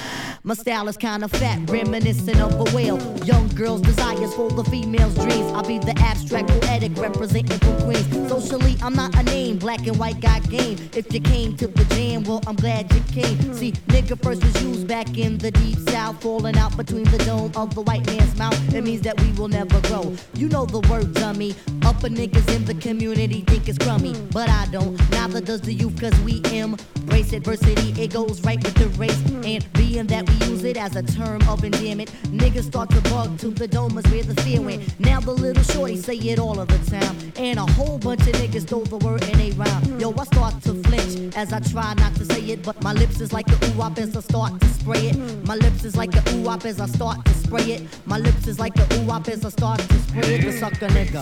My 0.48 0.54
style 0.54 0.88
is 0.88 0.96
kinda 0.96 1.28
fat, 1.28 1.68
reminiscent 1.72 2.40
of 2.40 2.54
a 2.54 2.76
whale. 2.76 3.00
Young 3.26 3.48
girls' 3.56 3.82
desires 3.82 4.32
for 4.36 4.48
the 4.52 4.64
female's 4.66 5.16
dreams. 5.16 5.52
I'll 5.56 5.64
be 5.64 5.80
the 5.80 5.98
abstract 5.98 6.50
poetic 6.50 6.96
representing 6.98 7.58
for 7.58 7.74
Queens. 7.84 8.30
Socially, 8.30 8.78
I'm 8.84 8.94
not 8.94 9.16
a 9.16 9.24
name, 9.24 9.58
black 9.58 9.88
and 9.88 9.98
white 9.98 10.20
got 10.22 10.48
game. 10.48 10.78
If 10.94 11.12
you 11.12 11.20
came 11.20 11.58
to 11.58 11.66
the 11.66 11.84
jam, 11.96 12.26
well, 12.26 12.44
I'm 12.46 12.58
glad 12.58 12.94
you 12.94 13.02
came. 13.12 13.56
See, 13.56 13.72
nigga 13.88 14.22
first 14.22 14.44
was 14.44 14.62
used 14.62 14.88
back 14.88 15.18
in 15.18 15.40
the 15.40 15.50
deep 15.50 15.80
south, 15.90 16.22
falling 16.22 16.56
out 16.60 16.78
between 16.78 17.06
the 17.06 17.18
dome 17.26 17.52
of 17.56 17.74
the 17.74 17.82
white 17.82 18.06
man's 18.06 18.38
mouth. 18.38 18.56
It 18.72 18.84
means 18.84 19.02
that 19.02 19.20
we 19.20 19.32
will 19.32 19.48
never 19.48 19.82
grow. 19.88 20.14
You 20.36 20.48
know 20.48 20.68
the 20.68 20.82
word, 20.92 21.16
dummy. 21.16 21.56
Upper 21.82 22.10
niggas 22.10 22.56
in 22.56 22.66
the 22.66 22.76
community 22.76 23.42
think 23.48 23.68
it's 23.68 23.80
crummy, 23.80 24.14
but 24.32 24.48
I 24.48 24.68
don't. 24.72 24.96
Neither 25.10 25.42
does 25.42 25.62
the 25.62 25.74
youth, 25.74 26.00
cause 26.00 26.14
we 26.20 26.44
embrace 26.54 27.34
adversity. 27.34 28.00
It 28.00 28.14
goes 28.14 28.42
right 28.44 28.62
with 28.64 28.76
the 28.76 28.90
race, 29.00 29.20
and 29.44 29.66
being 29.74 30.06
that 30.08 30.30
we 30.30 30.35
use 30.50 30.64
it 30.64 30.78
as 30.78 30.96
a 30.96 31.04
term 31.04 31.42
of 31.48 31.64
endearment, 31.64 32.12
niggas 32.32 32.66
start 32.66 32.90
to 32.90 33.02
bug 33.10 33.38
to 33.40 33.50
the 33.50 33.68
dome 33.68 33.98
is 33.98 34.06
where 34.12 34.24
the 34.24 34.40
fear 34.42 34.62
went. 34.62 35.00
Now 35.00 35.20
the 35.20 35.32
little 35.32 35.64
shorty 35.64 35.98
say 35.98 36.16
it 36.16 36.40
all 36.40 36.60
of 36.60 36.68
the 36.68 36.78
time, 36.90 37.16
and 37.38 37.60
a 37.60 37.66
whole 37.74 37.98
bunch 37.98 38.22
of 38.22 38.34
niggas 38.34 38.62
stole 38.62 38.86
the 38.86 38.98
word 38.98 39.24
in 39.30 39.40
a 39.40 39.52
rhyme. 39.52 40.00
Yo, 40.00 40.14
I 40.18 40.24
start 40.26 40.62
to 40.64 40.74
flinch 40.84 41.36
as 41.36 41.54
I 41.54 41.60
try 41.60 41.94
not 41.96 42.16
to 42.16 42.26
say 42.26 42.42
it, 42.42 42.64
but 42.64 42.82
my 42.84 42.94
lips 42.94 43.22
is 43.22 43.32
like 43.34 43.48
a 43.50 43.66
ooh 43.66 43.78
wop 43.78 43.98
as 43.98 44.16
I 44.16 44.22
start 44.22 44.60
to 44.60 44.68
spray 44.68 45.10
it. 45.10 45.48
My 45.48 45.56
lips 45.56 45.84
is 45.84 45.96
like 45.96 46.16
a 46.16 46.24
ooh 46.34 46.42
wop 46.42 46.66
as 46.66 46.80
I 46.80 46.88
start 46.88 47.24
to 47.26 47.34
spray 47.34 47.72
it. 47.74 47.82
My 48.06 48.18
lips 48.18 48.48
is 48.48 48.60
like 48.60 48.78
a 48.78 48.88
ooh 48.96 49.06
wop 49.06 49.28
as 49.28 49.46
I 49.46 49.50
start 49.50 49.80
to 49.80 50.00
spray 50.00 50.36
it. 50.36 50.42
The 50.46 50.52
sucker 50.54 50.88
nigga, 50.88 51.22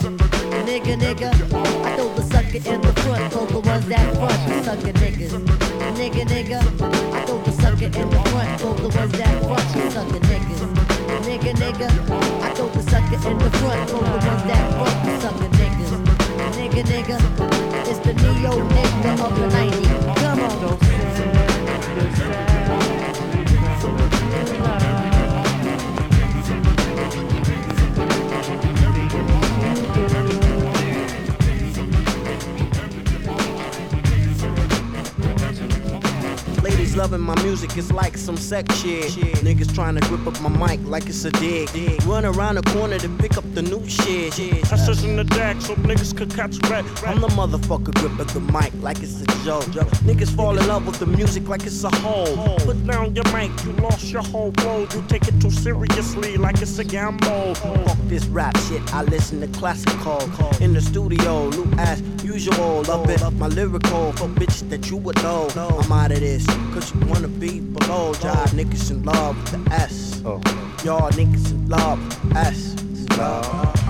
nigga, 0.65 0.97
nigga. 0.97 1.29
I 1.85 1.95
throw 1.95 2.13
the 2.13 2.23
sucker 2.23 2.69
in 2.69 2.81
the 2.81 2.93
front, 3.01 3.33
throw 3.33 3.45
the 3.45 3.59
ones 3.59 3.85
that 3.87 4.15
front, 4.15 4.47
the 4.47 4.63
sucker 4.63 4.93
niggas, 4.93 5.62
nigga, 5.91 6.23
nigga. 6.25 6.59
I 7.13 7.25
throw 7.25 7.41
the 7.41 7.51
sucker 7.51 7.85
in 7.85 8.09
the 8.09 8.19
front, 8.29 8.59
throw 8.59 8.73
the 8.73 8.87
ones 8.97 9.11
that 9.13 9.43
front, 9.43 9.73
the 9.73 9.91
sucker 9.91 10.19
niggas, 10.19 10.61
nigga, 11.25 11.53
nigga. 11.55 11.87
I 12.41 12.53
throw 12.53 12.67
the 12.69 12.81
sucker 12.83 13.29
in 13.29 13.37
the 13.37 13.49
front, 13.57 13.89
throw 13.89 13.99
the 13.99 14.11
ones 14.11 14.43
that 14.49 14.73
front, 14.77 14.97
the 15.05 15.11
sucker 15.21 15.49
niggas, 15.59 15.91
nigga, 16.57 16.83
nigga. 16.91 17.17
It's 17.89 17.99
the 17.99 18.13
neo 18.13 18.51
nigga 18.67 19.11
of 19.25 19.31
the 19.39 19.47
90s. 19.47 20.15
Come 20.17 20.39
on. 20.39 20.43
Ladies 36.93 37.11
loving 37.11 37.25
my 37.25 37.41
music, 37.41 37.75
it's 37.75 37.91
like 37.91 38.15
some 38.17 38.37
sex 38.37 38.75
shit. 38.81 39.09
Niggas 39.41 39.73
trying 39.73 39.95
to 39.95 40.01
grip 40.01 40.27
up 40.27 40.39
my 40.41 40.49
mic 40.49 40.79
like 40.85 41.07
it's 41.07 41.25
a 41.25 41.31
dig. 41.31 41.67
Run 42.03 42.23
around 42.23 42.55
the 42.55 42.61
corner 42.61 42.99
to 42.99 43.09
pick 43.17 43.35
up 43.35 43.43
the 43.55 43.63
new 43.63 43.83
shit. 43.89 44.37
I 44.71 44.75
search 44.75 45.03
in 45.03 45.15
the 45.15 45.23
deck 45.23 45.59
so 45.59 45.73
niggas 45.75 46.15
could 46.15 46.29
catch 46.29 46.59
red. 46.69 46.85
I'm 47.03 47.19
the 47.19 47.29
motherfucker 47.29 47.95
gripping 47.95 48.27
the 48.27 48.41
mic 48.51 48.71
like 48.83 49.01
it's 49.01 49.21
a 49.21 49.25
joke. 49.43 49.63
Niggas 50.05 50.35
fall 50.35 50.55
in 50.55 50.67
love 50.67 50.85
with 50.85 50.99
the 50.99 51.07
music 51.07 51.47
like 51.47 51.63
it's 51.63 51.83
a 51.83 51.89
hole. 51.89 52.59
Put 52.59 52.85
down 52.85 53.15
your 53.15 53.25
mic, 53.33 53.49
you 53.65 53.71
lost 53.81 54.11
your 54.11 54.21
whole 54.21 54.51
road. 54.63 54.93
You 54.93 55.03
take 55.07 55.27
it 55.27 55.41
too 55.41 55.49
seriously 55.49 56.37
like 56.37 56.61
it's 56.61 56.77
a 56.77 56.83
gamble. 56.83 57.55
Fuck 57.55 57.97
this 58.05 58.25
rap 58.25 58.55
shit, 58.67 58.93
I 58.93 59.01
listen 59.01 59.41
to 59.41 59.47
classical. 59.59 60.21
In 60.61 60.73
the 60.73 60.81
studio, 60.81 61.47
loop 61.47 61.75
as 61.79 62.03
usual. 62.23 62.83
Love 62.83 63.09
it, 63.09 63.21
my 63.33 63.47
lyrical 63.47 64.11
for 64.13 64.27
bitches 64.27 64.69
that 64.69 64.89
you 64.89 64.97
would 64.97 65.15
know. 65.23 65.47
I'm 65.55 65.91
out 65.91 66.11
of 66.11 66.19
this, 66.19 66.45
cause 66.73 66.93
you 66.93 67.05
wanna 67.07 67.27
be 67.27 67.59
below. 67.59 68.13
Y'all 68.23 68.47
niggas 68.57 68.91
in 68.91 69.03
love 69.03 69.37
with 69.37 69.65
the 69.65 69.73
S. 69.73 70.21
Oh. 70.25 70.41
Y'all 70.83 71.09
niggas 71.11 71.51
in 71.51 71.67
love 71.69 71.99
with 71.99 72.33
the 72.33 72.39
S. 72.39 72.75
Love. 73.17 73.82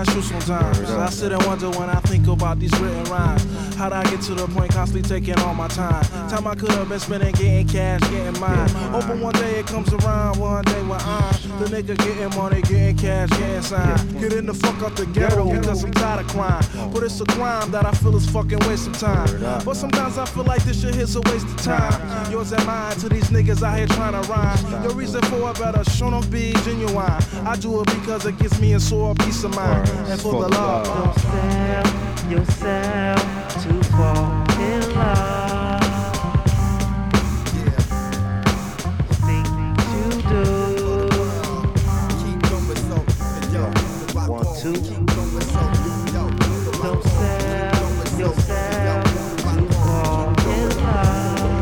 That's 0.00 0.12
true 0.14 0.22
sometimes. 0.22 0.80
I 0.92 1.10
sit 1.10 1.30
and 1.30 1.44
wonder 1.44 1.68
when 1.68 1.90
I 1.90 2.00
think 2.00 2.26
about 2.26 2.58
these 2.58 2.72
written 2.80 3.04
rhymes. 3.04 3.59
How'd 3.80 3.94
I 3.94 4.02
get 4.10 4.20
to 4.24 4.34
the 4.34 4.46
point 4.46 4.72
constantly 4.72 5.08
taking 5.08 5.38
all 5.38 5.54
my 5.54 5.66
time? 5.66 6.04
Time 6.28 6.46
I 6.46 6.54
could 6.54 6.70
have 6.72 6.90
been 6.90 7.00
spending 7.00 7.32
getting 7.32 7.66
cash, 7.66 8.02
getting 8.10 8.38
mine. 8.38 8.68
Hoping 8.92 9.22
one 9.22 9.32
day 9.32 9.60
it 9.60 9.66
comes 9.66 9.90
around, 9.94 10.38
one 10.38 10.62
day 10.64 10.82
when 10.82 11.00
I'm 11.00 11.32
the 11.58 11.64
nigga 11.64 11.96
getting 11.96 12.28
money, 12.38 12.60
getting 12.60 12.94
cash, 12.98 13.30
getting 13.30 13.62
signed. 13.62 14.20
Getting 14.20 14.44
the 14.44 14.52
fuck 14.52 14.82
out 14.82 14.96
the 14.96 15.06
ghetto 15.06 15.50
because 15.50 15.82
I'm 15.82 15.92
tired 15.92 16.26
of 16.26 16.28
crime. 16.28 16.62
But 16.92 17.04
it's 17.04 17.18
a 17.22 17.24
crime 17.24 17.70
that 17.70 17.86
I 17.86 17.92
feel 17.92 18.14
is 18.16 18.28
fucking 18.28 18.58
waste 18.68 18.86
of 18.86 18.98
time. 18.98 19.64
But 19.64 19.76
sometimes 19.76 20.18
I 20.18 20.26
feel 20.26 20.44
like 20.44 20.62
this 20.64 20.82
shit 20.82 20.96
is 20.96 21.16
a 21.16 21.22
waste 21.22 21.46
of 21.46 21.56
time. 21.62 22.30
Yours 22.30 22.52
and 22.52 22.66
mine 22.66 22.94
to 22.98 23.08
these 23.08 23.30
niggas 23.30 23.62
out 23.62 23.78
here 23.78 23.86
trying 23.86 24.12
to 24.12 24.28
rhyme. 24.28 24.82
Your 24.82 24.92
reason 24.92 25.22
for 25.22 25.52
it 25.52 25.58
better 25.58 25.84
show 25.84 26.10
them 26.10 26.28
be 26.28 26.52
genuine. 26.64 27.10
I 27.48 27.56
do 27.58 27.80
it 27.80 27.86
because 27.86 28.26
it 28.26 28.38
gives 28.38 28.60
me 28.60 28.74
a 28.74 28.80
sore 28.80 29.14
peace 29.14 29.42
of 29.42 29.54
mind. 29.56 29.88
And 29.88 30.20
for 30.20 30.42
the 30.42 30.48
love. 30.48 32.19
Yourself 32.30 33.20
to 33.54 33.72
fall 33.90 34.30
in 34.60 34.94
love. 34.94 35.82
You 39.90 40.10
do. 40.28 40.44
Don't 46.80 47.02
sell 47.02 47.90
yourself 48.16 49.04
to 49.42 49.56
fall 49.74 50.28
in 50.48 50.68
love. 50.76 51.58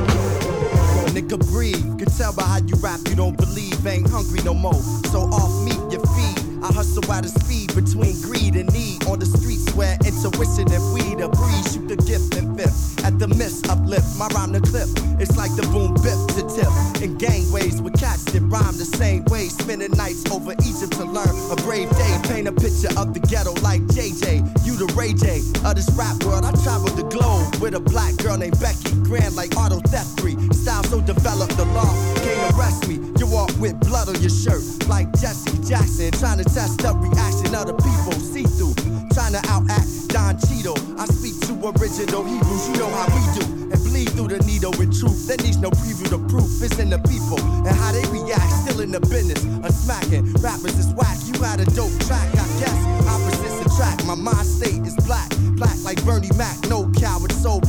Nigga 1.15 1.39
breathe, 1.51 1.99
can 1.99 2.09
tell 2.11 2.33
by 2.35 2.43
how 2.43 2.59
you 2.59 2.77
rap 2.77 3.01
you 3.09 3.15
don't 3.15 3.39
believe. 3.39 3.87
Ain't 3.87 4.11
hungry 4.11 4.43
no 4.45 4.53
more, 4.53 4.83
so 5.11 5.21
off 5.33 5.65
meat 5.65 5.81
you 5.91 6.01
feed. 6.15 6.38
I 6.69 6.73
hustle 6.75 7.11
at 7.11 7.25
a 7.25 7.29
speed 7.29 7.75
between 7.75 8.21
greed 8.21 8.55
and 8.55 8.71
need 8.75 9.07
on 9.09 9.19
the 9.19 9.25
streets 9.25 9.73
where 9.75 9.97
intuition 10.05 10.69
and 10.69 10.85
weed 10.93 11.17
are 11.25 11.33
breed. 11.33 11.65
Shoot 11.65 11.89
the 11.89 11.97
gift 11.97 12.37
and 12.37 12.61
fifth. 12.61 13.05
at 13.07 13.19
the 13.19 13.27
miss 13.27 13.65
uplift. 13.71 14.05
My 14.19 14.29
rhyme 14.37 14.53
the 14.53 14.61
clip, 14.61 14.89
it's 15.19 15.35
like 15.39 15.55
the 15.57 15.65
boom 15.73 15.97
bip 16.05 16.21
to 16.37 16.45
tip. 16.45 16.69
In 17.03 17.17
gangways 17.17 17.81
with 17.81 17.99
cats 17.99 18.25
that 18.33 18.43
rhyme 18.53 18.77
the 18.77 18.85
same 18.85 19.25
way. 19.33 19.49
Spending 19.49 19.93
nights 19.93 20.29
over 20.31 20.53
Egypt 20.61 20.93
to 21.01 21.05
learn 21.09 21.33
a 21.49 21.57
brave 21.65 21.89
day. 21.97 22.13
Paint 22.29 22.49
a 22.49 22.53
picture 22.53 22.93
of 23.01 23.15
the 23.15 23.21
ghetto 23.21 23.57
like 23.65 23.81
JJ. 23.89 24.45
You 24.67 24.77
the 24.77 24.93
Ray 24.93 25.15
J 25.15 25.41
of 25.65 25.73
this 25.73 25.89
rap 25.97 26.23
world. 26.25 26.45
I 26.45 26.53
traveled 26.61 27.01
the 27.01 27.09
globe 27.09 27.57
with 27.65 27.81
a 27.81 27.81
black 27.81 28.15
girl 28.21 28.37
named 28.37 28.61
Becky. 28.61 28.93
Grand 29.09 29.35
like 29.35 29.57
auto 29.57 29.81
theft 29.89 30.21
free. 30.21 30.37
Style 30.53 30.85
so 30.85 31.01
developed, 31.01 31.57
the 31.57 31.65
law 31.73 31.89
came 32.21 32.37
to 32.37 32.57
arrest 32.61 32.89
me. 32.89 33.01
With 33.57 33.81
blood 33.81 34.09
on 34.09 34.21
your 34.21 34.31
shirt 34.31 34.63
like 34.89 35.11
Jesse 35.19 35.57
Jackson. 35.65 36.13
Trying 36.13 36.39
to 36.39 36.45
test 36.45 36.79
the 36.79 36.95
reaction 36.95 37.55
of 37.55 37.67
the 37.67 37.75
people. 37.75 38.13
See 38.21 38.45
through. 38.45 38.75
Trying 39.15 39.33
to 39.33 39.43
outact 39.49 40.09
Don 40.09 40.39
Cheadle. 40.39 40.79
I 41.01 41.07
speak 41.07 41.41
to 41.49 41.55
original 41.75 42.25
Hebrews. 42.25 42.69
You 42.69 42.77
know 42.79 42.91
how 42.91 43.09
we 43.11 43.23
do. 43.39 43.45
And 43.73 43.81
bleed 43.85 44.11
through 44.13 44.29
the 44.29 44.41
needle 44.47 44.73
with 44.79 44.93
truth. 44.99 45.27
There 45.27 45.37
needs 45.39 45.59
no 45.59 45.71
preview. 45.71 46.09
The 46.09 46.19
proof 46.29 46.63
is 46.63 46.79
in 46.79 46.91
the 46.91 46.99
people 47.09 47.41
and 47.67 47.75
how 47.75 47.93
they 47.93 48.05
react. 48.13 48.53
Still 48.65 48.81
in 48.81 48.93
the 48.93 49.01
business 49.01 49.43
a 49.65 49.73
smacking. 49.73 50.33
Rappers 50.41 50.79
is 50.79 50.93
whack. 50.95 51.19
You 51.27 51.43
had 51.43 51.61
a 51.61 51.67
dope 51.77 51.93
track, 52.07 52.29
I 52.33 52.47
guess. 52.61 52.79
Opposites 53.09 53.61
attract. 53.67 54.05
My 54.05 54.15
mind 54.15 54.47
state 54.47 54.87
is 54.87 54.97
black. 55.05 55.29
Black 55.59 55.77
like 55.83 56.03
Bernie 56.05 56.31
Mac. 56.37 56.57
No 56.69 56.91
coward, 57.01 57.33
soul 57.33 57.61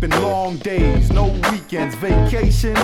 reaping 0.00 0.22
long 0.22 0.56
days, 0.58 1.10
no 1.10 1.26
weekends, 1.50 1.94
vacation. 1.96 2.74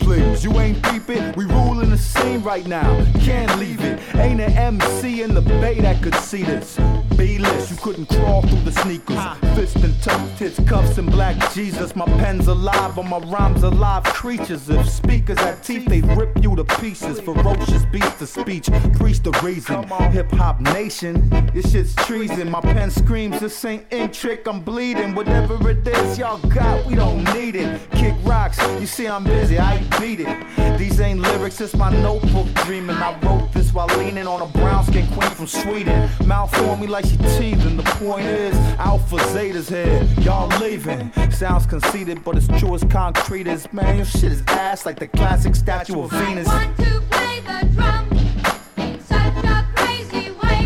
Please, 0.00 0.44
you 0.44 0.52
ain't 0.58 0.82
peeping. 0.84 1.32
We 1.32 1.44
ruling 1.44 1.90
the 1.90 1.98
scene 1.98 2.42
right 2.42 2.66
now. 2.66 3.04
Can't 3.20 3.58
leave 3.58 3.80
it. 3.80 3.98
Ain't 4.16 4.40
an 4.40 4.52
MC 4.52 5.22
in 5.22 5.34
the 5.34 5.42
bay 5.42 5.80
that 5.80 6.02
could 6.02 6.14
see 6.14 6.42
this. 6.42 6.78
B-list, 7.16 7.70
you 7.70 7.76
couldn't 7.76 8.06
crawl 8.06 8.42
through 8.42 8.60
the 8.60 8.72
sneakers. 8.72 9.18
Fist 9.56 9.76
and 9.76 10.02
tough 10.02 10.38
tits, 10.38 10.60
cuffs 10.68 10.98
and 10.98 11.10
black 11.10 11.36
Jesus. 11.52 11.96
My 11.96 12.04
pen's 12.04 12.46
alive, 12.48 12.98
on 12.98 13.08
my 13.08 13.18
rhymes 13.18 13.62
alive 13.62 14.04
creatures. 14.04 14.68
If 14.68 14.88
speakers 14.88 15.38
had 15.38 15.62
teeth, 15.62 15.86
they'd 15.86 16.04
rip 16.16 16.36
you 16.42 16.54
to 16.56 16.64
pieces. 16.64 17.20
Ferocious 17.20 17.84
beast 17.86 18.20
of 18.20 18.28
speech, 18.28 18.68
preach 18.94 19.20
the 19.20 19.32
reason. 19.42 19.82
Hip 20.12 20.30
hop 20.32 20.60
nation, 20.60 21.28
this 21.54 21.72
shit's 21.72 21.94
treason. 21.94 22.50
My 22.50 22.60
pen 22.60 22.90
screams, 22.90 23.40
this 23.40 23.64
ain't 23.64 23.90
ink 23.92 24.12
trick, 24.12 24.46
I'm 24.46 24.60
bleeding. 24.60 25.14
Whatever 25.14 25.70
it 25.70 25.86
is 25.86 26.18
y'all 26.18 26.38
got, 26.48 26.84
we 26.86 26.94
don't 26.94 27.24
need 27.34 27.56
it. 27.56 27.90
Kick 27.92 28.14
rocks, 28.24 28.58
you 28.80 28.86
see 28.86 29.08
I'm 29.08 29.24
busy, 29.24 29.58
I 29.58 29.78
beat 30.00 30.20
it. 30.20 30.78
These 30.78 31.00
ain't 31.00 31.20
lyrics, 31.20 31.60
it's 31.60 31.74
my 31.74 31.90
notebook 31.90 32.46
dreaming. 32.64 32.96
I 32.96 33.18
wrote 33.20 33.52
this 33.52 33.72
while 33.72 33.86
leaning 33.98 34.26
on 34.26 34.42
a 34.42 34.46
brown 34.46 34.84
skin 34.84 35.06
queen 35.08 35.30
from 35.30 35.46
Sweden. 35.46 36.08
Malform 36.20 36.80
me 36.80 36.86
like 36.86 37.05
she 37.08 37.16
teething. 37.38 37.76
The 37.76 37.82
point 37.98 38.26
is, 38.26 38.54
Alpha 38.78 39.18
Zeta's 39.32 39.68
here, 39.68 40.02
y'all 40.20 40.48
leaving. 40.60 41.12
Sounds 41.30 41.66
conceited, 41.66 42.24
but 42.24 42.36
it's 42.36 42.48
true 42.58 42.74
as 42.74 42.84
concrete 42.84 43.46
as 43.46 43.72
man. 43.72 43.96
Your 43.96 44.06
shit 44.06 44.32
is 44.32 44.42
ass 44.48 44.86
like 44.86 44.98
the 44.98 45.08
classic 45.08 45.54
statue 45.54 46.00
of 46.00 46.10
Venus. 46.10 46.48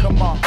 Come 0.01 0.23
on. 0.23 0.41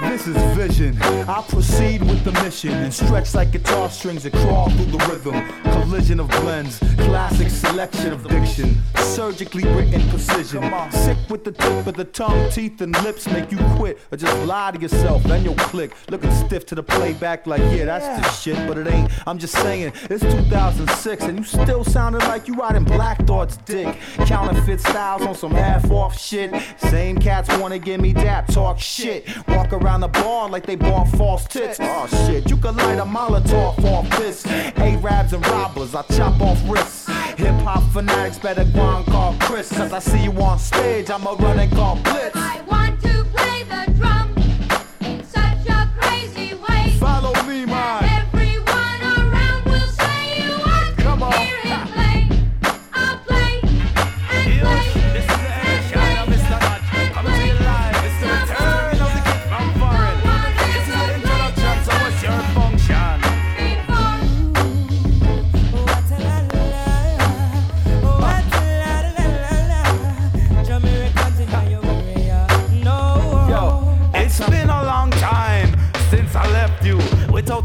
This 0.00 0.26
is 0.26 0.56
vision. 0.56 1.07
I 1.26 1.42
proceed 1.48 2.02
with 2.02 2.22
the 2.24 2.32
mission 2.44 2.70
and 2.70 2.92
stretch 2.92 3.34
like 3.34 3.50
guitar 3.52 3.90
strings 3.90 4.22
that 4.22 4.32
crawl 4.32 4.70
through 4.70 4.86
the 4.86 4.98
rhythm. 5.08 5.82
Collision 5.82 6.20
of 6.20 6.28
blends, 6.28 6.78
classic 6.98 7.48
selection 7.48 8.12
of 8.12 8.26
diction, 8.28 8.76
surgically 8.96 9.64
written 9.74 10.06
precision. 10.10 10.62
Sick 10.90 11.16
with 11.28 11.44
the 11.44 11.52
tip 11.52 11.86
of 11.86 11.94
the 11.94 12.04
tongue, 12.04 12.50
teeth, 12.50 12.80
and 12.80 12.92
lips 13.02 13.26
make 13.26 13.50
you 13.50 13.58
quit 13.76 13.98
or 14.12 14.18
just 14.18 14.46
lie 14.46 14.70
to 14.70 14.80
yourself. 14.80 15.22
Then 15.24 15.44
you'll 15.44 15.54
click, 15.56 15.92
looking 16.10 16.30
stiff 16.32 16.66
to 16.66 16.74
the 16.74 16.82
playback 16.82 17.46
like, 17.46 17.62
yeah, 17.72 17.86
that's 17.86 18.06
the 18.06 18.30
shit, 18.30 18.68
but 18.68 18.78
it 18.78 18.86
ain't. 18.86 19.10
I'm 19.26 19.38
just 19.38 19.54
saying, 19.54 19.92
it's 20.10 20.22
2006 20.22 21.22
and 21.24 21.38
you 21.38 21.44
still 21.44 21.84
sounding 21.84 22.22
like 22.22 22.48
you 22.48 22.54
riding 22.54 22.84
Black 22.84 23.26
Thought's 23.26 23.56
dick. 23.58 23.96
Counterfeit 24.26 24.80
styles 24.80 25.22
on 25.22 25.34
some 25.34 25.52
half-off 25.52 26.18
shit. 26.18 26.54
Same 26.78 27.18
cats 27.18 27.48
wanna 27.58 27.78
give 27.78 28.00
me 28.00 28.12
dap, 28.12 28.46
talk 28.48 28.78
shit. 28.78 29.26
Walk 29.48 29.72
around 29.72 30.00
the 30.00 30.08
bar 30.08 30.48
like 30.48 30.66
they 30.66 30.76
bought 30.76 31.07
false 31.16 31.46
tits. 31.46 31.78
Oh 31.80 32.06
shit, 32.26 32.48
you 32.50 32.56
could 32.56 32.76
light 32.76 32.98
a 32.98 33.04
Molotov 33.04 33.82
off 33.84 34.08
this. 34.18 34.46
Arabs 34.46 35.32
and 35.32 35.46
robbers, 35.46 35.94
I 35.94 36.02
chop 36.02 36.40
off 36.40 36.60
wrists. 36.68 37.06
Hip 37.36 37.54
hop 37.62 37.82
fanatics 37.92 38.38
better 38.38 38.64
go 38.64 38.96
and 38.96 39.06
call 39.06 39.34
Chris. 39.40 39.68
Cause 39.70 39.92
I 39.92 39.98
see 39.98 40.24
you 40.24 40.32
on 40.32 40.58
stage, 40.58 41.10
I'ma 41.10 41.32
run 41.38 41.58
and 41.58 41.72
call 41.72 41.96
Blitz. 41.96 42.57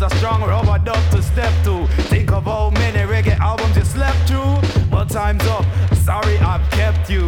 A 0.04 0.10
strong 0.18 0.42
rubber 0.42 0.78
oh, 0.82 0.84
duck 0.84 1.12
to 1.12 1.22
step 1.22 1.54
to. 1.64 1.88
Think 2.10 2.32
of 2.34 2.44
how 2.44 2.72
many 2.72 3.00
reggae 3.00 3.40
albums 3.40 3.76
you 3.78 3.86
slept 3.86 4.18
through, 4.28 4.90
but 4.90 5.10
time's 5.10 5.46
up. 5.46 5.66
Sorry, 5.96 6.38
I've 6.40 6.70
kept 6.72 7.10
you. 7.10 7.26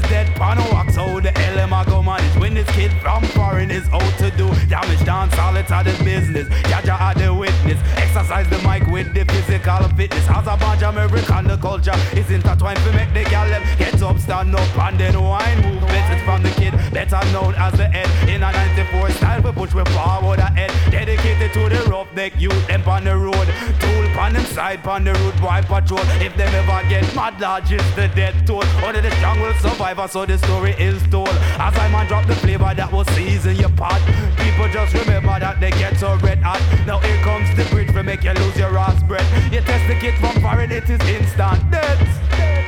Is 0.00 0.08
dead 0.08 0.34
pan 0.36 0.58
wax. 0.72 0.96
How 0.96 1.06
oh, 1.06 1.20
the 1.20 1.30
hell 1.30 1.58
am 1.58 1.74
I 1.74 1.84
go 1.84 2.02
manage 2.02 2.36
when 2.38 2.54
this 2.54 2.68
kid 2.70 2.92
from 3.02 3.22
foreign 3.36 3.70
is 3.70 3.88
out 3.88 4.12
to 4.18 4.30
do 4.30 4.48
damage? 4.68 5.04
Dance 5.04 5.36
all 5.38 5.56
it's 5.56 5.70
the 5.70 6.04
business. 6.04 6.48
Jaja 6.70 7.00
are 7.00 7.14
the 7.14 7.34
witness. 7.34 7.78
Exercise 7.96 8.48
the 8.48 8.58
mic 8.66 8.86
with 8.86 9.12
the 9.14 9.24
physical 9.24 9.88
fitness. 9.96 10.26
As 10.28 10.46
a 10.46 10.56
bunch 10.56 10.82
American, 10.82 11.46
the 11.48 11.56
culture 11.56 11.96
is 12.12 12.30
intertwined 12.30 12.78
to 12.78 12.92
make 12.92 13.12
the 13.12 13.24
gal 13.28 13.48
get 13.78 14.02
up, 14.02 14.18
stand 14.18 14.54
up, 14.54 14.78
and 14.78 14.98
then 14.98 15.20
wine. 15.20 15.60
Move 15.62 15.82
message 15.82 16.24
from 16.24 16.42
the 16.42 16.50
kid, 16.50 16.72
better 16.92 17.20
known 17.32 17.54
as 17.56 17.72
the 17.74 17.86
head. 17.86 18.08
In 18.28 18.42
a 18.42 18.52
94 18.52 19.10
style, 19.10 19.42
we 19.42 19.52
push 19.52 19.74
we 19.74 19.84
forward 19.96 20.38
ahead. 20.38 20.70
Dedicated 20.90 21.52
to 21.52 21.68
the 21.68 21.90
roughneck 21.90 22.32
youth, 22.40 22.66
them 22.68 22.82
on 22.88 23.04
the 23.04 23.16
road. 23.16 23.48
Tool 23.80 24.00
on 24.18 24.32
them 24.34 24.44
side, 24.44 24.86
on 24.86 25.04
the 25.04 25.12
road, 25.14 25.36
boy 25.40 25.60
patrol. 25.64 26.04
If 26.20 26.36
them 26.36 26.52
ever 26.54 26.88
get 26.88 27.14
mad, 27.14 27.38
dodge 27.38 27.72
is 27.72 27.94
the 27.94 28.08
death 28.08 28.36
toll. 28.46 28.64
Only 28.84 29.00
the 29.00 29.10
strong 29.16 29.40
will 29.40 29.54
survive, 29.54 29.89
so 30.08 30.24
the 30.24 30.38
story 30.38 30.70
is 30.78 31.02
told. 31.10 31.28
As 31.58 31.76
I 31.76 31.88
man 31.90 32.06
drop 32.06 32.24
the 32.26 32.34
flavor 32.36 32.72
that 32.74 32.92
will 32.92 33.04
season 33.06 33.56
your 33.56 33.70
pot. 33.70 34.00
People 34.38 34.68
just 34.68 34.94
remember 34.94 35.38
that 35.40 35.58
they 35.60 35.70
get 35.70 35.96
so 35.98 36.16
red 36.18 36.38
hot. 36.38 36.60
Now 36.86 37.00
here 37.00 37.20
comes 37.24 37.48
the 37.56 37.64
bridge 37.74 37.92
to 37.94 38.02
make 38.04 38.22
you 38.22 38.32
lose 38.32 38.56
your 38.56 38.76
ass 38.78 39.02
breath. 39.02 39.28
You 39.52 39.60
test 39.60 39.88
the 39.88 39.96
kid 39.96 40.14
from 40.20 40.40
foreign, 40.40 40.70
it 40.70 40.88
is 40.88 41.00
instant 41.00 41.70
death. 41.72 42.59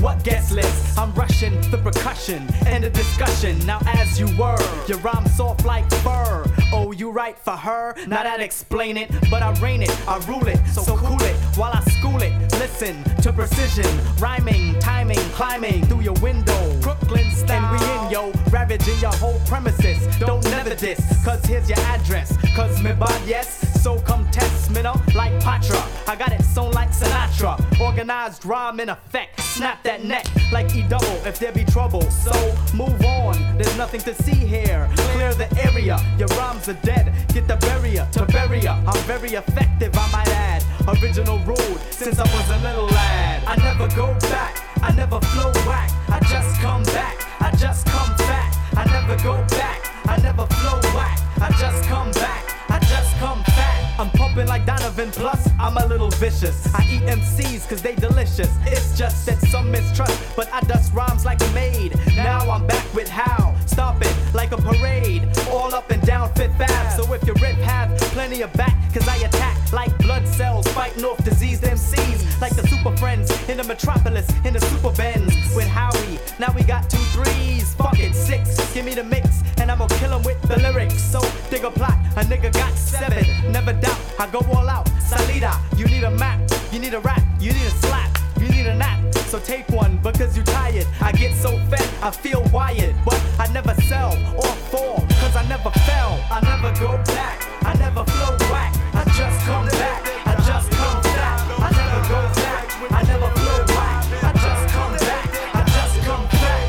What 0.00 0.22
gets 0.22 0.52
less? 0.52 0.96
I'm 0.98 1.12
rushing 1.14 1.60
the 1.70 1.78
percussion 1.78 2.46
and 2.66 2.84
the 2.84 2.90
discussion. 2.90 3.58
Now, 3.66 3.80
as 3.86 4.20
you 4.20 4.26
were, 4.38 4.58
your 4.86 4.98
rhyme 4.98 5.26
soft 5.28 5.64
like 5.64 5.88
fur. 6.02 6.44
Oh, 6.72 6.92
you 6.92 7.10
right 7.10 7.38
for 7.38 7.56
her. 7.56 7.94
Now 8.06 8.22
that 8.22 8.40
explain 8.40 8.96
it, 8.96 9.10
but 9.30 9.42
I 9.42 9.52
reign 9.60 9.82
it, 9.82 10.08
I 10.08 10.18
rule 10.26 10.46
it. 10.46 10.58
So 10.68 10.96
cool 10.96 11.22
it 11.22 11.34
while 11.56 11.72
I 11.72 11.80
school 11.90 12.20
it. 12.22 12.32
Listen 12.58 13.02
to 13.22 13.32
precision, 13.32 13.86
rhyming, 14.18 14.78
timing, 14.80 15.18
climbing 15.34 15.84
through 15.86 16.02
your 16.02 16.18
window. 16.20 16.80
Brooklyn 16.80 17.30
style. 17.30 17.56
And 17.56 17.80
we 17.80 18.06
in 18.06 18.10
yo, 18.10 18.32
ravaging 18.50 18.98
your 19.00 19.14
whole 19.14 19.40
premises. 19.46 20.06
Don't 20.18 20.44
never 20.44 20.74
diss, 20.74 21.00
cause 21.24 21.44
here's 21.44 21.68
your 21.68 21.78
address. 21.80 22.36
Cause 22.54 22.82
me 22.82 22.92
bad, 22.92 23.26
yes, 23.26 23.82
so 23.82 23.98
come 24.00 24.28
test 24.30 24.55
like 24.84 25.40
Patra. 25.40 25.82
I 26.06 26.16
got 26.16 26.32
it 26.32 26.42
sewn 26.42 26.70
like 26.72 26.90
Sinatra. 26.90 27.80
Organized 27.80 28.44
rhyme 28.44 28.80
in 28.80 28.90
effect. 28.90 29.40
Snap 29.40 29.82
that 29.84 30.04
neck 30.04 30.26
like 30.52 30.74
E 30.74 30.82
double 30.82 31.06
if 31.26 31.38
there 31.38 31.52
be 31.52 31.64
trouble. 31.64 32.02
So 32.10 32.32
move 32.74 33.00
on, 33.04 33.56
there's 33.56 33.76
nothing 33.78 34.00
to 34.02 34.14
see 34.14 34.34
here. 34.34 34.88
Clear 35.14 35.32
the 35.34 35.48
area, 35.64 35.98
your 36.18 36.28
rhymes 36.38 36.68
are 36.68 36.78
dead. 36.84 37.12
Get 37.32 37.48
the 37.48 37.56
barrier 37.56 38.06
to 38.12 38.26
barrier. 38.26 38.76
I'm 38.86 39.02
very 39.04 39.30
effective, 39.30 39.92
I 39.94 40.10
might 40.12 40.28
add. 40.28 40.62
Original 40.88 41.38
rule 41.40 41.78
since 41.90 42.18
I 42.18 42.24
was 42.24 42.50
a 42.50 42.58
little 42.62 42.86
lad. 42.86 43.44
I 43.46 43.56
never 43.56 43.88
go 43.96 44.12
back, 44.28 44.62
I 44.82 44.92
never 44.92 45.20
flow 45.20 45.52
whack. 45.66 45.90
I 46.08 46.20
just 46.28 46.60
come 46.60 46.82
back, 46.84 47.16
I 47.40 47.50
just 47.56 47.86
come 47.86 48.14
back. 48.18 48.52
I 48.76 48.84
never 48.84 49.16
go 49.22 49.42
back, 49.56 49.90
I 50.06 50.18
never 50.18 50.46
flow 50.46 50.80
whack. 50.94 51.18
I 51.40 51.50
just 51.58 51.82
come 51.84 52.10
back, 52.12 52.70
I 52.70 52.78
just 52.80 53.16
come 53.16 53.42
fat. 53.44 53.55
I'm 53.98 54.10
pumping 54.10 54.46
like 54.46 54.66
Donovan, 54.66 55.10
plus 55.10 55.48
I'm 55.58 55.78
a 55.78 55.86
little 55.86 56.10
vicious. 56.10 56.66
I 56.74 56.82
eat 56.84 57.02
MCs 57.02 57.66
cause 57.66 57.80
they 57.80 57.94
delicious. 57.94 58.50
It's 58.66 58.96
just 58.96 59.24
that 59.24 59.38
some 59.48 59.70
mistrust, 59.70 60.20
but 60.36 60.52
I 60.52 60.60
dust 60.60 60.92
rhymes 60.92 61.24
like 61.24 61.40
a 61.40 61.50
maid. 61.52 61.98
Now 62.14 62.50
I'm 62.50 62.66
back 62.66 62.84
with 62.94 63.08
how? 63.08 63.56
Stop 63.64 64.02
it 64.02 64.14
like 64.34 64.52
a 64.52 64.58
parade. 64.58 65.26
All 65.50 65.74
up 65.74 65.90
and 65.90 66.02
down 66.02 66.32
Fifth 66.34 66.60
Ave. 66.60 66.90
So 67.02 67.10
if 67.14 67.26
you 67.26 67.32
rip 67.40 67.56
have 67.56 67.96
plenty 68.12 68.42
of 68.42 68.52
back, 68.52 68.76
cause 68.92 69.08
I 69.08 69.16
attack 69.16 69.56
like 69.72 69.96
blood 69.98 70.28
cells 70.28 70.68
fighting 70.68 71.04
off 71.04 71.22
diseased 71.24 71.62
MCs. 71.62 72.38
Like 72.38 72.54
the 72.54 72.66
super 72.68 72.94
friends 72.98 73.30
in 73.48 73.56
the 73.56 73.64
metropolis, 73.64 74.28
in 74.44 74.52
the 74.52 74.60
super 74.60 74.94
Benz 74.94 75.32
with 75.54 75.68
Howie. 75.68 76.18
Now 76.38 76.52
we 76.54 76.62
got 76.64 76.90
two 76.90 76.98
threes, 77.16 77.72
fuck 77.74 77.98
it, 77.98 78.14
six. 78.14 78.60
Give 78.74 78.84
me 78.84 78.94
the 78.94 79.04
mix, 79.04 79.42
and 79.66 79.72
I'm 79.72 79.78
gonna 79.78 79.98
kill 79.98 80.12
'em 80.14 80.22
with 80.22 80.40
the 80.42 80.56
lyrics. 80.60 81.02
So 81.02 81.20
dig 81.50 81.64
a 81.64 81.70
plot, 81.72 81.98
a 82.16 82.22
nigga 82.22 82.52
got 82.52 82.72
seven. 82.78 83.24
Never 83.50 83.72
doubt, 83.72 83.98
I 84.16 84.28
go 84.28 84.38
all 84.54 84.68
out. 84.68 84.88
Salida, 85.00 85.52
you 85.76 85.86
need 85.86 86.04
a 86.04 86.10
map, 86.10 86.38
you 86.70 86.78
need 86.78 86.94
a 86.94 87.00
rap, 87.00 87.22
you 87.40 87.52
need 87.52 87.66
a 87.66 87.76
slap, 87.86 88.10
you 88.40 88.48
need 88.48 88.66
a 88.66 88.76
nap. 88.76 88.98
So 89.26 89.40
take 89.40 89.68
one 89.70 89.98
because 90.04 90.36
you 90.36 90.44
tired. 90.44 90.86
I 91.00 91.10
get 91.10 91.34
so 91.34 91.58
fed, 91.70 91.88
I 92.00 92.12
feel 92.12 92.42
wired. 92.52 92.94
But 93.04 93.20
I 93.40 93.48
never 93.48 93.74
sell 93.88 94.12
or 94.36 94.52
fall, 94.70 95.04
cause 95.20 95.34
I 95.34 95.44
never 95.48 95.70
fell. 95.88 96.12
I 96.30 96.38
never 96.42 96.70
go 96.78 96.90
back, 97.14 97.44
I 97.64 97.74
never 97.74 98.04
flow 98.04 98.36
whack. 98.52 98.72
I 98.94 99.02
just 99.18 99.38
come 99.48 99.66
back, 99.82 100.00
I 100.30 100.34
just 100.46 100.70
come 100.78 101.02
back. 101.02 101.38
I 101.66 101.70
never 101.80 102.00
go 102.14 102.20
back, 102.40 102.64
I 102.98 103.02
never 103.02 103.28
flow 103.38 103.60
whack. 103.74 104.04
I 104.28 104.32
just 104.44 104.64
come 104.74 104.92
back, 105.08 105.28
I 105.58 105.62
just 105.76 105.96
come 106.06 106.24
back. 106.44 106.66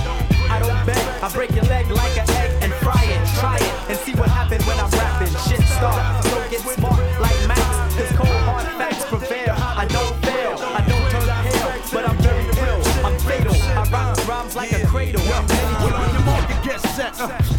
I 0.49 0.57
don't 0.59 0.85
beg, 0.87 1.05
I 1.21 1.29
break 1.37 1.56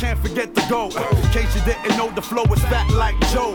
can't 0.09 0.21
forget 0.27 0.55
the 0.55 0.65
goal. 0.71 0.89
In 0.97 1.29
case 1.33 1.55
you 1.55 1.61
didn't 1.63 1.97
know, 1.99 2.11
the 2.11 2.23
flow 2.23 2.45
is 2.45 2.63
fat 2.73 2.89
like 2.93 3.19
Joe. 3.33 3.53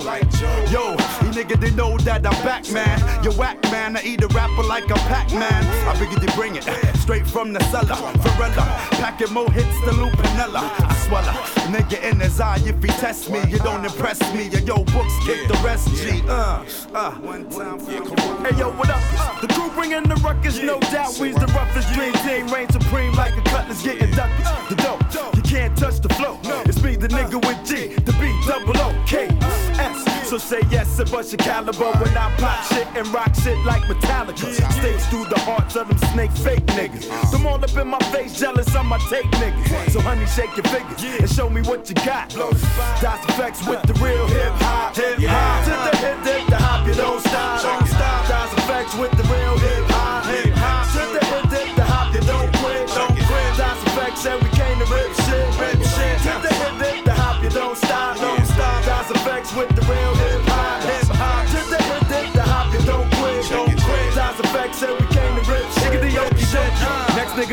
Yo, 0.70 0.92
you 1.24 1.30
nigga 1.34 1.60
they 1.60 1.72
know 1.72 1.98
that 2.00 2.26
I'm 2.28 2.44
back, 2.44 2.70
man. 2.72 3.00
You 3.24 3.32
whack, 3.32 3.58
man. 3.72 3.98
I 3.98 4.04
eat 4.04 4.22
a 4.22 4.28
rapper 4.28 4.62
like 4.62 4.88
a 4.92 5.00
Pac-Man. 5.10 5.62
I 5.90 5.96
figured 5.98 6.22
you 6.22 6.30
bring 6.36 6.56
it 6.56 6.64
straight 6.98 7.26
from 7.26 7.54
the 7.54 7.64
cellar. 7.72 7.98
Varela, 8.22 8.66
packing 9.02 9.34
more 9.34 9.50
hits 9.52 9.80
than 9.86 9.96
Lou 9.98 10.12
Piniella. 10.12 10.62
I 10.62 10.94
swallow, 11.06 11.34
nigga 11.74 11.98
in 12.04 12.20
his 12.20 12.40
eye. 12.40 12.62
If 12.66 12.84
he 12.84 12.90
test 13.02 13.32
me, 13.32 13.40
you 13.50 13.58
don't 13.60 13.84
impress 13.84 14.20
me. 14.36 14.48
Your 14.50 14.62
yo 14.62 14.84
books 14.84 15.16
kick 15.26 15.48
the 15.48 15.60
rest. 15.66 15.90
G, 15.96 16.22
uh, 16.28 16.64
uh. 16.94 17.12
Hey 18.46 18.60
yo, 18.60 18.70
what 18.74 18.90
up? 18.90 19.02
The 19.42 19.48
crew 19.48 19.72
bringing 19.72 20.04
the 20.04 20.16
ruckus, 20.18 20.62
no 20.62 20.80
doubt. 20.80 21.18
We's 21.20 21.36
the 21.36 21.48
roughest 21.48 21.92
dream 21.94 22.14
team, 22.26 22.46
reign 22.54 22.70
supreme 22.70 23.14
like 23.14 23.36
a 23.38 23.42
cutlass 23.42 23.82
getting 23.82 24.12
ducked. 24.12 24.70
The 24.70 24.76
dope, 24.76 25.36
you 25.36 25.42
can't 25.42 25.76
touch 25.76 26.00
the 26.00 26.10
flow. 26.10 26.43
It's 26.66 26.82
me, 26.82 26.96
the 26.96 27.08
nigga 27.08 27.40
with 27.46 27.66
G, 27.66 27.94
the 27.94 28.12
B 28.14 28.32
double 28.48 28.78
O 28.78 29.04
K 29.06 29.28
S. 29.80 30.30
So 30.30 30.38
say 30.38 30.62
yes 30.72 30.98
and 31.00 31.10
bust 31.12 31.32
your 31.32 31.38
caliber 31.38 31.92
when 32.02 32.18
I 32.18 32.34
pop 32.38 32.64
shit 32.66 32.88
and 32.96 33.08
rock 33.14 33.36
shit 33.36 33.58
like 33.66 33.84
Metallica. 33.84 34.52
Stakes 34.72 35.06
through 35.08 35.26
the 35.26 35.40
hearts 35.40 35.76
of 35.76 35.88
them 35.88 35.98
snake 36.12 36.32
fake 36.32 36.66
niggas. 36.68 37.32
Them 37.32 37.46
all 37.46 37.64
up 37.64 37.76
in 37.78 37.88
my 37.88 38.00
face, 38.12 38.40
jealous 38.40 38.76
on 38.76 38.88
my 38.88 38.98
take 39.10 39.30
niggas. 39.42 39.92
So 39.92 40.02
honey, 40.02 40.26
shake 40.26 40.56
your 40.58 40.66
fingers 40.66 41.04
and 41.04 41.30
show 41.30 41.50
me 41.50 41.62
what 41.62 41.88
you 41.90 41.96
got. 41.96 42.30
Das 42.30 43.20
EFX 43.26 43.70
with 43.70 43.82
the 43.84 43.94
real 44.04 44.28
hip 44.28 44.52
hop, 44.64 44.96
hip 44.96 45.20
hop. 45.20 45.64
To 45.66 45.72
the 45.92 45.98
hip 45.98 46.18
hip, 46.26 46.48
the 46.48 46.58
hop, 46.58 46.88
you 46.88 46.94
don't 46.96 47.20
stop. 47.22 47.62
Das 48.28 48.50
EFX 48.50 49.00
with 49.00 49.12
the 49.12 49.24
real 49.24 49.58
hip 49.60 49.83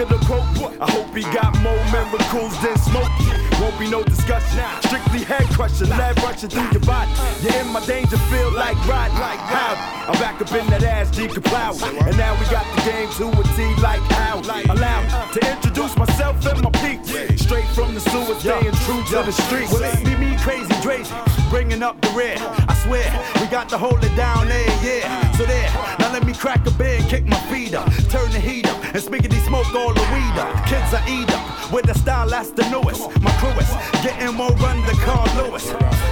nigga 0.04 0.18
quote, 0.26 0.80
I 0.80 0.90
hope 0.90 1.14
he 1.14 1.22
got 1.22 1.52
more 1.60 1.84
miracles 1.92 2.58
than 2.62 2.76
smoke. 2.78 3.59
Won't 3.70 3.82
be 3.82 3.88
no 3.88 4.02
discussion. 4.02 4.58
Strictly 4.82 5.22
head 5.22 5.46
crushing, 5.54 5.90
lead 5.90 6.20
rushing 6.24 6.48
through 6.50 6.70
your 6.72 6.80
body. 6.80 7.08
You're 7.40 7.54
in 7.54 7.68
my 7.68 7.78
danger 7.86 8.18
field 8.26 8.54
like 8.54 8.74
ride, 8.88 9.12
like 9.20 9.38
how. 9.38 9.78
I'm 10.10 10.18
back 10.18 10.42
up 10.42 10.50
in 10.52 10.66
that 10.70 10.82
ass, 10.82 11.08
G 11.12 11.28
Kaplow. 11.28 11.78
And 12.08 12.16
now 12.18 12.34
we 12.34 12.46
got 12.50 12.66
the 12.74 12.82
game 12.82 13.08
to 13.18 13.30
a 13.30 13.42
T 13.54 13.80
like 13.80 14.02
how. 14.10 14.40
Allow 14.74 15.02
me 15.02 15.38
to 15.38 15.52
introduce 15.52 15.96
myself 15.96 16.44
and 16.46 16.62
my 16.62 16.70
peeps. 16.82 17.10
Straight 17.40 17.66
from 17.66 17.94
the 17.94 18.00
sewer, 18.00 18.34
staying 18.40 18.74
true 18.86 19.04
to 19.14 19.22
the 19.22 19.30
streets. 19.30 19.72
Well, 19.72 19.84
it 19.84 20.04
be 20.04 20.16
me 20.16 20.36
crazy, 20.38 20.74
crazy, 20.82 21.14
bringing 21.48 21.84
up 21.84 22.00
the 22.00 22.10
rear. 22.10 22.34
I 22.40 22.74
swear, 22.82 23.06
we 23.40 23.46
got 23.46 23.68
to 23.68 23.78
hold 23.78 24.02
it 24.02 24.16
down 24.16 24.48
there, 24.48 24.66
yeah. 24.82 25.30
So 25.38 25.44
there, 25.46 25.70
now 26.00 26.12
let 26.12 26.26
me 26.26 26.32
crack 26.32 26.66
a 26.66 26.72
beer 26.72 26.96
and 26.98 27.08
kick 27.08 27.24
my 27.24 27.38
feet 27.46 27.74
up. 27.74 27.86
Turn 28.10 28.32
the 28.32 28.40
heat 28.40 28.66
up 28.66 28.82
and 28.82 29.02
spiggity 29.02 29.38
smoke 29.46 29.72
all 29.76 29.94
the 29.94 30.06
weed 30.10 30.36
up. 30.42 30.66
Kids 30.66 30.92
are 30.92 31.04
eat 31.08 31.30
up 31.30 31.72
with 31.72 31.86
the 31.86 31.94
style 31.94 32.28
that's 32.28 32.50
the 32.50 32.68
newest. 32.68 33.00
My 33.20 33.30
crew 33.38 33.59
is 33.60 33.70
getting 34.02 34.34
more 34.34 34.50
run 34.56 34.84
than 34.86 34.96
Carl 34.96 35.28
Lewis. 35.36 35.66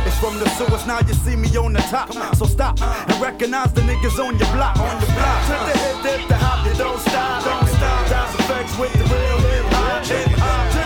It's 0.07 0.19
from 0.19 0.39
the 0.39 0.49
sewers, 0.57 0.87
now 0.87 1.01
you 1.01 1.15
see 1.15 1.37
me 1.37 1.49
on 1.57 1.73
the 1.73 1.81
top. 1.81 2.13
So 2.37 2.47
stop 2.47 2.81
and 2.81 3.21
recognize 3.21 3.73
the 3.73 3.83
niggas 3.83 4.19
on 4.19 4.39
your 4.39 4.51
block. 4.53 4.77
On 4.79 5.01
your 5.01 5.13
block. 5.17 5.41
To 5.49 5.57
the 5.69 5.79
hip, 5.79 5.97
dip, 6.03 6.29
the 6.29 6.37
hop, 6.37 6.67
you 6.67 6.75
don't 6.75 7.01
stop, 7.01 7.45
don't 7.45 7.69
stop. 7.69 8.09
Das 8.09 8.35
EFX 8.35 8.79
with 8.81 8.93
the 8.93 9.05
real 9.15 9.39
hip 9.49 9.65
hip 10.09 10.39
hop. 10.39 10.78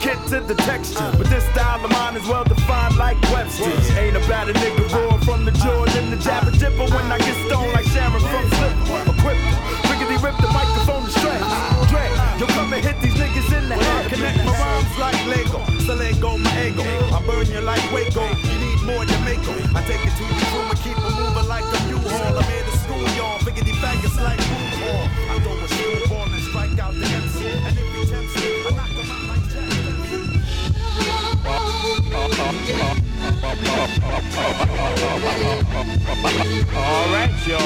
Delicate 0.00 0.26
to 0.28 0.40
the 0.40 0.54
texture, 0.54 1.12
but 1.16 1.28
this 1.28 1.44
style 1.50 1.84
of 1.84 1.90
mine 1.90 2.16
is 2.16 2.26
well 2.26 2.44
defined 2.44 2.96
like 2.96 3.20
Webster's. 3.30 3.90
Ain't 3.96 4.16
about 4.16 4.48
a 4.48 4.52
nigga 4.52 4.90
roar 4.92 5.18
from 5.20 5.44
the 5.44 5.52
Jordan, 5.52 6.10
the 6.10 6.16
jabber 6.16 6.50
jibber 6.50 6.84
when 6.90 7.12
I 7.12 7.18
get 7.18 7.36
stoned 7.46 7.72
like 7.72 7.86
Sharon 7.86 8.20
from 8.20 8.48
Sliver. 8.50 9.12
Equipped, 9.12 9.40
riggedy 9.86 10.18
rip 10.22 10.36
the 10.38 10.48
microphone 10.48 11.04
to 11.04 11.10
stretch. 11.10 11.88
Dread, 11.90 12.40
yo 12.40 12.46
come 12.46 12.72
and 12.72 12.84
hit 12.84 13.00
these 13.00 13.14
niggas 13.14 13.56
in 13.56 13.68
the 13.68 13.76
head. 13.76 14.10
Connect 14.10 14.38
my 14.44 14.52
rhymes 14.52 14.98
like 14.98 15.26
Lego, 15.26 15.62
so 15.86 15.94
let 15.94 16.20
go 16.20 16.38
my 16.38 16.66
ego. 16.66 16.82
I 17.14 17.22
burn 17.26 17.46
you 17.46 17.60
like 17.60 17.84
Waco. 17.92 18.26
You 18.50 18.58
need 18.58 18.82
more 18.82 19.04
than 19.04 19.20
Mako. 19.24 19.52
I 19.78 19.82
take 19.86 20.04
it 20.04 20.12
to 20.18 20.33
Alright, 36.76 37.46
yo. 37.46 37.58